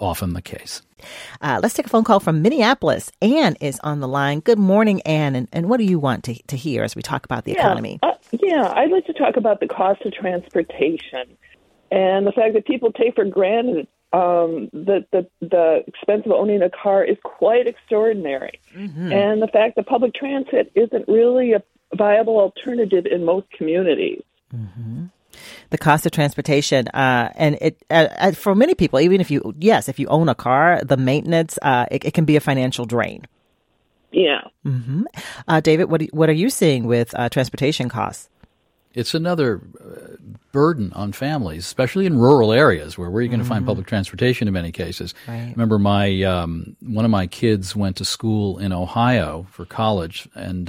often 0.00 0.32
the 0.32 0.42
case. 0.42 0.82
Uh, 1.40 1.60
let's 1.62 1.74
take 1.74 1.86
a 1.86 1.88
phone 1.88 2.04
call 2.04 2.20
from 2.20 2.42
Minneapolis. 2.42 3.10
Anne 3.22 3.56
is 3.60 3.78
on 3.82 4.00
the 4.00 4.08
line. 4.08 4.40
Good 4.40 4.58
morning, 4.58 5.00
Anne. 5.02 5.34
And, 5.34 5.48
and 5.52 5.68
what 5.68 5.78
do 5.78 5.84
you 5.84 5.98
want 5.98 6.24
to, 6.24 6.34
to 6.48 6.56
hear 6.56 6.82
as 6.82 6.96
we 6.96 7.02
talk 7.02 7.24
about 7.24 7.44
the 7.44 7.52
yeah, 7.52 7.60
economy? 7.60 7.98
Uh, 8.02 8.12
yeah, 8.32 8.72
I'd 8.74 8.90
like 8.90 9.06
to 9.06 9.12
talk 9.12 9.36
about 9.36 9.60
the 9.60 9.68
cost 9.68 10.02
of 10.04 10.12
transportation 10.12 11.36
and 11.90 12.26
the 12.26 12.32
fact 12.32 12.54
that 12.54 12.66
people 12.66 12.92
take 12.92 13.14
for 13.14 13.24
granted 13.24 13.86
um, 14.12 14.68
that 14.72 15.06
the, 15.12 15.28
the 15.40 15.84
expense 15.86 16.22
of 16.26 16.32
owning 16.32 16.62
a 16.62 16.70
car 16.70 17.04
is 17.04 17.16
quite 17.22 17.66
extraordinary. 17.66 18.60
Mm-hmm. 18.74 19.12
And 19.12 19.40
the 19.40 19.48
fact 19.48 19.76
that 19.76 19.86
public 19.86 20.14
transit 20.14 20.72
isn't 20.74 21.06
really 21.08 21.52
a 21.52 21.62
viable 21.94 22.38
alternative 22.38 23.06
in 23.06 23.24
most 23.24 23.50
communities. 23.52 24.22
Mm-hmm 24.54 25.06
the 25.70 25.78
cost 25.78 26.06
of 26.06 26.12
transportation, 26.12 26.88
uh, 26.88 27.30
and 27.34 27.58
it 27.60 27.82
uh, 27.90 28.08
uh, 28.18 28.32
for 28.32 28.54
many 28.54 28.74
people, 28.74 29.00
even 29.00 29.20
if 29.20 29.30
you 29.30 29.54
yes, 29.58 29.88
if 29.88 29.98
you 29.98 30.06
own 30.08 30.28
a 30.28 30.34
car, 30.34 30.80
the 30.84 30.96
maintenance 30.96 31.58
uh, 31.62 31.86
it, 31.90 32.04
it, 32.04 32.14
can 32.14 32.24
be 32.24 32.36
a 32.36 32.40
financial 32.40 32.84
drain. 32.84 33.26
Yeah. 34.12 34.42
Mm-hmm. 34.64 35.04
Uh, 35.46 35.60
David, 35.60 35.84
what 35.84 36.02
what 36.12 36.28
are 36.28 36.34
you 36.34 36.50
seeing 36.50 36.84
with 36.86 37.14
uh, 37.18 37.28
transportation 37.28 37.88
costs? 37.88 38.28
It's 38.92 39.14
another 39.14 39.60
burden 40.50 40.92
on 40.94 41.12
families, 41.12 41.64
especially 41.64 42.06
in 42.06 42.18
rural 42.18 42.52
areas 42.52 42.98
where 42.98 43.08
where 43.08 43.20
are 43.20 43.22
you 43.22 43.28
going 43.28 43.38
to 43.38 43.44
mm-hmm. 43.44 43.54
find 43.54 43.66
public 43.66 43.86
transportation 43.86 44.48
in 44.48 44.54
many 44.54 44.72
cases. 44.72 45.14
Right. 45.28 45.52
Remember, 45.52 45.78
my 45.78 46.22
um, 46.22 46.76
one 46.80 47.04
of 47.04 47.10
my 47.10 47.28
kids 47.28 47.76
went 47.76 47.96
to 47.98 48.04
school 48.04 48.58
in 48.58 48.72
Ohio 48.72 49.46
for 49.52 49.64
college, 49.64 50.28
and 50.34 50.68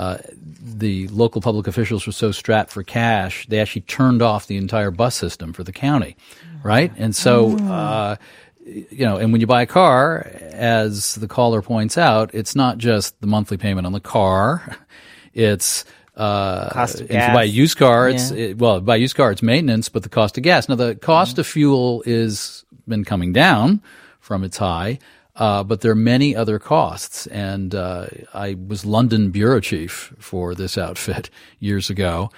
uh, 0.00 0.16
the 0.62 1.08
local 1.08 1.42
public 1.42 1.66
officials 1.66 2.06
were 2.06 2.12
so 2.12 2.32
strapped 2.32 2.70
for 2.70 2.82
cash, 2.82 3.46
they 3.48 3.60
actually 3.60 3.82
turned 3.82 4.22
off 4.22 4.46
the 4.46 4.56
entire 4.56 4.90
bus 4.90 5.14
system 5.14 5.52
for 5.52 5.62
the 5.62 5.72
county, 5.72 6.16
right? 6.62 6.90
And 6.96 7.14
so, 7.14 7.58
oh. 7.60 7.70
uh, 7.70 8.16
you 8.64 9.04
know, 9.04 9.18
and 9.18 9.30
when 9.30 9.42
you 9.42 9.46
buy 9.46 9.60
a 9.60 9.66
car, 9.66 10.26
as 10.52 11.16
the 11.16 11.28
caller 11.28 11.60
points 11.60 11.98
out, 11.98 12.30
it's 12.32 12.56
not 12.56 12.78
just 12.78 13.20
the 13.20 13.26
monthly 13.26 13.58
payment 13.58 13.86
on 13.86 13.92
the 13.92 14.00
car; 14.00 14.78
it's 15.34 15.84
uh, 16.16 16.70
cost 16.70 17.02
if 17.02 17.10
you 17.10 17.18
buy 17.18 17.42
a 17.42 17.44
used 17.44 17.76
car, 17.76 18.08
it's 18.08 18.30
yeah. 18.30 18.46
it, 18.46 18.58
well, 18.58 18.80
buy 18.80 18.96
a 18.96 18.98
used 18.98 19.16
car, 19.16 19.30
it's 19.30 19.42
maintenance, 19.42 19.90
but 19.90 20.02
the 20.02 20.08
cost 20.08 20.38
of 20.38 20.44
gas. 20.44 20.66
Now, 20.66 20.76
the 20.76 20.94
cost 20.94 21.32
mm-hmm. 21.32 21.40
of 21.40 21.46
fuel 21.46 22.02
is 22.06 22.64
been 22.88 23.04
coming 23.04 23.34
down 23.34 23.82
from 24.18 24.44
its 24.44 24.56
high. 24.56 24.98
Uh, 25.36 25.62
but 25.62 25.80
there 25.80 25.92
are 25.92 25.96
many 25.96 26.34
other 26.34 26.58
costs. 26.58 27.26
And 27.28 27.74
uh, 27.74 28.06
I 28.34 28.56
was 28.66 28.84
London 28.84 29.30
bureau 29.30 29.60
chief 29.60 30.12
for 30.18 30.54
this 30.54 30.76
outfit 30.76 31.30
years 31.58 31.90
ago. 31.90 32.30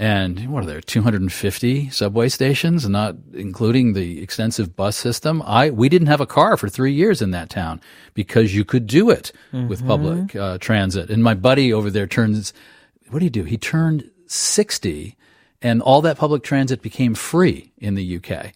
And 0.00 0.48
what 0.48 0.62
are 0.62 0.66
there, 0.66 0.80
250 0.80 1.90
subway 1.90 2.28
stations, 2.28 2.88
not 2.88 3.16
including 3.34 3.94
the 3.94 4.22
extensive 4.22 4.76
bus 4.76 4.96
system? 4.96 5.42
I 5.44 5.70
we 5.70 5.88
didn't 5.88 6.06
have 6.06 6.20
a 6.20 6.26
car 6.26 6.56
for 6.56 6.68
three 6.68 6.92
years 6.92 7.20
in 7.20 7.32
that 7.32 7.50
town 7.50 7.80
because 8.14 8.54
you 8.54 8.64
could 8.64 8.86
do 8.86 9.10
it 9.10 9.32
mm-hmm. 9.52 9.66
with 9.66 9.84
public 9.84 10.36
uh, 10.36 10.58
transit. 10.58 11.10
And 11.10 11.24
my 11.24 11.34
buddy 11.34 11.72
over 11.72 11.90
there 11.90 12.06
turns, 12.06 12.52
what 13.08 13.18
do 13.18 13.24
you 13.24 13.30
do? 13.30 13.42
He 13.42 13.58
turned 13.58 14.08
60, 14.26 15.16
and 15.62 15.82
all 15.82 16.00
that 16.02 16.16
public 16.16 16.44
transit 16.44 16.80
became 16.80 17.16
free 17.16 17.72
in 17.78 17.96
the 17.96 18.18
UK. 18.18 18.52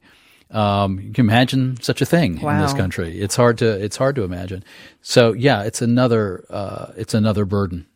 Um, 0.52 1.00
you 1.00 1.12
can 1.12 1.24
imagine 1.24 1.80
such 1.80 2.02
a 2.02 2.06
thing 2.06 2.40
wow. 2.40 2.54
in 2.54 2.60
this 2.60 2.74
country. 2.74 3.20
It's 3.20 3.36
hard 3.36 3.58
to 3.58 3.82
it's 3.82 3.96
hard 3.96 4.14
to 4.16 4.22
imagine. 4.22 4.62
So 5.00 5.32
yeah, 5.32 5.62
it's 5.62 5.80
another 5.82 6.44
uh, 6.50 6.92
it's 6.96 7.14
another 7.14 7.44
burden. 7.44 7.86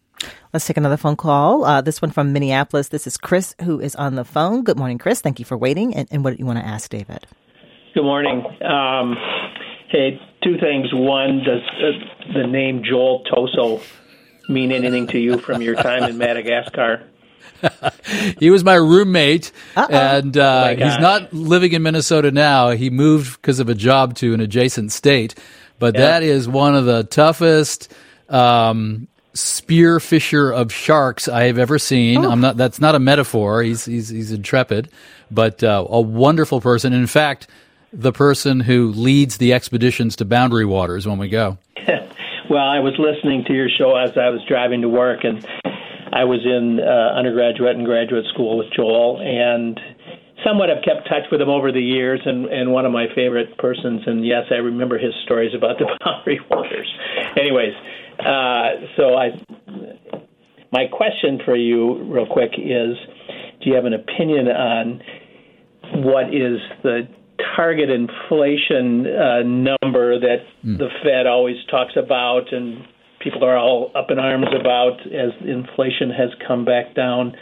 Let's 0.53 0.67
take 0.67 0.79
another 0.79 0.97
phone 0.97 1.17
call. 1.17 1.65
Uh, 1.65 1.83
this 1.83 2.01
one 2.01 2.11
from 2.11 2.33
Minneapolis. 2.33 2.89
This 2.89 3.07
is 3.07 3.19
Chris 3.19 3.55
who 3.63 3.79
is 3.79 3.95
on 3.97 4.15
the 4.15 4.25
phone. 4.25 4.65
Good 4.65 4.79
morning, 4.79 4.97
Chris. 4.97 5.21
Thank 5.21 5.39
you 5.39 5.45
for 5.45 5.59
waiting. 5.59 5.95
And, 5.95 6.09
and 6.11 6.25
what 6.25 6.31
do 6.31 6.39
you 6.39 6.47
want 6.47 6.59
to 6.59 6.65
ask 6.65 6.89
David? 6.89 7.27
Good 7.95 8.05
morning. 8.05 8.43
Um, 8.63 9.17
hey, 9.91 10.19
two 10.43 10.57
things. 10.59 10.89
One, 10.93 11.43
does 11.45 11.61
uh, 11.61 12.33
the 12.33 12.47
name 12.47 12.83
Joel 12.83 13.25
Toso 13.25 13.83
mean 14.49 14.73
anything 14.73 15.07
to 15.09 15.19
you 15.19 15.39
from 15.39 15.61
your 15.61 15.75
time 15.75 16.05
in 16.05 16.17
Madagascar? 16.17 17.07
he 18.39 18.51
was 18.51 18.65
my 18.65 18.75
roommate, 18.75 19.53
Uh-oh. 19.77 19.95
and 19.95 20.37
uh, 20.37 20.69
oh 20.69 20.71
he's 20.71 20.99
not 20.99 21.33
living 21.33 21.73
in 21.73 21.83
Minnesota 21.83 22.31
now. 22.31 22.71
He 22.71 22.91
moved 22.91 23.41
because 23.41 23.61
of 23.61 23.69
a 23.69 23.75
job 23.75 24.15
to 24.17 24.35
an 24.35 24.41
adjacent 24.41 24.93
state, 24.93 25.35
but 25.79 25.95
that 25.95 26.23
is 26.23 26.49
one 26.49 26.75
of 26.75 26.85
the 26.85 27.05
toughest. 27.05 27.93
Um, 28.29 29.09
spear 29.35 30.01
fisher 30.01 30.51
of 30.51 30.73
sharks 30.73 31.29
I 31.29 31.45
have 31.45 31.59
ever 31.59 31.79
seen. 31.79 32.25
Oh. 32.25 32.31
I'm 32.31 32.41
not. 32.41 32.57
That's 32.57 32.81
not 32.81 32.95
a 32.95 32.99
metaphor. 32.99 33.63
He's 33.63 33.85
he's 33.85 34.09
he's 34.09 34.33
intrepid, 34.33 34.91
but 35.31 35.63
uh, 35.63 35.87
a 35.89 36.01
wonderful 36.01 36.61
person. 36.61 36.93
In 36.93 37.07
fact, 37.07 37.47
the 37.93 38.13
person 38.13 38.61
who 38.61 38.89
leads 38.89 39.39
the 39.39 39.53
expeditions 39.53 40.17
to 40.17 40.25
boundary 40.25 40.65
waters 40.65 41.07
when 41.07 41.19
we 41.19 41.29
go. 41.29 41.59
well, 42.51 42.67
I 42.67 42.81
was 42.81 42.95
listening 42.99 43.45
to 43.45 43.53
your 43.53 43.69
show 43.69 43.97
as 43.97 44.17
I 44.17 44.31
was 44.31 44.43
driving 44.49 44.83
to 44.83 44.89
work, 44.89 45.25
and 45.25 45.47
I 46.17 46.25
was 46.25 46.41
in 46.45 46.81
uh, 46.81 47.19
undergraduate 47.19 47.77
and 47.77 47.85
graduate 47.85 48.25
school 48.33 48.57
with 48.57 48.69
Joel, 48.75 49.21
and 49.21 49.79
somewhat 50.47 50.71
have 50.71 50.83
kept 50.83 51.07
touch 51.09 51.29
with 51.31 51.43
him 51.43 51.51
over 51.51 51.71
the 51.73 51.81
years. 51.81 52.21
And, 52.25 52.47
and 52.47 52.73
one 52.73 52.87
of 52.87 52.93
my 52.93 53.05
favorite 53.15 53.59
persons, 53.59 54.01
and 54.07 54.25
yes, 54.25 54.45
I 54.51 54.55
remember 54.55 54.97
his 54.97 55.13
stories 55.25 55.53
about 55.55 55.77
the 55.77 55.85
Boundary 56.05 56.41
Waters. 56.51 56.91
Anyways, 57.39 57.75
uh, 58.19 58.97
so 58.97 59.15
I, 59.15 59.29
my 60.73 60.87
question 60.91 61.41
for 61.45 61.55
you, 61.55 62.03
real 62.05 62.27
quick, 62.27 62.53
is: 62.57 62.97
Do 63.61 63.69
you 63.69 63.75
have 63.75 63.85
an 63.85 63.93
opinion 63.93 64.49
on 64.49 65.03
what 66.03 66.35
is 66.35 66.59
the 66.83 67.09
target 67.55 67.91
inflation 67.91 69.07
uh, 69.07 69.43
number 69.45 70.19
that 70.19 70.39
mm. 70.65 70.79
the 70.79 70.89
Fed 71.03 71.27
always 71.27 71.57
talks 71.71 71.93
about 71.97 72.55
and 72.55 72.87
people 73.27 73.45
are 73.45 73.59
all 73.59 73.91
up 73.97 74.11
in 74.11 74.21
arms 74.21 74.47
about 74.59 75.01
as 75.07 75.33
inflation 75.41 76.11
has 76.11 76.31
come 76.47 76.65
back 76.65 76.95
down. 76.95 77.35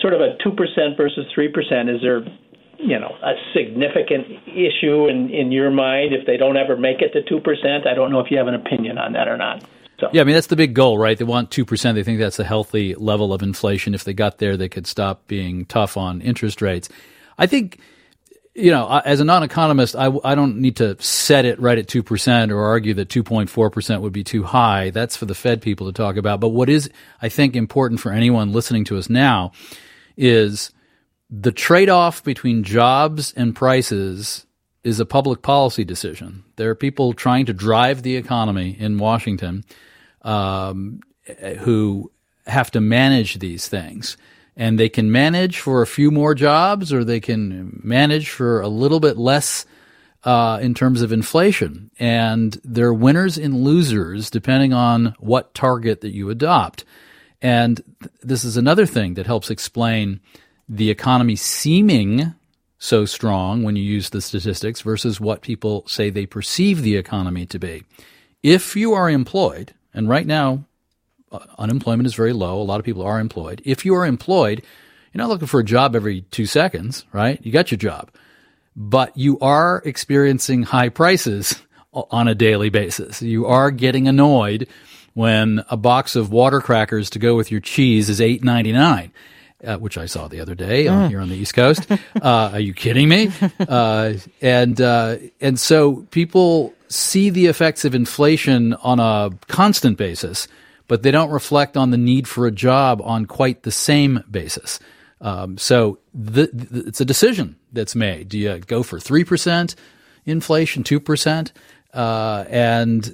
Sort 0.00 0.14
of 0.14 0.20
a 0.20 0.36
2% 0.40 0.96
versus 0.96 1.26
3%. 1.36 1.94
Is 1.94 2.00
there, 2.00 2.24
you 2.78 2.98
know, 2.98 3.14
a 3.22 3.34
significant 3.52 4.26
issue 4.48 5.06
in, 5.08 5.28
in 5.28 5.52
your 5.52 5.70
mind 5.70 6.14
if 6.14 6.26
they 6.26 6.38
don't 6.38 6.56
ever 6.56 6.78
make 6.78 7.02
it 7.02 7.12
to 7.12 7.20
2%? 7.20 7.86
I 7.86 7.94
don't 7.94 8.10
know 8.10 8.20
if 8.20 8.30
you 8.30 8.38
have 8.38 8.48
an 8.48 8.54
opinion 8.54 8.96
on 8.96 9.12
that 9.12 9.28
or 9.28 9.36
not. 9.36 9.62
So. 10.00 10.08
Yeah, 10.12 10.22
I 10.22 10.24
mean 10.24 10.34
that's 10.34 10.48
the 10.48 10.56
big 10.56 10.74
goal, 10.74 10.98
right? 10.98 11.16
They 11.16 11.24
want 11.24 11.52
two 11.52 11.64
percent. 11.64 11.94
They 11.94 12.02
think 12.02 12.18
that's 12.18 12.40
a 12.40 12.44
healthy 12.44 12.96
level 12.96 13.32
of 13.32 13.42
inflation. 13.42 13.94
If 13.94 14.02
they 14.02 14.12
got 14.12 14.38
there, 14.38 14.56
they 14.56 14.68
could 14.68 14.88
stop 14.88 15.28
being 15.28 15.66
tough 15.66 15.96
on 15.96 16.20
interest 16.20 16.60
rates. 16.60 16.88
I 17.38 17.46
think 17.46 17.78
you 18.54 18.70
know, 18.70 19.00
as 19.04 19.18
a 19.18 19.24
non-economist, 19.24 19.96
I, 19.96 20.12
I 20.22 20.34
don't 20.36 20.58
need 20.58 20.76
to 20.76 20.96
set 21.02 21.44
it 21.44 21.60
right 21.60 21.76
at 21.76 21.88
2% 21.88 22.50
or 22.50 22.64
argue 22.64 22.94
that 22.94 23.08
2.4% 23.08 24.00
would 24.00 24.12
be 24.12 24.22
too 24.22 24.44
high. 24.44 24.90
That's 24.90 25.16
for 25.16 25.26
the 25.26 25.34
Fed 25.34 25.60
people 25.60 25.86
to 25.86 25.92
talk 25.92 26.16
about. 26.16 26.38
But 26.38 26.50
what 26.50 26.68
is, 26.68 26.88
I 27.20 27.28
think, 27.28 27.56
important 27.56 28.00
for 28.00 28.12
anyone 28.12 28.52
listening 28.52 28.84
to 28.86 28.96
us 28.96 29.10
now 29.10 29.50
is 30.16 30.70
the 31.28 31.50
trade-off 31.50 32.22
between 32.22 32.62
jobs 32.62 33.32
and 33.36 33.56
prices 33.56 34.46
is 34.84 35.00
a 35.00 35.06
public 35.06 35.42
policy 35.42 35.84
decision. 35.84 36.44
There 36.56 36.70
are 36.70 36.76
people 36.76 37.12
trying 37.12 37.46
to 37.46 37.52
drive 37.52 38.02
the 38.02 38.16
economy 38.16 38.76
in 38.78 38.98
Washington 38.98 39.64
um, 40.22 41.00
who 41.60 42.12
have 42.46 42.70
to 42.72 42.80
manage 42.80 43.38
these 43.38 43.66
things 43.66 44.16
and 44.56 44.78
they 44.78 44.88
can 44.88 45.10
manage 45.10 45.58
for 45.58 45.82
a 45.82 45.86
few 45.86 46.10
more 46.10 46.34
jobs 46.34 46.92
or 46.92 47.04
they 47.04 47.20
can 47.20 47.80
manage 47.82 48.30
for 48.30 48.60
a 48.60 48.68
little 48.68 49.00
bit 49.00 49.16
less 49.16 49.66
uh, 50.22 50.58
in 50.62 50.74
terms 50.74 51.02
of 51.02 51.12
inflation. 51.12 51.90
And 51.98 52.58
they're 52.64 52.94
winners 52.94 53.36
and 53.36 53.62
losers 53.62 54.30
depending 54.30 54.72
on 54.72 55.14
what 55.18 55.54
target 55.54 56.00
that 56.00 56.12
you 56.12 56.30
adopt. 56.30 56.84
And 57.42 57.82
th- 58.00 58.12
this 58.22 58.44
is 58.44 58.56
another 58.56 58.86
thing 58.86 59.14
that 59.14 59.26
helps 59.26 59.50
explain 59.50 60.20
the 60.68 60.90
economy 60.90 61.36
seeming 61.36 62.34
so 62.78 63.04
strong 63.04 63.62
when 63.62 63.76
you 63.76 63.82
use 63.82 64.10
the 64.10 64.20
statistics 64.20 64.80
versus 64.82 65.20
what 65.20 65.42
people 65.42 65.84
say 65.86 66.10
they 66.10 66.26
perceive 66.26 66.82
the 66.82 66.96
economy 66.96 67.46
to 67.46 67.58
be. 67.58 67.82
If 68.42 68.76
you 68.76 68.92
are 68.92 69.08
employed, 69.08 69.72
and 69.94 70.08
right 70.08 70.26
now 70.26 70.64
unemployment 71.58 72.06
is 72.06 72.14
very 72.14 72.32
low. 72.32 72.60
A 72.60 72.62
lot 72.62 72.78
of 72.80 72.86
people 72.86 73.02
are 73.02 73.20
employed. 73.20 73.62
If 73.64 73.84
you 73.84 73.94
are 73.94 74.06
employed, 74.06 74.62
you're 75.12 75.22
not 75.22 75.28
looking 75.28 75.48
for 75.48 75.60
a 75.60 75.64
job 75.64 75.94
every 75.94 76.22
two 76.22 76.46
seconds, 76.46 77.04
right? 77.12 77.38
You 77.44 77.52
got 77.52 77.70
your 77.70 77.78
job, 77.78 78.10
but 78.76 79.16
you 79.16 79.38
are 79.40 79.82
experiencing 79.84 80.64
high 80.64 80.88
prices 80.88 81.60
on 81.92 82.28
a 82.28 82.34
daily 82.34 82.70
basis. 82.70 83.22
You 83.22 83.46
are 83.46 83.70
getting 83.70 84.08
annoyed 84.08 84.68
when 85.14 85.64
a 85.70 85.76
box 85.76 86.16
of 86.16 86.32
water 86.32 86.60
crackers 86.60 87.10
to 87.10 87.18
go 87.18 87.36
with 87.36 87.50
your 87.50 87.60
cheese 87.60 88.08
is 88.08 88.20
eight 88.20 88.42
ninety 88.42 88.72
nine. 88.72 89.12
Uh, 89.64 89.78
which 89.78 89.96
I 89.96 90.04
saw 90.04 90.28
the 90.28 90.40
other 90.40 90.54
day 90.54 90.88
uh, 90.88 91.08
here 91.08 91.20
on 91.20 91.30
the 91.30 91.36
East 91.36 91.54
Coast. 91.54 91.86
Uh, 92.20 92.50
are 92.54 92.60
you 92.60 92.74
kidding 92.74 93.08
me? 93.08 93.30
Uh, 93.58 94.14
and 94.42 94.78
uh, 94.80 95.16
and 95.40 95.58
so 95.58 96.06
people 96.10 96.74
see 96.88 97.30
the 97.30 97.46
effects 97.46 97.84
of 97.84 97.94
inflation 97.94 98.74
on 98.74 99.00
a 99.00 99.30
constant 99.48 99.96
basis, 99.96 100.48
but 100.88 101.02
they 101.02 101.10
don't 101.10 101.30
reflect 101.30 101.76
on 101.76 101.90
the 101.90 101.96
need 101.96 102.28
for 102.28 102.46
a 102.46 102.50
job 102.50 103.00
on 103.02 103.26
quite 103.26 103.62
the 103.62 103.70
same 103.70 104.22
basis. 104.30 104.80
Um, 105.20 105.56
so 105.58 105.98
the, 106.12 106.50
the, 106.52 106.86
it's 106.86 107.00
a 107.00 107.04
decision 107.04 107.56
that's 107.72 107.94
made. 107.94 108.28
Do 108.28 108.38
you 108.38 108.58
go 108.58 108.82
for 108.82 109.00
three 109.00 109.24
percent 109.24 109.74
inflation, 110.26 110.82
two 110.82 111.00
percent? 111.00 111.52
Uh, 111.92 112.44
and 112.48 113.04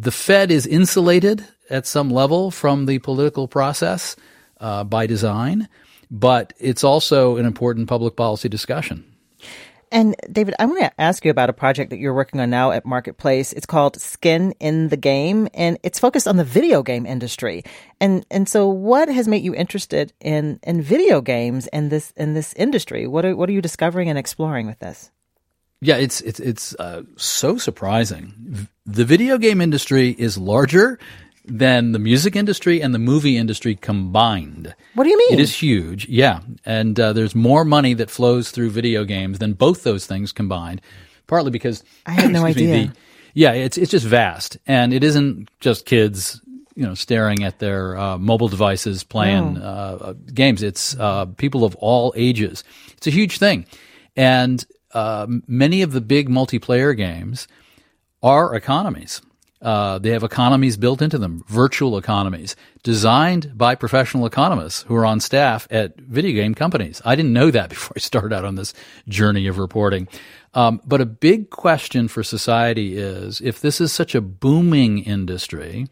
the 0.00 0.12
Fed 0.12 0.50
is 0.50 0.66
insulated 0.66 1.44
at 1.68 1.86
some 1.86 2.10
level 2.10 2.50
from 2.50 2.86
the 2.86 2.98
political 3.00 3.48
process 3.48 4.16
uh, 4.60 4.84
by 4.84 5.06
design, 5.06 5.68
but 6.10 6.52
it's 6.58 6.84
also 6.84 7.36
an 7.36 7.46
important 7.46 7.88
public 7.88 8.14
policy 8.16 8.48
discussion. 8.48 9.04
And 9.92 10.16
David, 10.32 10.54
I 10.58 10.64
want 10.64 10.80
to 10.80 11.00
ask 11.00 11.22
you 11.22 11.30
about 11.30 11.50
a 11.50 11.52
project 11.52 11.90
that 11.90 11.98
you're 11.98 12.14
working 12.14 12.40
on 12.40 12.48
now 12.48 12.70
at 12.70 12.86
Marketplace. 12.86 13.52
It's 13.52 13.66
called 13.66 14.00
Skin 14.00 14.54
in 14.58 14.88
the 14.88 14.96
Game, 14.96 15.48
and 15.52 15.78
it's 15.82 15.98
focused 15.98 16.26
on 16.26 16.38
the 16.38 16.44
video 16.44 16.82
game 16.82 17.04
industry. 17.04 17.62
And 18.00 18.24
and 18.30 18.48
so, 18.48 18.68
what 18.68 19.10
has 19.10 19.28
made 19.28 19.44
you 19.44 19.54
interested 19.54 20.14
in 20.18 20.58
in 20.62 20.80
video 20.80 21.20
games 21.20 21.66
and 21.66 21.90
this 21.90 22.12
in 22.16 22.32
this 22.32 22.54
industry? 22.54 23.06
What 23.06 23.26
are 23.26 23.36
what 23.36 23.50
are 23.50 23.52
you 23.52 23.60
discovering 23.60 24.08
and 24.08 24.18
exploring 24.18 24.66
with 24.66 24.78
this? 24.78 25.10
Yeah, 25.82 25.96
it's 25.96 26.22
it's 26.22 26.40
it's 26.40 26.74
uh, 26.76 27.02
so 27.16 27.58
surprising. 27.58 28.68
The 28.86 29.04
video 29.04 29.36
game 29.36 29.60
industry 29.60 30.08
is 30.08 30.38
larger 30.38 30.98
than 31.44 31.92
the 31.92 31.98
music 31.98 32.36
industry 32.36 32.80
and 32.80 32.94
the 32.94 32.98
movie 32.98 33.36
industry 33.36 33.74
combined. 33.74 34.74
What 34.94 35.04
do 35.04 35.10
you 35.10 35.18
mean? 35.18 35.34
It 35.34 35.40
is 35.40 35.54
huge, 35.54 36.08
yeah. 36.08 36.40
And 36.64 36.98
uh, 36.98 37.12
there's 37.12 37.34
more 37.34 37.64
money 37.64 37.94
that 37.94 38.10
flows 38.10 38.50
through 38.50 38.70
video 38.70 39.04
games 39.04 39.38
than 39.38 39.54
both 39.54 39.82
those 39.82 40.06
things 40.06 40.32
combined. 40.32 40.80
Partly 41.26 41.50
because 41.50 41.82
I 42.06 42.12
had 42.12 42.30
no 42.30 42.44
idea. 42.44 42.74
Me, 42.74 42.86
the, 42.86 42.96
yeah, 43.34 43.52
it's 43.52 43.78
it's 43.78 43.90
just 43.90 44.04
vast, 44.04 44.58
and 44.66 44.92
it 44.92 45.02
isn't 45.02 45.48
just 45.60 45.86
kids, 45.86 46.40
you 46.74 46.84
know, 46.84 46.94
staring 46.94 47.42
at 47.42 47.58
their 47.58 47.96
uh, 47.96 48.18
mobile 48.18 48.48
devices 48.48 49.02
playing 49.02 49.56
oh. 49.58 49.62
uh, 49.62 50.12
games. 50.34 50.62
It's 50.62 50.94
uh, 50.98 51.26
people 51.26 51.64
of 51.64 51.74
all 51.76 52.12
ages. 52.16 52.64
It's 52.96 53.06
a 53.06 53.10
huge 53.10 53.38
thing, 53.38 53.66
and 54.14 54.64
uh, 54.92 55.26
many 55.46 55.82
of 55.82 55.92
the 55.92 56.00
big 56.02 56.28
multiplayer 56.28 56.94
games 56.94 57.48
are 58.22 58.54
economies. 58.54 59.22
Uh, 59.62 59.98
they 59.98 60.10
have 60.10 60.24
economies 60.24 60.76
built 60.76 61.00
into 61.00 61.18
them, 61.18 61.44
virtual 61.46 61.96
economies, 61.96 62.56
designed 62.82 63.56
by 63.56 63.76
professional 63.76 64.26
economists 64.26 64.82
who 64.88 64.94
are 64.96 65.06
on 65.06 65.20
staff 65.20 65.68
at 65.70 65.96
video 65.96 66.32
game 66.32 66.54
companies. 66.54 67.00
I 67.04 67.14
didn't 67.14 67.32
know 67.32 67.50
that 67.52 67.68
before 67.70 67.92
I 67.96 68.00
started 68.00 68.32
out 68.34 68.44
on 68.44 68.56
this 68.56 68.74
journey 69.08 69.46
of 69.46 69.58
reporting. 69.58 70.08
Um, 70.54 70.82
but 70.84 71.00
a 71.00 71.06
big 71.06 71.50
question 71.50 72.08
for 72.08 72.22
society 72.22 72.98
is 72.98 73.40
if 73.40 73.60
this 73.60 73.80
is 73.80 73.92
such 73.92 74.14
a 74.14 74.20
booming 74.20 74.98
industry, 74.98 75.86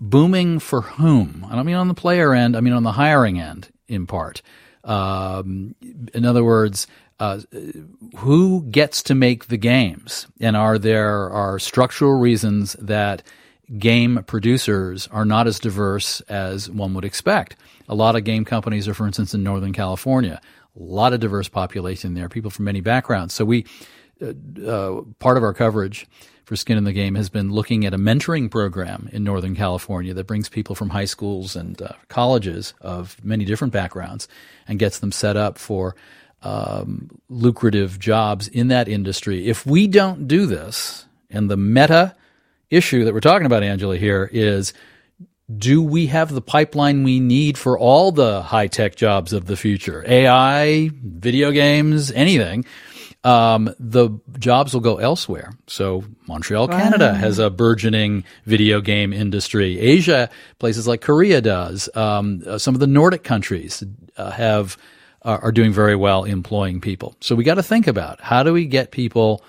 booming 0.00 0.58
for 0.58 0.82
whom? 0.82 1.46
I 1.48 1.54
don't 1.54 1.64
mean 1.64 1.76
on 1.76 1.88
the 1.88 1.94
player 1.94 2.34
end, 2.34 2.56
I 2.56 2.60
mean 2.60 2.72
on 2.72 2.82
the 2.82 2.92
hiring 2.92 3.40
end 3.40 3.70
in 3.86 4.06
part. 4.06 4.42
Um, 4.84 5.76
in 6.12 6.24
other 6.24 6.42
words, 6.42 6.88
uh, 7.22 7.40
who 8.16 8.64
gets 8.64 9.00
to 9.00 9.14
make 9.14 9.46
the 9.46 9.56
games, 9.56 10.26
and 10.40 10.56
are 10.56 10.76
there 10.76 11.30
are 11.30 11.56
structural 11.60 12.18
reasons 12.18 12.72
that 12.80 13.22
game 13.78 14.24
producers 14.26 15.06
are 15.12 15.24
not 15.24 15.46
as 15.46 15.60
diverse 15.60 16.20
as 16.22 16.68
one 16.68 16.94
would 16.94 17.04
expect. 17.04 17.54
A 17.88 17.94
lot 17.94 18.16
of 18.16 18.24
game 18.24 18.44
companies 18.44 18.88
are, 18.88 18.94
for 18.94 19.06
instance, 19.06 19.34
in 19.34 19.44
Northern 19.44 19.72
California. 19.72 20.40
A 20.76 20.82
lot 20.82 21.12
of 21.12 21.20
diverse 21.20 21.48
population 21.48 22.14
there, 22.14 22.28
people 22.28 22.50
from 22.50 22.64
many 22.64 22.80
backgrounds. 22.80 23.34
So 23.34 23.44
we, 23.44 23.66
uh, 24.20 24.32
uh, 24.66 25.02
part 25.20 25.36
of 25.36 25.44
our 25.44 25.54
coverage 25.54 26.08
for 26.44 26.56
Skin 26.56 26.76
in 26.76 26.82
the 26.82 26.92
Game 26.92 27.14
has 27.14 27.28
been 27.28 27.52
looking 27.52 27.86
at 27.86 27.94
a 27.94 27.98
mentoring 27.98 28.50
program 28.50 29.08
in 29.12 29.22
Northern 29.22 29.54
California 29.54 30.12
that 30.12 30.26
brings 30.26 30.48
people 30.48 30.74
from 30.74 30.90
high 30.90 31.04
schools 31.04 31.54
and 31.54 31.80
uh, 31.80 31.92
colleges 32.08 32.74
of 32.80 33.16
many 33.24 33.44
different 33.44 33.72
backgrounds 33.72 34.26
and 34.66 34.80
gets 34.80 34.98
them 34.98 35.12
set 35.12 35.36
up 35.36 35.56
for 35.56 35.94
um, 36.42 37.10
lucrative 37.28 37.98
jobs 37.98 38.48
in 38.48 38.68
that 38.68 38.88
industry. 38.88 39.48
If 39.48 39.66
we 39.66 39.86
don't 39.86 40.26
do 40.26 40.46
this, 40.46 41.06
and 41.30 41.50
the 41.50 41.56
meta 41.56 42.14
issue 42.70 43.04
that 43.04 43.14
we're 43.14 43.20
talking 43.20 43.46
about, 43.46 43.62
Angela, 43.62 43.96
here 43.96 44.28
is 44.32 44.72
do 45.58 45.82
we 45.82 46.06
have 46.06 46.32
the 46.32 46.40
pipeline 46.40 47.02
we 47.02 47.20
need 47.20 47.58
for 47.58 47.78
all 47.78 48.12
the 48.12 48.42
high 48.42 48.68
tech 48.68 48.96
jobs 48.96 49.32
of 49.32 49.46
the 49.46 49.56
future? 49.56 50.04
AI, 50.06 50.90
video 51.02 51.50
games, 51.50 52.10
anything. 52.12 52.64
Um, 53.24 53.72
the 53.78 54.18
jobs 54.38 54.74
will 54.74 54.80
go 54.80 54.96
elsewhere. 54.96 55.52
So 55.68 56.04
Montreal, 56.26 56.68
wow. 56.68 56.78
Canada 56.78 57.14
has 57.14 57.38
a 57.38 57.50
burgeoning 57.50 58.24
video 58.46 58.80
game 58.80 59.12
industry. 59.12 59.78
Asia, 59.78 60.28
places 60.58 60.88
like 60.88 61.02
Korea 61.02 61.40
does. 61.40 61.88
Um, 61.94 62.42
uh, 62.46 62.58
some 62.58 62.74
of 62.74 62.80
the 62.80 62.86
Nordic 62.86 63.22
countries 63.22 63.84
uh, 64.16 64.30
have 64.32 64.76
are 65.24 65.52
doing 65.52 65.72
very 65.72 65.96
well 65.96 66.24
employing 66.24 66.80
people. 66.80 67.14
So 67.20 67.34
we 67.34 67.44
got 67.44 67.54
to 67.54 67.62
think 67.62 67.86
about 67.86 68.20
how 68.20 68.42
do 68.42 68.52
we 68.52 68.66
get 68.66 68.90
people 68.90 69.42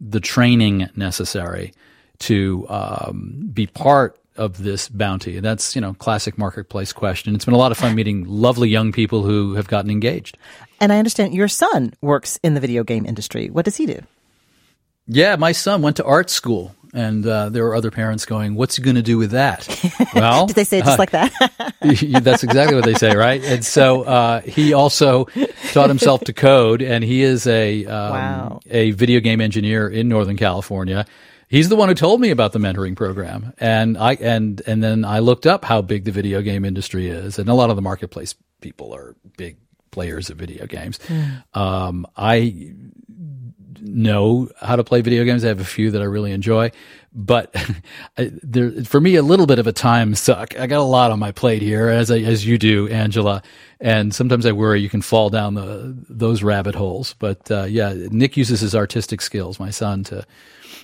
the 0.00 0.20
training 0.20 0.88
necessary 0.96 1.72
to 2.20 2.66
um, 2.68 3.50
be 3.52 3.66
part 3.66 4.18
of 4.36 4.62
this 4.62 4.88
bounty. 4.88 5.36
And 5.36 5.44
that's, 5.44 5.74
you 5.74 5.82
know, 5.82 5.92
classic 5.94 6.38
marketplace 6.38 6.92
question. 6.92 7.34
It's 7.34 7.44
been 7.44 7.54
a 7.54 7.58
lot 7.58 7.72
of 7.72 7.78
fun 7.78 7.94
meeting 7.94 8.24
lovely 8.26 8.70
young 8.70 8.92
people 8.92 9.22
who 9.22 9.54
have 9.54 9.68
gotten 9.68 9.90
engaged. 9.90 10.38
And 10.80 10.92
I 10.92 10.98
understand 10.98 11.34
your 11.34 11.48
son 11.48 11.92
works 12.00 12.38
in 12.42 12.54
the 12.54 12.60
video 12.60 12.82
game 12.82 13.04
industry. 13.04 13.50
What 13.50 13.66
does 13.66 13.76
he 13.76 13.86
do? 13.86 14.00
Yeah, 15.06 15.36
my 15.36 15.52
son 15.52 15.82
went 15.82 15.96
to 15.96 16.04
art 16.04 16.30
school 16.30 16.74
and 16.92 17.26
uh, 17.26 17.48
there 17.48 17.64
were 17.64 17.74
other 17.74 17.90
parents 17.90 18.24
going, 18.24 18.54
"What's 18.54 18.76
he 18.76 18.82
going 18.82 18.96
to 18.96 19.02
do 19.02 19.18
with 19.18 19.32
that?" 19.32 19.68
Well, 20.14 20.46
did 20.46 20.56
they 20.56 20.64
say 20.64 20.78
it 20.78 20.84
just 20.84 20.98
uh, 20.98 21.02
like 21.02 21.10
that? 21.10 21.32
that's 22.22 22.42
exactly 22.42 22.74
what 22.74 22.84
they 22.84 22.94
say, 22.94 23.14
right? 23.14 23.42
And 23.44 23.64
so 23.64 24.02
uh, 24.02 24.40
he 24.40 24.72
also 24.72 25.26
taught 25.72 25.88
himself 25.88 26.22
to 26.22 26.32
code, 26.32 26.82
and 26.82 27.04
he 27.04 27.22
is 27.22 27.46
a 27.46 27.86
um, 27.86 28.12
wow. 28.12 28.60
a 28.68 28.90
video 28.92 29.20
game 29.20 29.40
engineer 29.40 29.88
in 29.88 30.08
Northern 30.08 30.36
California. 30.36 31.06
He's 31.48 31.68
the 31.68 31.76
one 31.76 31.88
who 31.88 31.94
told 31.94 32.20
me 32.20 32.30
about 32.30 32.52
the 32.52 32.58
mentoring 32.58 32.96
program, 32.96 33.52
and 33.58 33.96
I 33.96 34.14
and 34.14 34.60
and 34.66 34.82
then 34.82 35.04
I 35.04 35.20
looked 35.20 35.46
up 35.46 35.64
how 35.64 35.82
big 35.82 36.04
the 36.04 36.12
video 36.12 36.42
game 36.42 36.64
industry 36.64 37.08
is, 37.08 37.38
and 37.38 37.48
a 37.48 37.54
lot 37.54 37.70
of 37.70 37.76
the 37.76 37.82
marketplace 37.82 38.34
people 38.60 38.94
are 38.94 39.16
big 39.36 39.56
players 39.90 40.30
of 40.30 40.38
video 40.38 40.66
games. 40.66 40.98
Mm. 41.08 41.56
Um, 41.56 42.06
I 42.16 42.74
know 43.80 44.48
how 44.60 44.76
to 44.76 44.84
play 44.84 45.00
video 45.00 45.24
games. 45.24 45.44
I 45.44 45.48
have 45.48 45.60
a 45.60 45.64
few 45.64 45.90
that 45.90 46.00
I 46.00 46.04
really 46.04 46.32
enjoy, 46.32 46.70
but 47.12 47.54
there, 48.16 48.84
for 48.84 49.00
me, 49.00 49.16
a 49.16 49.22
little 49.22 49.46
bit 49.46 49.58
of 49.58 49.66
a 49.66 49.72
time 49.72 50.14
suck. 50.14 50.58
I 50.58 50.66
got 50.66 50.80
a 50.80 50.84
lot 50.84 51.10
on 51.10 51.18
my 51.18 51.32
plate 51.32 51.62
here, 51.62 51.88
as 51.88 52.10
I, 52.10 52.18
as 52.18 52.46
you 52.46 52.58
do, 52.58 52.88
Angela, 52.88 53.42
and 53.80 54.14
sometimes 54.14 54.46
I 54.46 54.52
worry 54.52 54.80
you 54.80 54.90
can 54.90 55.02
fall 55.02 55.30
down 55.30 55.54
the 55.54 55.96
those 56.08 56.42
rabbit 56.42 56.74
holes. 56.74 57.14
But 57.18 57.50
uh, 57.50 57.64
yeah, 57.64 57.94
Nick 58.10 58.36
uses 58.36 58.60
his 58.60 58.74
artistic 58.74 59.20
skills, 59.20 59.58
my 59.58 59.70
son, 59.70 60.04
to 60.04 60.26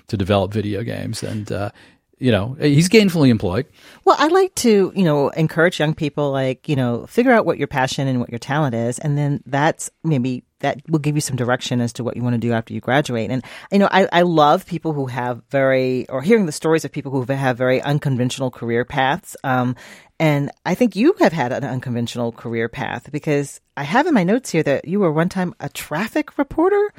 to 0.09 0.17
develop 0.17 0.53
video 0.53 0.83
games, 0.83 1.23
and 1.23 1.51
uh, 1.51 1.71
you 2.19 2.33
know, 2.33 2.57
he's 2.59 2.89
gainfully 2.89 3.29
employed. 3.29 3.67
Well, 4.05 4.17
I 4.19 4.29
like 4.29 4.55
to, 4.57 4.93
you 4.97 5.05
know, 5.05 5.29
encourage 5.31 5.79
young 5.79 5.95
people 5.95 6.31
like, 6.31 6.69
you 6.69 6.75
know, 6.75 7.07
figure 7.07 7.33
out 7.33 7.45
what 7.45 7.59
your 7.59 7.67
passion 7.67 8.09
and 8.09 8.21
what 8.21 8.31
your 8.31 8.39
talent 8.39 8.75
is. 8.75 8.99
And 8.99 9.19
then 9.19 9.43
that's 9.45 9.91
maybe 10.03 10.43
that 10.61 10.81
will 10.89 10.99
give 10.99 11.15
you 11.15 11.21
some 11.21 11.37
direction 11.37 11.81
as 11.81 11.93
to 11.95 12.05
what 12.05 12.17
you 12.17 12.23
want 12.23 12.35
to 12.35 12.39
do 12.39 12.53
after 12.53 12.73
you 12.73 12.81
graduate. 12.81 13.31
And, 13.31 13.45
you 13.71 13.79
know, 13.79 13.89
I, 13.91 14.09
I 14.13 14.23
love 14.23 14.67
people 14.67 14.93
who 14.93 15.07
have 15.07 15.43
very, 15.51 16.09
or 16.09 16.23
hearing 16.23 16.47
the 16.47 16.53
stories 16.53 16.85
of 16.85 16.93
people 16.93 17.13
who 17.13 17.31
have 17.33 17.59
very 17.59 17.83
unconventional 17.83 18.51
career 18.51 18.85
paths. 18.85 19.37
Um, 19.45 19.77
and 20.19 20.51
I 20.65 20.75
think 20.75 20.97
you 20.97 21.15
have 21.19 21.33
had 21.33 21.53
an 21.53 21.65
unconventional 21.65 22.33
career 22.33 22.69
path 22.69 23.13
because 23.13 23.61
I 23.77 23.83
have 23.83 24.07
in 24.07 24.15
my 24.15 24.25
notes 24.25 24.51
here 24.51 24.63
that 24.63 24.87
you 24.87 25.01
were 25.01 25.13
one 25.13 25.29
time 25.29 25.55
a 25.61 25.69
traffic 25.69 26.39
reporter. 26.39 26.93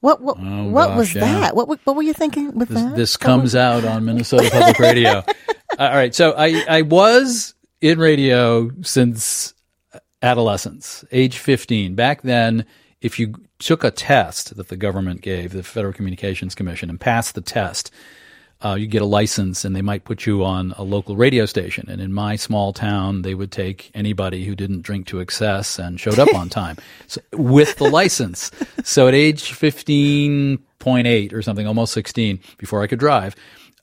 What 0.00 0.20
what 0.20 0.36
oh, 0.38 0.68
what 0.68 0.88
gosh, 0.88 0.96
was 0.96 1.14
yeah. 1.14 1.20
that? 1.22 1.56
What 1.56 1.68
what 1.68 1.96
were 1.96 2.02
you 2.02 2.12
thinking 2.12 2.56
with 2.56 2.68
this, 2.68 2.80
that? 2.80 2.94
This 2.94 3.16
comes 3.16 3.56
out 3.56 3.84
on 3.84 4.04
Minnesota 4.04 4.48
Public 4.52 4.78
Radio. 4.78 5.24
All 5.78 5.90
right, 5.90 6.14
so 6.14 6.34
I 6.36 6.64
I 6.68 6.82
was 6.82 7.54
in 7.80 7.98
radio 7.98 8.70
since 8.82 9.54
adolescence, 10.22 11.04
age 11.10 11.38
15. 11.38 11.94
Back 11.94 12.22
then, 12.22 12.64
if 13.00 13.18
you 13.18 13.34
took 13.58 13.84
a 13.84 13.90
test 13.90 14.56
that 14.56 14.68
the 14.68 14.76
government 14.76 15.20
gave, 15.20 15.52
the 15.52 15.62
Federal 15.62 15.92
Communications 15.92 16.54
Commission, 16.54 16.90
and 16.90 17.00
passed 17.00 17.34
the 17.34 17.40
test, 17.40 17.90
uh, 18.60 18.74
you 18.74 18.88
get 18.88 19.02
a 19.02 19.06
license 19.06 19.64
and 19.64 19.76
they 19.76 19.82
might 19.82 20.04
put 20.04 20.26
you 20.26 20.44
on 20.44 20.74
a 20.76 20.82
local 20.82 21.16
radio 21.16 21.46
station. 21.46 21.88
And 21.88 22.00
in 22.00 22.12
my 22.12 22.34
small 22.34 22.72
town, 22.72 23.22
they 23.22 23.34
would 23.34 23.52
take 23.52 23.90
anybody 23.94 24.44
who 24.44 24.56
didn't 24.56 24.82
drink 24.82 25.06
to 25.08 25.20
excess 25.20 25.78
and 25.78 26.00
showed 26.00 26.18
up 26.18 26.34
on 26.34 26.48
time 26.50 26.76
so, 27.06 27.20
with 27.32 27.76
the 27.76 27.88
license. 27.88 28.50
So 28.82 29.06
at 29.06 29.14
age 29.14 29.52
15.8 29.52 31.32
or 31.32 31.42
something, 31.42 31.68
almost 31.68 31.92
16 31.92 32.40
before 32.58 32.82
I 32.82 32.88
could 32.88 32.98
drive. 32.98 33.36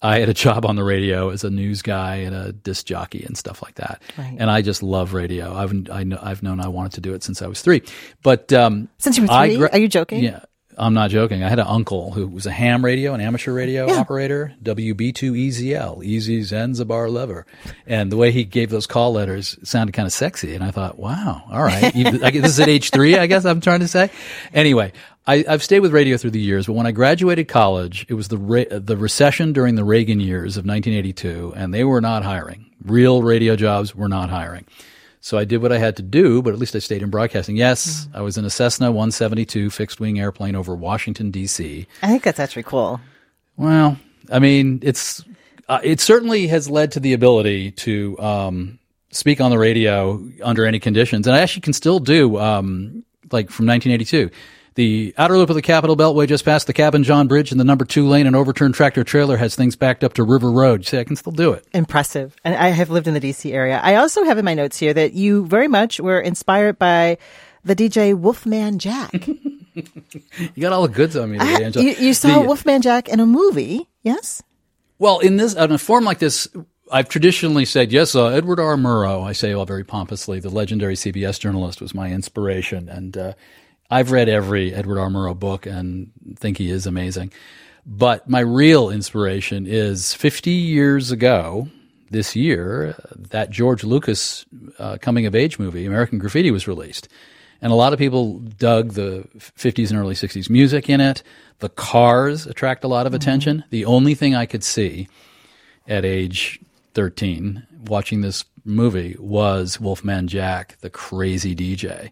I 0.05 0.19
had 0.19 0.29
a 0.29 0.33
job 0.33 0.65
on 0.65 0.75
the 0.75 0.83
radio 0.83 1.29
as 1.29 1.43
a 1.43 1.49
news 1.49 1.81
guy 1.81 2.17
and 2.17 2.35
a 2.35 2.51
disc 2.53 2.85
jockey 2.85 3.23
and 3.25 3.37
stuff 3.37 3.61
like 3.63 3.75
that. 3.75 4.01
Right. 4.17 4.35
And 4.39 4.49
I 4.51 4.61
just 4.61 4.83
love 4.83 5.13
radio. 5.13 5.53
I've 5.53 5.73
I 5.89 6.03
know, 6.03 6.19
I've 6.21 6.43
known 6.43 6.59
I 6.59 6.67
wanted 6.67 6.93
to 6.93 7.01
do 7.01 7.13
it 7.13 7.23
since 7.23 7.41
I 7.41 7.47
was 7.47 7.61
three. 7.61 7.81
But 8.23 8.53
um, 8.53 8.87
Since 8.99 9.17
you 9.17 9.23
were 9.23 9.27
three? 9.45 9.57
gra- 9.57 9.69
Are 9.71 9.79
you 9.79 9.87
joking? 9.87 10.23
Yeah. 10.23 10.41
I'm 10.77 10.93
not 10.93 11.09
joking. 11.09 11.43
I 11.43 11.49
had 11.49 11.59
an 11.59 11.67
uncle 11.67 12.11
who 12.11 12.27
was 12.27 12.45
a 12.45 12.51
ham 12.51 12.83
radio, 12.83 13.13
an 13.13 13.21
amateur 13.21 13.53
radio 13.53 13.89
operator, 13.91 14.53
WB2EZL, 14.63 16.03
Easy 16.03 16.41
Zanzibar 16.43 17.09
Lever. 17.09 17.45
And 17.87 18.11
the 18.11 18.17
way 18.17 18.31
he 18.31 18.43
gave 18.43 18.69
those 18.69 18.87
call 18.87 19.13
letters 19.13 19.57
sounded 19.63 19.93
kind 19.93 20.05
of 20.05 20.13
sexy. 20.13 20.53
And 20.55 20.63
I 20.63 20.71
thought, 20.71 20.97
wow, 20.99 21.43
all 21.49 21.63
right. 21.63 21.95
Even- 21.95 22.23
I 22.23 22.31
guess 22.31 22.43
this 22.43 22.51
is 22.53 22.59
at 22.59 22.69
age 22.69 22.89
three, 22.91 23.17
I 23.17 23.27
guess 23.27 23.45
I'm 23.45 23.61
trying 23.61 23.79
to 23.81 23.87
say. 23.87 24.09
Anyway, 24.53 24.91
I, 25.27 25.45
I've 25.47 25.63
stayed 25.63 25.79
with 25.79 25.93
radio 25.93 26.17
through 26.17 26.31
the 26.31 26.39
years, 26.41 26.67
but 26.67 26.73
when 26.73 26.85
I 26.85 26.91
graduated 26.91 27.47
college, 27.47 28.05
it 28.09 28.13
was 28.13 28.27
the, 28.27 28.37
re- 28.37 28.67
the 28.69 28.97
recession 28.97 29.53
during 29.53 29.75
the 29.75 29.83
Reagan 29.83 30.19
years 30.19 30.57
of 30.57 30.65
1982, 30.65 31.53
and 31.55 31.73
they 31.73 31.83
were 31.83 32.01
not 32.01 32.23
hiring. 32.23 32.65
Real 32.83 33.23
radio 33.23 33.55
jobs 33.55 33.95
were 33.95 34.09
not 34.09 34.29
hiring. 34.29 34.65
So 35.25 35.39
I 35.39 35.43
did 35.43 35.63
what 35.63 35.71
I 35.71 35.79
had 35.79 35.97
to 35.97 36.03
do, 36.03 36.43
but 36.43 36.53
at 36.53 36.59
least 36.59 36.75
I 36.75 36.79
stayed 36.79 37.01
in 37.01 37.09
broadcasting. 37.09 37.55
Yes, 37.55 38.07
I 38.13 38.21
was 38.21 38.37
in 38.37 38.45
a 38.45 38.49
Cessna 38.51 38.91
172 38.91 39.71
fixed 39.71 39.99
wing 39.99 40.19
airplane 40.19 40.55
over 40.55 40.75
Washington 40.75 41.31
D.C. 41.31 41.87
I 42.03 42.07
think 42.07 42.21
that's 42.21 42.39
actually 42.39 42.61
cool. 42.61 43.01
Well, 43.57 43.97
I 44.31 44.37
mean, 44.37 44.81
it's 44.83 45.25
uh, 45.67 45.79
it 45.83 45.99
certainly 45.99 46.45
has 46.45 46.69
led 46.69 46.91
to 46.91 46.99
the 46.99 47.13
ability 47.13 47.71
to 47.71 48.19
um, 48.19 48.77
speak 49.09 49.41
on 49.41 49.49
the 49.49 49.57
radio 49.57 50.23
under 50.43 50.63
any 50.63 50.79
conditions, 50.79 51.25
and 51.25 51.35
I 51.35 51.39
actually 51.39 51.61
can 51.61 51.73
still 51.73 51.97
do 51.97 52.37
um, 52.37 53.03
like 53.31 53.49
from 53.49 53.65
1982. 53.65 54.29
The 54.75 55.13
outer 55.17 55.37
loop 55.37 55.49
of 55.49 55.55
the 55.55 55.61
Capitol 55.61 55.95
Beltway 55.95 56.27
just 56.27 56.43
past 56.43 56.67
the 56.67 56.73
Cabin 56.73 57.03
John 57.03 57.27
Bridge 57.29 57.51
and 57.51 57.59
the 57.59 57.63
number 57.63 57.85
two 57.85 58.07
lane 58.07 58.27
and 58.27 58.35
overturned 58.35 58.73
tractor 58.75 59.05
trailer 59.05 59.37
has 59.37 59.55
things 59.55 59.75
backed 59.77 60.03
up 60.03 60.13
to 60.13 60.23
River 60.23 60.51
Road. 60.51 60.81
You 60.81 60.83
say 60.85 60.99
I 60.99 61.05
can 61.05 61.15
still 61.15 61.31
do 61.31 61.53
it. 61.53 61.65
Impressive. 61.73 62.35
And 62.43 62.55
I 62.55 62.67
have 62.69 62.89
lived 62.89 63.07
in 63.07 63.13
the 63.13 63.21
DC 63.21 63.53
area. 63.53 63.79
I 63.81 63.95
also 63.95 64.25
have 64.25 64.37
in 64.37 64.43
my 64.43 64.53
notes 64.53 64.77
here 64.77 64.93
that 64.93 65.13
you 65.13 65.45
very 65.45 65.69
much 65.69 65.99
were 66.01 66.19
inspired 66.19 66.77
by 66.77 67.17
the 67.63 67.73
DJ 67.75 68.13
Wolfman 68.17 68.79
Jack. 68.79 69.27
You 69.75 70.61
got 70.61 70.71
all 70.71 70.83
the 70.87 70.93
goods 70.93 71.17
on 71.17 71.31
me 71.31 71.37
today, 71.37 71.65
Angela. 71.65 71.85
you, 71.85 71.91
you 71.99 72.13
saw 72.13 72.39
The- 72.39 72.47
Wolfman 72.47 72.81
Jack 72.81 73.09
in 73.09 73.19
a 73.19 73.25
movie, 73.25 73.89
yes? 74.03 74.41
Well, 74.99 75.19
in 75.19 75.35
this, 75.35 75.53
in 75.53 75.69
a 75.73 75.77
form 75.77 76.05
like 76.05 76.19
this, 76.19 76.47
I've 76.89 77.09
traditionally 77.09 77.65
said, 77.65 77.91
yes, 77.91 78.15
uh, 78.15 78.27
Edward 78.27 78.61
R. 78.61 78.77
Murrow, 78.77 79.23
I 79.27 79.33
say 79.33 79.51
all 79.51 79.65
very 79.65 79.83
pompously, 79.83 80.39
the 80.39 80.49
legendary 80.49 80.93
CBS 80.95 81.37
journalist 81.41 81.81
was 81.81 81.93
my 81.93 82.09
inspiration. 82.09 82.87
And 82.87 83.17
uh, 83.17 83.33
I've 83.89 84.11
read 84.11 84.29
every 84.29 84.73
Edward 84.73 84.99
R. 84.99 85.09
Murrow 85.09 85.37
book 85.37 85.65
and 85.65 86.11
think 86.35 86.57
he 86.57 86.69
is 86.69 86.87
amazing. 86.87 87.31
But 87.85 88.27
my 88.27 88.39
real 88.39 88.89
inspiration 88.89 89.67
is 89.67 90.13
50 90.13 90.51
years 90.51 91.11
ago, 91.11 91.69
this 92.09 92.35
year, 92.35 92.95
that 93.15 93.49
George 93.49 93.83
Lucas 93.83 94.45
uh, 94.79 94.97
coming 95.01 95.25
of 95.25 95.35
age 95.35 95.59
movie, 95.59 95.85
American 95.85 96.17
Graffiti, 96.17 96.49
was 96.51 96.67
released. 96.67 97.07
And 97.61 97.71
a 97.71 97.75
lot 97.75 97.93
of 97.93 97.99
people 97.99 98.39
dug 98.39 98.93
the 98.93 99.27
50s 99.37 99.89
and 99.89 99.99
early 99.99 100.15
60s 100.15 100.49
music 100.49 100.89
in 100.89 100.99
it. 100.99 101.23
The 101.59 101.69
cars 101.69 102.47
attract 102.47 102.83
a 102.83 102.87
lot 102.87 103.07
of 103.07 103.13
attention. 103.13 103.63
The 103.69 103.85
only 103.85 104.13
thing 104.15 104.35
I 104.35 104.45
could 104.45 104.63
see 104.63 105.07
at 105.87 106.05
age 106.05 106.59
13 106.95 107.65
watching 107.87 108.21
this 108.21 108.45
movie 108.65 109.15
was 109.19 109.79
Wolfman 109.79 110.27
Jack, 110.27 110.77
the 110.81 110.89
crazy 110.89 111.55
DJ. 111.55 112.11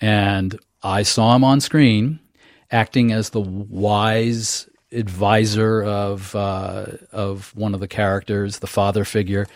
And 0.00 0.58
I 0.86 1.02
saw 1.02 1.34
him 1.34 1.42
on 1.42 1.60
screen 1.60 2.20
acting 2.70 3.12
as 3.12 3.30
the 3.30 3.40
wise 3.40 4.68
advisor 4.92 5.82
of 5.82 6.34
uh, 6.36 6.86
of 7.10 7.54
one 7.56 7.74
of 7.74 7.80
the 7.80 7.88
characters, 7.88 8.60
the 8.60 8.68
father 8.68 9.04
figure. 9.04 9.46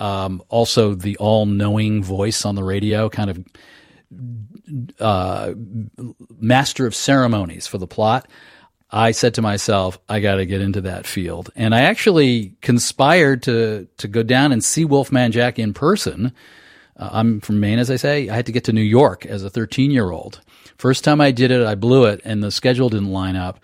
Um, 0.00 0.42
also, 0.48 0.94
the 0.94 1.16
all-knowing 1.18 2.04
voice 2.04 2.44
on 2.44 2.54
the 2.54 2.62
radio, 2.64 3.10
kind 3.10 3.30
of 3.30 3.44
uh, 4.98 5.52
master 6.38 6.86
of 6.86 6.94
ceremonies 6.94 7.66
for 7.66 7.78
the 7.78 7.86
plot. 7.86 8.28
I 8.90 9.10
said 9.10 9.34
to 9.34 9.42
myself, 9.42 9.98
I 10.08 10.20
got 10.20 10.36
to 10.36 10.46
get 10.46 10.62
into 10.62 10.80
that 10.82 11.06
field, 11.06 11.50
and 11.54 11.74
I 11.74 11.82
actually 11.82 12.54
conspired 12.62 13.42
to 13.42 13.88
to 13.98 14.08
go 14.08 14.22
down 14.22 14.52
and 14.52 14.64
see 14.64 14.86
Wolfman 14.86 15.32
Jack 15.32 15.58
in 15.58 15.74
person. 15.74 16.32
Uh, 16.96 17.10
I'm 17.12 17.40
from 17.40 17.60
Maine, 17.60 17.78
as 17.78 17.90
I 17.90 17.96
say. 17.96 18.30
I 18.30 18.34
had 18.34 18.46
to 18.46 18.52
get 18.52 18.64
to 18.64 18.72
New 18.72 18.80
York 18.80 19.26
as 19.26 19.44
a 19.44 19.50
13 19.50 19.90
year 19.90 20.10
old. 20.10 20.40
First 20.78 21.02
time 21.02 21.20
I 21.20 21.32
did 21.32 21.50
it, 21.50 21.66
I 21.66 21.74
blew 21.74 22.04
it, 22.04 22.20
and 22.24 22.42
the 22.42 22.52
schedule 22.52 22.88
didn't 22.88 23.12
line 23.12 23.34
up. 23.34 23.58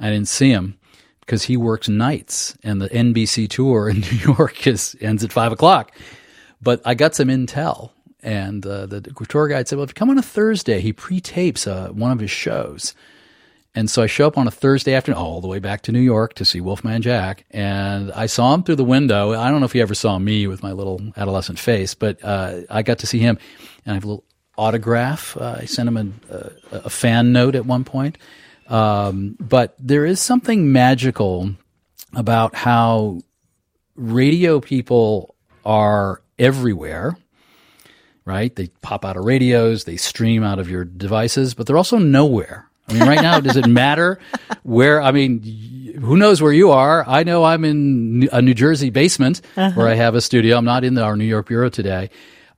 I 0.00 0.10
didn't 0.10 0.28
see 0.28 0.50
him 0.50 0.76
because 1.20 1.44
he 1.44 1.56
works 1.56 1.88
nights, 1.88 2.56
and 2.64 2.82
the 2.82 2.88
NBC 2.88 3.48
tour 3.48 3.88
in 3.88 4.00
New 4.00 4.34
York 4.34 4.66
is 4.66 4.96
ends 5.00 5.22
at 5.22 5.32
five 5.32 5.52
o'clock. 5.52 5.92
But 6.60 6.82
I 6.84 6.94
got 6.94 7.14
some 7.14 7.28
intel, 7.28 7.90
and 8.20 8.66
uh, 8.66 8.86
the 8.86 9.00
tour 9.00 9.46
guide 9.46 9.68
said, 9.68 9.76
"Well, 9.76 9.84
if 9.84 9.90
you 9.90 9.94
come 9.94 10.10
on 10.10 10.18
a 10.18 10.22
Thursday, 10.22 10.80
he 10.80 10.92
pre-tapes 10.92 11.66
uh, 11.68 11.88
one 11.90 12.10
of 12.10 12.18
his 12.18 12.30
shows." 12.30 12.94
And 13.76 13.90
so 13.90 14.02
I 14.02 14.06
show 14.06 14.26
up 14.26 14.38
on 14.38 14.48
a 14.48 14.50
Thursday 14.50 14.94
afternoon, 14.94 15.20
all 15.20 15.42
the 15.42 15.48
way 15.48 15.58
back 15.58 15.82
to 15.82 15.92
New 15.92 16.00
York 16.00 16.32
to 16.34 16.46
see 16.46 16.62
Wolfman 16.62 17.02
Jack. 17.02 17.44
And 17.50 18.10
I 18.12 18.24
saw 18.24 18.54
him 18.54 18.62
through 18.62 18.76
the 18.76 18.84
window. 18.84 19.34
I 19.34 19.50
don't 19.50 19.60
know 19.60 19.66
if 19.66 19.72
he 19.72 19.82
ever 19.82 19.94
saw 19.94 20.18
me 20.18 20.46
with 20.46 20.62
my 20.62 20.72
little 20.72 20.98
adolescent 21.14 21.58
face, 21.58 21.94
but 21.94 22.24
uh, 22.24 22.62
I 22.70 22.80
got 22.80 23.00
to 23.00 23.06
see 23.06 23.18
him. 23.18 23.38
And 23.84 23.92
I 23.92 23.94
have 23.94 24.04
a 24.04 24.08
little 24.08 24.24
autograph. 24.56 25.36
Uh, 25.36 25.58
I 25.60 25.64
sent 25.66 25.88
him 25.88 25.96
a, 26.30 26.34
a, 26.34 26.52
a 26.86 26.90
fan 26.90 27.32
note 27.32 27.54
at 27.54 27.66
one 27.66 27.84
point. 27.84 28.18
Um, 28.68 29.36
but 29.38 29.76
there 29.78 30.04
is 30.04 30.20
something 30.20 30.72
magical 30.72 31.50
about 32.14 32.54
how 32.54 33.20
radio 33.94 34.60
people 34.60 35.34
are 35.64 36.22
everywhere 36.38 37.16
right? 38.26 38.54
They 38.54 38.66
pop 38.82 39.04
out 39.06 39.16
of 39.16 39.24
radios, 39.24 39.84
they 39.84 39.96
stream 39.96 40.42
out 40.42 40.58
of 40.58 40.68
your 40.68 40.84
devices, 40.84 41.54
but 41.54 41.66
they're 41.66 41.78
also 41.78 41.96
nowhere. 41.96 42.68
I 42.88 42.92
mean, 42.92 43.02
right 43.08 43.22
now, 43.22 43.40
does 43.40 43.56
it 43.56 43.66
matter 43.66 44.18
where? 44.62 45.00
I 45.00 45.10
mean, 45.10 45.96
who 46.00 46.16
knows 46.16 46.42
where 46.42 46.52
you 46.52 46.70
are? 46.70 47.04
I 47.08 47.24
know 47.24 47.42
I'm 47.42 47.64
in 47.64 48.28
a 48.30 48.42
New 48.42 48.54
Jersey 48.54 48.90
basement 48.90 49.40
where 49.54 49.88
I 49.88 49.94
have 49.94 50.14
a 50.14 50.20
studio. 50.20 50.56
I'm 50.56 50.64
not 50.64 50.84
in 50.84 50.98
our 50.98 51.16
New 51.16 51.24
York 51.24 51.46
bureau 51.48 51.68
today. 51.68 52.10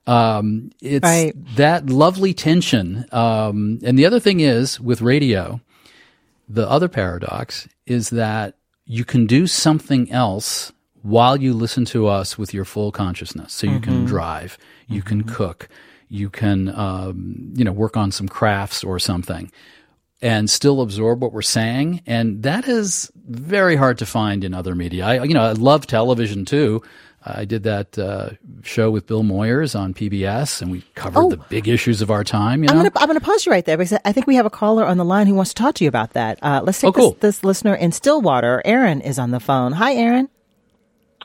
Um, 0.09 0.71
it's 0.81 1.03
Right. 1.03 1.33
that 1.55 1.89
lovely 1.89 2.33
tension. 2.33 3.05
Um, 3.11 3.79
and 3.83 3.97
the 3.97 4.05
other 4.05 4.19
thing 4.19 4.39
is 4.39 4.79
with 4.79 5.01
radio, 5.01 5.61
the 6.47 6.69
other 6.69 6.87
paradox 6.87 7.67
is 7.85 8.09
that 8.09 8.55
you 8.85 9.05
can 9.05 9.27
do 9.27 9.45
something 9.45 10.11
else 10.11 10.71
while 11.03 11.37
you 11.37 11.53
listen 11.53 11.85
to 11.85 12.07
us 12.07 12.37
with 12.37 12.53
your 12.53 12.65
full 12.65 12.91
consciousness. 12.91 13.53
So 13.53 13.67
you 13.67 13.79
can 13.79 14.05
drive, 14.05 14.57
you 14.87 15.01
can 15.01 15.23
cook, 15.23 15.69
you 16.09 16.29
can, 16.29 16.69
um, 16.75 17.53
you 17.55 17.63
know, 17.63 17.71
work 17.71 17.95
on 17.95 18.11
some 18.11 18.27
crafts 18.27 18.83
or 18.83 18.99
something 18.99 19.51
and 20.21 20.49
still 20.49 20.81
absorb 20.81 21.21
what 21.21 21.31
we're 21.31 21.41
saying. 21.41 22.01
And 22.05 22.43
that 22.43 22.67
is 22.67 23.11
very 23.27 23.75
hard 23.75 23.99
to 23.99 24.05
find 24.05 24.43
in 24.43 24.53
other 24.53 24.75
media. 24.75 25.05
I, 25.05 25.23
you 25.23 25.33
know, 25.33 25.43
I 25.43 25.51
love 25.53 25.87
television 25.87 26.43
too. 26.45 26.81
I 27.35 27.45
did 27.45 27.63
that 27.63 27.97
uh, 27.99 28.29
show 28.63 28.91
with 28.91 29.07
Bill 29.07 29.23
Moyers 29.23 29.77
on 29.79 29.93
PBS, 29.93 30.61
and 30.61 30.71
we 30.71 30.83
covered 30.95 31.19
Oh. 31.19 31.29
the 31.29 31.37
big 31.37 31.67
issues 31.67 32.01
of 32.01 32.09
our 32.11 32.23
time. 32.23 32.63
You 32.63 32.69
I'm 32.69 32.77
going 32.77 32.89
to 32.91 32.99
I'm 32.99 33.07
going 33.07 33.19
to 33.19 33.25
pause 33.25 33.45
you 33.45 33.51
right 33.51 33.65
there 33.65 33.77
because 33.77 33.97
I 34.05 34.11
think 34.11 34.27
we 34.27 34.35
have 34.35 34.45
a 34.45 34.49
caller 34.49 34.85
on 34.85 34.97
the 34.97 35.05
line 35.05 35.27
who 35.27 35.35
wants 35.35 35.53
to 35.53 35.61
talk 35.61 35.75
to 35.75 35.83
you 35.83 35.87
about 35.89 36.13
that. 36.13 36.39
Uh, 36.41 36.61
let's 36.63 36.79
take 36.81 36.89
Oh, 36.89 36.91
cool. 36.93 37.11
this, 37.13 37.37
this 37.37 37.43
listener 37.43 37.75
in 37.75 37.91
Stillwater. 37.91 38.61
Aaron 38.65 39.01
is 39.01 39.17
on 39.19 39.31
the 39.31 39.39
phone. 39.39 39.73
Hi, 39.73 39.93
Aaron. 39.95 40.29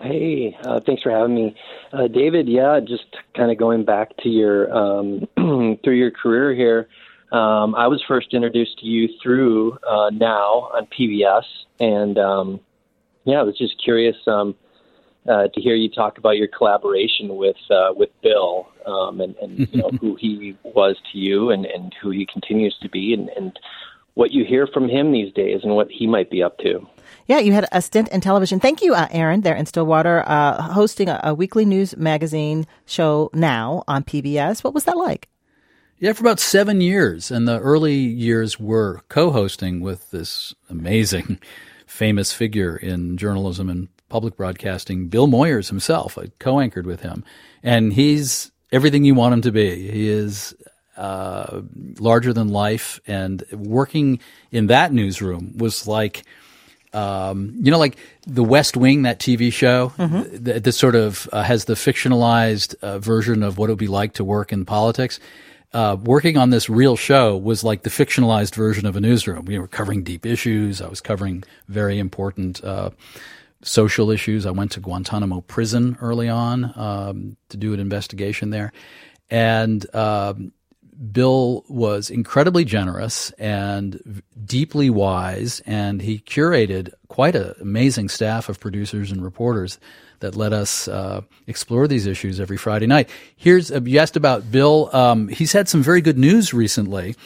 Hey, 0.00 0.56
uh, 0.64 0.80
thanks 0.84 1.02
for 1.02 1.10
having 1.10 1.34
me, 1.36 1.54
uh, 1.92 2.08
David. 2.08 2.48
Yeah, 2.48 2.80
just 2.80 3.04
kind 3.36 3.50
of 3.52 3.58
going 3.58 3.84
back 3.84 4.16
to 4.18 4.28
your 4.28 4.72
um, 4.76 5.28
through 5.84 5.94
your 5.94 6.10
career 6.10 6.52
here. 6.54 6.88
Um, 7.30 7.74
I 7.74 7.86
was 7.86 8.02
first 8.06 8.34
introduced 8.34 8.78
to 8.80 8.86
you 8.86 9.08
through 9.22 9.78
uh, 9.88 10.10
now 10.12 10.68
on 10.74 10.86
PBS, 10.98 11.44
and 11.78 12.18
um, 12.18 12.60
yeah, 13.24 13.38
I 13.38 13.42
was 13.44 13.56
just 13.56 13.74
curious 13.82 14.16
um, 14.26 14.54
uh, 15.28 15.48
to 15.48 15.60
hear 15.60 15.74
you 15.74 15.88
talk 15.88 16.18
about 16.18 16.36
your 16.36 16.48
collaboration 16.48 17.36
with 17.36 17.56
uh, 17.70 17.92
with 17.94 18.10
Bill, 18.22 18.68
um, 18.86 19.20
and, 19.20 19.34
and 19.36 19.68
you 19.72 19.80
know 19.80 19.90
who 20.00 20.16
he 20.16 20.56
was 20.62 20.96
to 21.12 21.18
you, 21.18 21.50
and, 21.50 21.64
and 21.66 21.94
who 22.02 22.10
he 22.10 22.26
continues 22.26 22.76
to 22.82 22.88
be, 22.88 23.14
and, 23.14 23.28
and 23.30 23.58
what 24.14 24.32
you 24.32 24.44
hear 24.44 24.66
from 24.66 24.88
him 24.88 25.12
these 25.12 25.32
days, 25.32 25.60
and 25.62 25.74
what 25.74 25.90
he 25.90 26.06
might 26.06 26.30
be 26.30 26.42
up 26.42 26.58
to. 26.58 26.86
Yeah, 27.26 27.38
you 27.38 27.52
had 27.52 27.66
a 27.72 27.80
stint 27.80 28.08
in 28.08 28.20
television. 28.20 28.60
Thank 28.60 28.82
you, 28.82 28.94
uh, 28.94 29.08
Aaron, 29.10 29.40
there 29.40 29.54
in 29.54 29.66
Stillwater, 29.66 30.22
uh, 30.26 30.60
hosting 30.60 31.08
a, 31.08 31.20
a 31.24 31.34
weekly 31.34 31.64
news 31.64 31.96
magazine 31.96 32.66
show 32.86 33.30
now 33.32 33.82
on 33.88 34.04
PBS. 34.04 34.62
What 34.62 34.74
was 34.74 34.84
that 34.84 34.96
like? 34.96 35.28
Yeah, 35.98 36.12
for 36.12 36.22
about 36.22 36.40
seven 36.40 36.80
years. 36.80 37.30
And 37.30 37.48
the 37.48 37.58
early 37.60 37.94
years 37.94 38.60
were 38.60 39.00
co 39.08 39.30
hosting 39.30 39.80
with 39.80 40.10
this 40.10 40.54
amazing, 40.68 41.38
famous 41.86 42.32
figure 42.32 42.76
in 42.76 43.16
journalism 43.16 43.70
and 43.70 43.88
public 44.14 44.36
broadcasting, 44.36 45.08
Bill 45.08 45.26
Moyers 45.26 45.70
himself. 45.70 46.16
I 46.16 46.26
co 46.38 46.60
anchored 46.60 46.86
with 46.86 47.00
him. 47.00 47.24
And 47.64 47.92
he's 47.92 48.52
everything 48.70 49.04
you 49.04 49.12
want 49.12 49.34
him 49.34 49.42
to 49.42 49.50
be. 49.50 49.90
He 49.90 50.08
is 50.08 50.54
uh, 50.96 51.62
larger 51.98 52.32
than 52.32 52.46
life, 52.46 53.00
and 53.08 53.42
working 53.50 54.20
in 54.52 54.68
that 54.68 54.92
newsroom 54.92 55.58
was 55.58 55.88
like. 55.88 56.22
Um, 56.92 57.56
you 57.60 57.72
know, 57.72 57.78
like 57.80 57.96
The 58.24 58.44
West 58.44 58.76
Wing, 58.76 59.02
that 59.02 59.18
TV 59.18 59.52
show, 59.52 59.92
mm-hmm. 59.98 60.44
that, 60.44 60.62
that, 60.62 60.72
sort 60.74 60.94
of 60.94 61.28
uh, 61.32 61.42
has 61.42 61.64
the 61.64 61.74
fictionalized 61.74 62.76
uh, 62.82 63.00
version 63.00 63.42
of 63.42 63.58
what 63.58 63.68
it 63.68 63.72
would 63.72 63.80
be 63.80 63.88
like 63.88 64.12
to 64.12 64.22
work 64.22 64.52
in 64.52 64.64
politics. 64.64 65.18
Uh, 65.72 65.96
working 66.04 66.36
on 66.36 66.50
this 66.50 66.70
real 66.70 66.94
show 66.94 67.36
was 67.36 67.64
like 67.64 67.82
the 67.82 67.90
fictionalized 67.90 68.54
version 68.54 68.86
of 68.86 68.94
a 68.94 69.00
newsroom. 69.00 69.44
We 69.44 69.58
were 69.58 69.66
covering 69.66 70.04
deep 70.04 70.24
issues. 70.24 70.80
I 70.80 70.86
was 70.86 71.00
covering 71.00 71.42
very 71.66 71.98
important 71.98 72.62
uh, 72.62 72.90
social 73.64 74.10
issues. 74.10 74.46
I 74.46 74.50
went 74.50 74.72
to 74.72 74.80
Guantanamo 74.80 75.40
prison 75.40 75.96
early 76.00 76.28
on 76.28 76.72
um, 76.76 77.36
to 77.48 77.56
do 77.56 77.72
an 77.74 77.80
investigation 77.80 78.50
there, 78.50 78.72
and 79.30 79.84
um, 79.94 80.52
Bill 81.10 81.64
was 81.68 82.10
incredibly 82.10 82.64
generous 82.64 83.30
and 83.32 84.22
deeply 84.44 84.90
wise, 84.90 85.60
and 85.66 86.00
he 86.00 86.18
curated 86.18 86.92
quite 87.08 87.34
an 87.34 87.54
amazing 87.60 88.08
staff 88.08 88.48
of 88.48 88.60
producers 88.60 89.10
and 89.10 89.22
reporters 89.22 89.78
that 90.20 90.36
let 90.36 90.52
us 90.52 90.88
uh, 90.88 91.20
explore 91.46 91.88
these 91.88 92.06
issues 92.06 92.40
every 92.40 92.56
Friday 92.56 92.86
night. 92.86 93.10
Here's 93.36 93.70
uh, 93.70 93.80
you 93.82 93.98
asked 93.98 94.16
about 94.16 94.50
Bill. 94.50 94.88
Um, 94.94 95.28
he's 95.28 95.52
had 95.52 95.68
some 95.68 95.82
very 95.82 96.00
good 96.00 96.18
news 96.18 96.54
recently. 96.54 97.16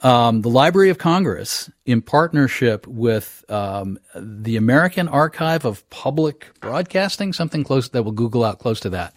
Um, 0.00 0.42
the 0.42 0.48
Library 0.48 0.90
of 0.90 0.98
Congress, 0.98 1.70
in 1.84 2.02
partnership 2.02 2.86
with 2.86 3.44
um, 3.48 3.98
the 4.14 4.56
American 4.56 5.08
Archive 5.08 5.64
of 5.64 5.88
Public 5.90 6.46
Broadcasting, 6.60 7.32
something 7.32 7.64
close 7.64 7.88
that 7.88 8.04
we'll 8.04 8.12
Google 8.12 8.44
out 8.44 8.60
close 8.60 8.78
to 8.80 8.90
that, 8.90 9.12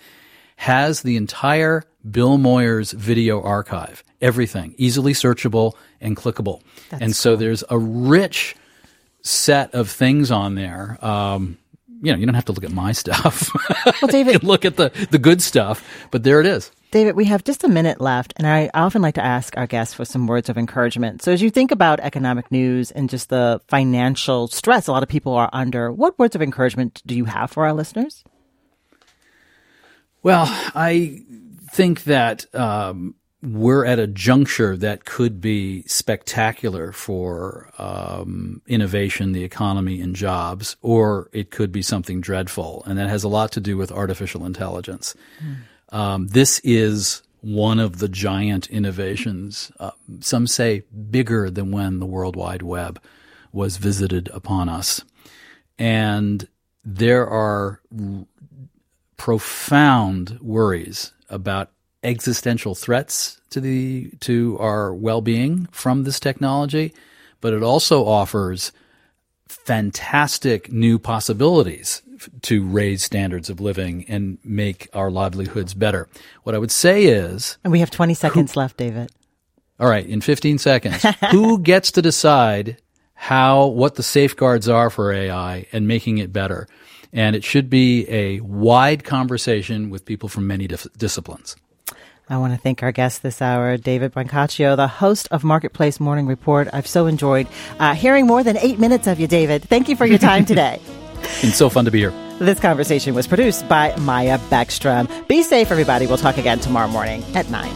has 0.55 1.03
the 1.03 1.17
entire 1.17 1.83
Bill 2.09 2.39
Moyers 2.39 2.93
video 2.93 3.41
archive, 3.41 4.03
everything 4.21 4.73
easily 4.77 5.13
searchable 5.13 5.73
and 5.99 6.17
clickable. 6.17 6.61
That's 6.89 7.03
and 7.03 7.15
so 7.15 7.31
cool. 7.31 7.37
there's 7.37 7.63
a 7.69 7.77
rich 7.77 8.55
set 9.21 9.75
of 9.75 9.89
things 9.89 10.31
on 10.31 10.55
there. 10.55 10.97
Um, 11.05 11.59
you 12.01 12.11
know, 12.11 12.17
you 12.17 12.25
don't 12.25 12.35
have 12.35 12.45
to 12.45 12.51
look 12.51 12.63
at 12.63 12.71
my 12.71 12.91
stuff. 12.91 13.49
Well, 14.01 14.09
David, 14.09 14.43
look 14.43 14.65
at 14.65 14.77
the 14.77 14.89
the 15.11 15.19
good 15.19 15.41
stuff, 15.41 15.83
but 16.11 16.23
there 16.23 16.39
it 16.39 16.45
is. 16.45 16.71
David, 16.91 17.15
we 17.15 17.25
have 17.25 17.43
just 17.43 17.63
a 17.63 17.69
minute 17.69 18.01
left, 18.01 18.33
and 18.35 18.45
I 18.45 18.69
often 18.73 19.01
like 19.01 19.15
to 19.15 19.23
ask 19.23 19.55
our 19.57 19.65
guests 19.65 19.93
for 19.93 20.05
some 20.05 20.27
words 20.27 20.49
of 20.49 20.57
encouragement. 20.57 21.21
So, 21.21 21.31
as 21.31 21.41
you 21.41 21.49
think 21.49 21.71
about 21.71 21.99
economic 21.99 22.51
news 22.51 22.91
and 22.91 23.09
just 23.09 23.29
the 23.29 23.61
financial 23.67 24.47
stress 24.47 24.87
a 24.87 24.91
lot 24.91 25.03
of 25.03 25.09
people 25.09 25.33
are 25.33 25.49
under, 25.53 25.91
what 25.91 26.19
words 26.19 26.35
of 26.35 26.41
encouragement 26.41 27.01
do 27.05 27.15
you 27.15 27.25
have 27.25 27.49
for 27.51 27.65
our 27.65 27.73
listeners? 27.73 28.23
Well, 30.23 30.45
I 30.47 31.21
think 31.71 32.03
that 32.03 32.53
um, 32.53 33.15
we're 33.43 33.85
at 33.85 33.97
a 33.97 34.07
juncture 34.07 34.77
that 34.77 35.05
could 35.05 35.41
be 35.41 35.83
spectacular 35.83 36.91
for 36.91 37.71
um, 37.79 38.61
innovation, 38.67 39.31
the 39.31 39.43
economy, 39.43 39.99
and 39.99 40.15
jobs, 40.15 40.75
or 40.81 41.29
it 41.33 41.49
could 41.49 41.71
be 41.71 41.81
something 41.81 42.21
dreadful. 42.21 42.83
And 42.85 42.99
that 42.99 43.09
has 43.09 43.23
a 43.23 43.27
lot 43.27 43.51
to 43.53 43.59
do 43.59 43.77
with 43.77 43.91
artificial 43.91 44.45
intelligence. 44.45 45.15
Mm. 45.43 45.97
Um, 45.97 46.27
this 46.27 46.59
is 46.63 47.23
one 47.41 47.79
of 47.79 47.97
the 47.97 48.07
giant 48.07 48.69
innovations. 48.69 49.71
Uh, 49.79 49.91
some 50.19 50.45
say 50.45 50.83
bigger 51.09 51.49
than 51.49 51.71
when 51.71 51.99
the 51.99 52.05
World 52.05 52.35
Wide 52.35 52.61
Web 52.61 53.01
was 53.51 53.77
visited 53.77 54.29
upon 54.33 54.69
us. 54.69 55.03
And 55.79 56.47
there 56.85 57.27
are 57.27 57.81
r- 57.99 58.25
profound 59.17 60.37
worries 60.41 61.11
about 61.29 61.71
existential 62.03 62.75
threats 62.75 63.39
to 63.51 63.59
the 63.59 64.11
to 64.21 64.57
our 64.59 64.93
well-being 64.93 65.67
from 65.71 66.03
this 66.03 66.19
technology, 66.19 66.93
but 67.41 67.53
it 67.53 67.63
also 67.63 68.05
offers 68.05 68.71
fantastic 69.47 70.71
new 70.71 70.97
possibilities 70.97 72.01
to 72.41 72.65
raise 72.65 73.03
standards 73.03 73.49
of 73.49 73.59
living 73.59 74.05
and 74.07 74.37
make 74.43 74.87
our 74.93 75.09
livelihoods 75.11 75.73
better. 75.73 76.07
What 76.43 76.55
I 76.55 76.57
would 76.57 76.71
say 76.71 77.05
is. 77.05 77.57
And 77.63 77.71
we 77.71 77.79
have 77.79 77.91
20 77.91 78.13
seconds 78.13 78.53
who, 78.53 78.59
left, 78.59 78.77
David. 78.77 79.11
All 79.79 79.89
right, 79.89 80.05
in 80.05 80.21
15 80.21 80.57
seconds. 80.59 81.03
who 81.31 81.59
gets 81.59 81.91
to 81.91 82.01
decide 82.01 82.77
how, 83.13 83.67
what 83.67 83.95
the 83.95 84.03
safeguards 84.03 84.69
are 84.69 84.89
for 84.89 85.11
AI 85.11 85.65
and 85.71 85.87
making 85.87 86.19
it 86.19 86.31
better? 86.31 86.67
And 87.13 87.35
it 87.35 87.43
should 87.43 87.69
be 87.69 88.07
a 88.09 88.39
wide 88.41 89.03
conversation 89.03 89.89
with 89.89 90.05
people 90.05 90.29
from 90.29 90.47
many 90.47 90.67
dif- 90.67 90.87
disciplines. 90.97 91.55
I 92.31 92.37
want 92.37 92.53
to 92.53 92.57
thank 92.57 92.81
our 92.81 92.93
guest 92.93 93.23
this 93.23 93.41
hour, 93.41 93.75
David 93.75 94.13
Brancaccio, 94.13 94.77
the 94.77 94.87
host 94.87 95.27
of 95.31 95.43
Marketplace 95.43 95.99
Morning 95.99 96.27
Report. 96.27 96.69
I've 96.71 96.87
so 96.87 97.05
enjoyed 97.05 97.45
uh, 97.77 97.93
hearing 97.93 98.25
more 98.25 98.41
than 98.41 98.55
eight 98.55 98.79
minutes 98.79 99.05
of 99.05 99.19
you, 99.19 99.27
David. 99.27 99.63
Thank 99.63 99.89
you 99.89 99.97
for 99.97 100.05
your 100.05 100.17
time 100.17 100.45
today. 100.45 100.81
It's 101.43 101.57
so 101.57 101.69
fun 101.69 101.85
to 101.85 101.91
be 101.91 101.99
here. 101.99 102.11
This 102.39 102.59
conversation 102.59 103.13
was 103.13 103.27
produced 103.27 103.67
by 103.67 103.95
Maya 103.97 104.39
Beckstrom. 104.49 105.07
Be 105.27 105.43
safe, 105.43 105.69
everybody. 105.69 106.07
We'll 106.07 106.17
talk 106.17 106.37
again 106.37 106.59
tomorrow 106.59 106.87
morning 106.87 107.23
at 107.35 107.47
9. 107.51 107.69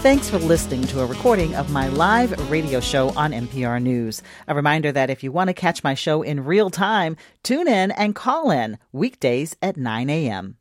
Thanks 0.00 0.30
for 0.30 0.38
listening 0.38 0.84
to 0.88 1.00
a 1.00 1.06
recording 1.06 1.56
of 1.56 1.70
my 1.70 1.88
live 1.88 2.48
radio 2.48 2.78
show 2.78 3.08
on 3.16 3.32
MPR 3.32 3.82
News. 3.82 4.22
A 4.46 4.54
reminder 4.54 4.92
that 4.92 5.10
if 5.10 5.24
you 5.24 5.32
want 5.32 5.48
to 5.48 5.54
catch 5.54 5.82
my 5.82 5.94
show 5.94 6.22
in 6.22 6.44
real 6.44 6.70
time, 6.70 7.16
tune 7.42 7.66
in 7.66 7.90
and 7.90 8.14
call 8.14 8.52
in 8.52 8.78
weekdays 8.92 9.56
at 9.60 9.76
9 9.76 10.08
a.m. 10.08 10.56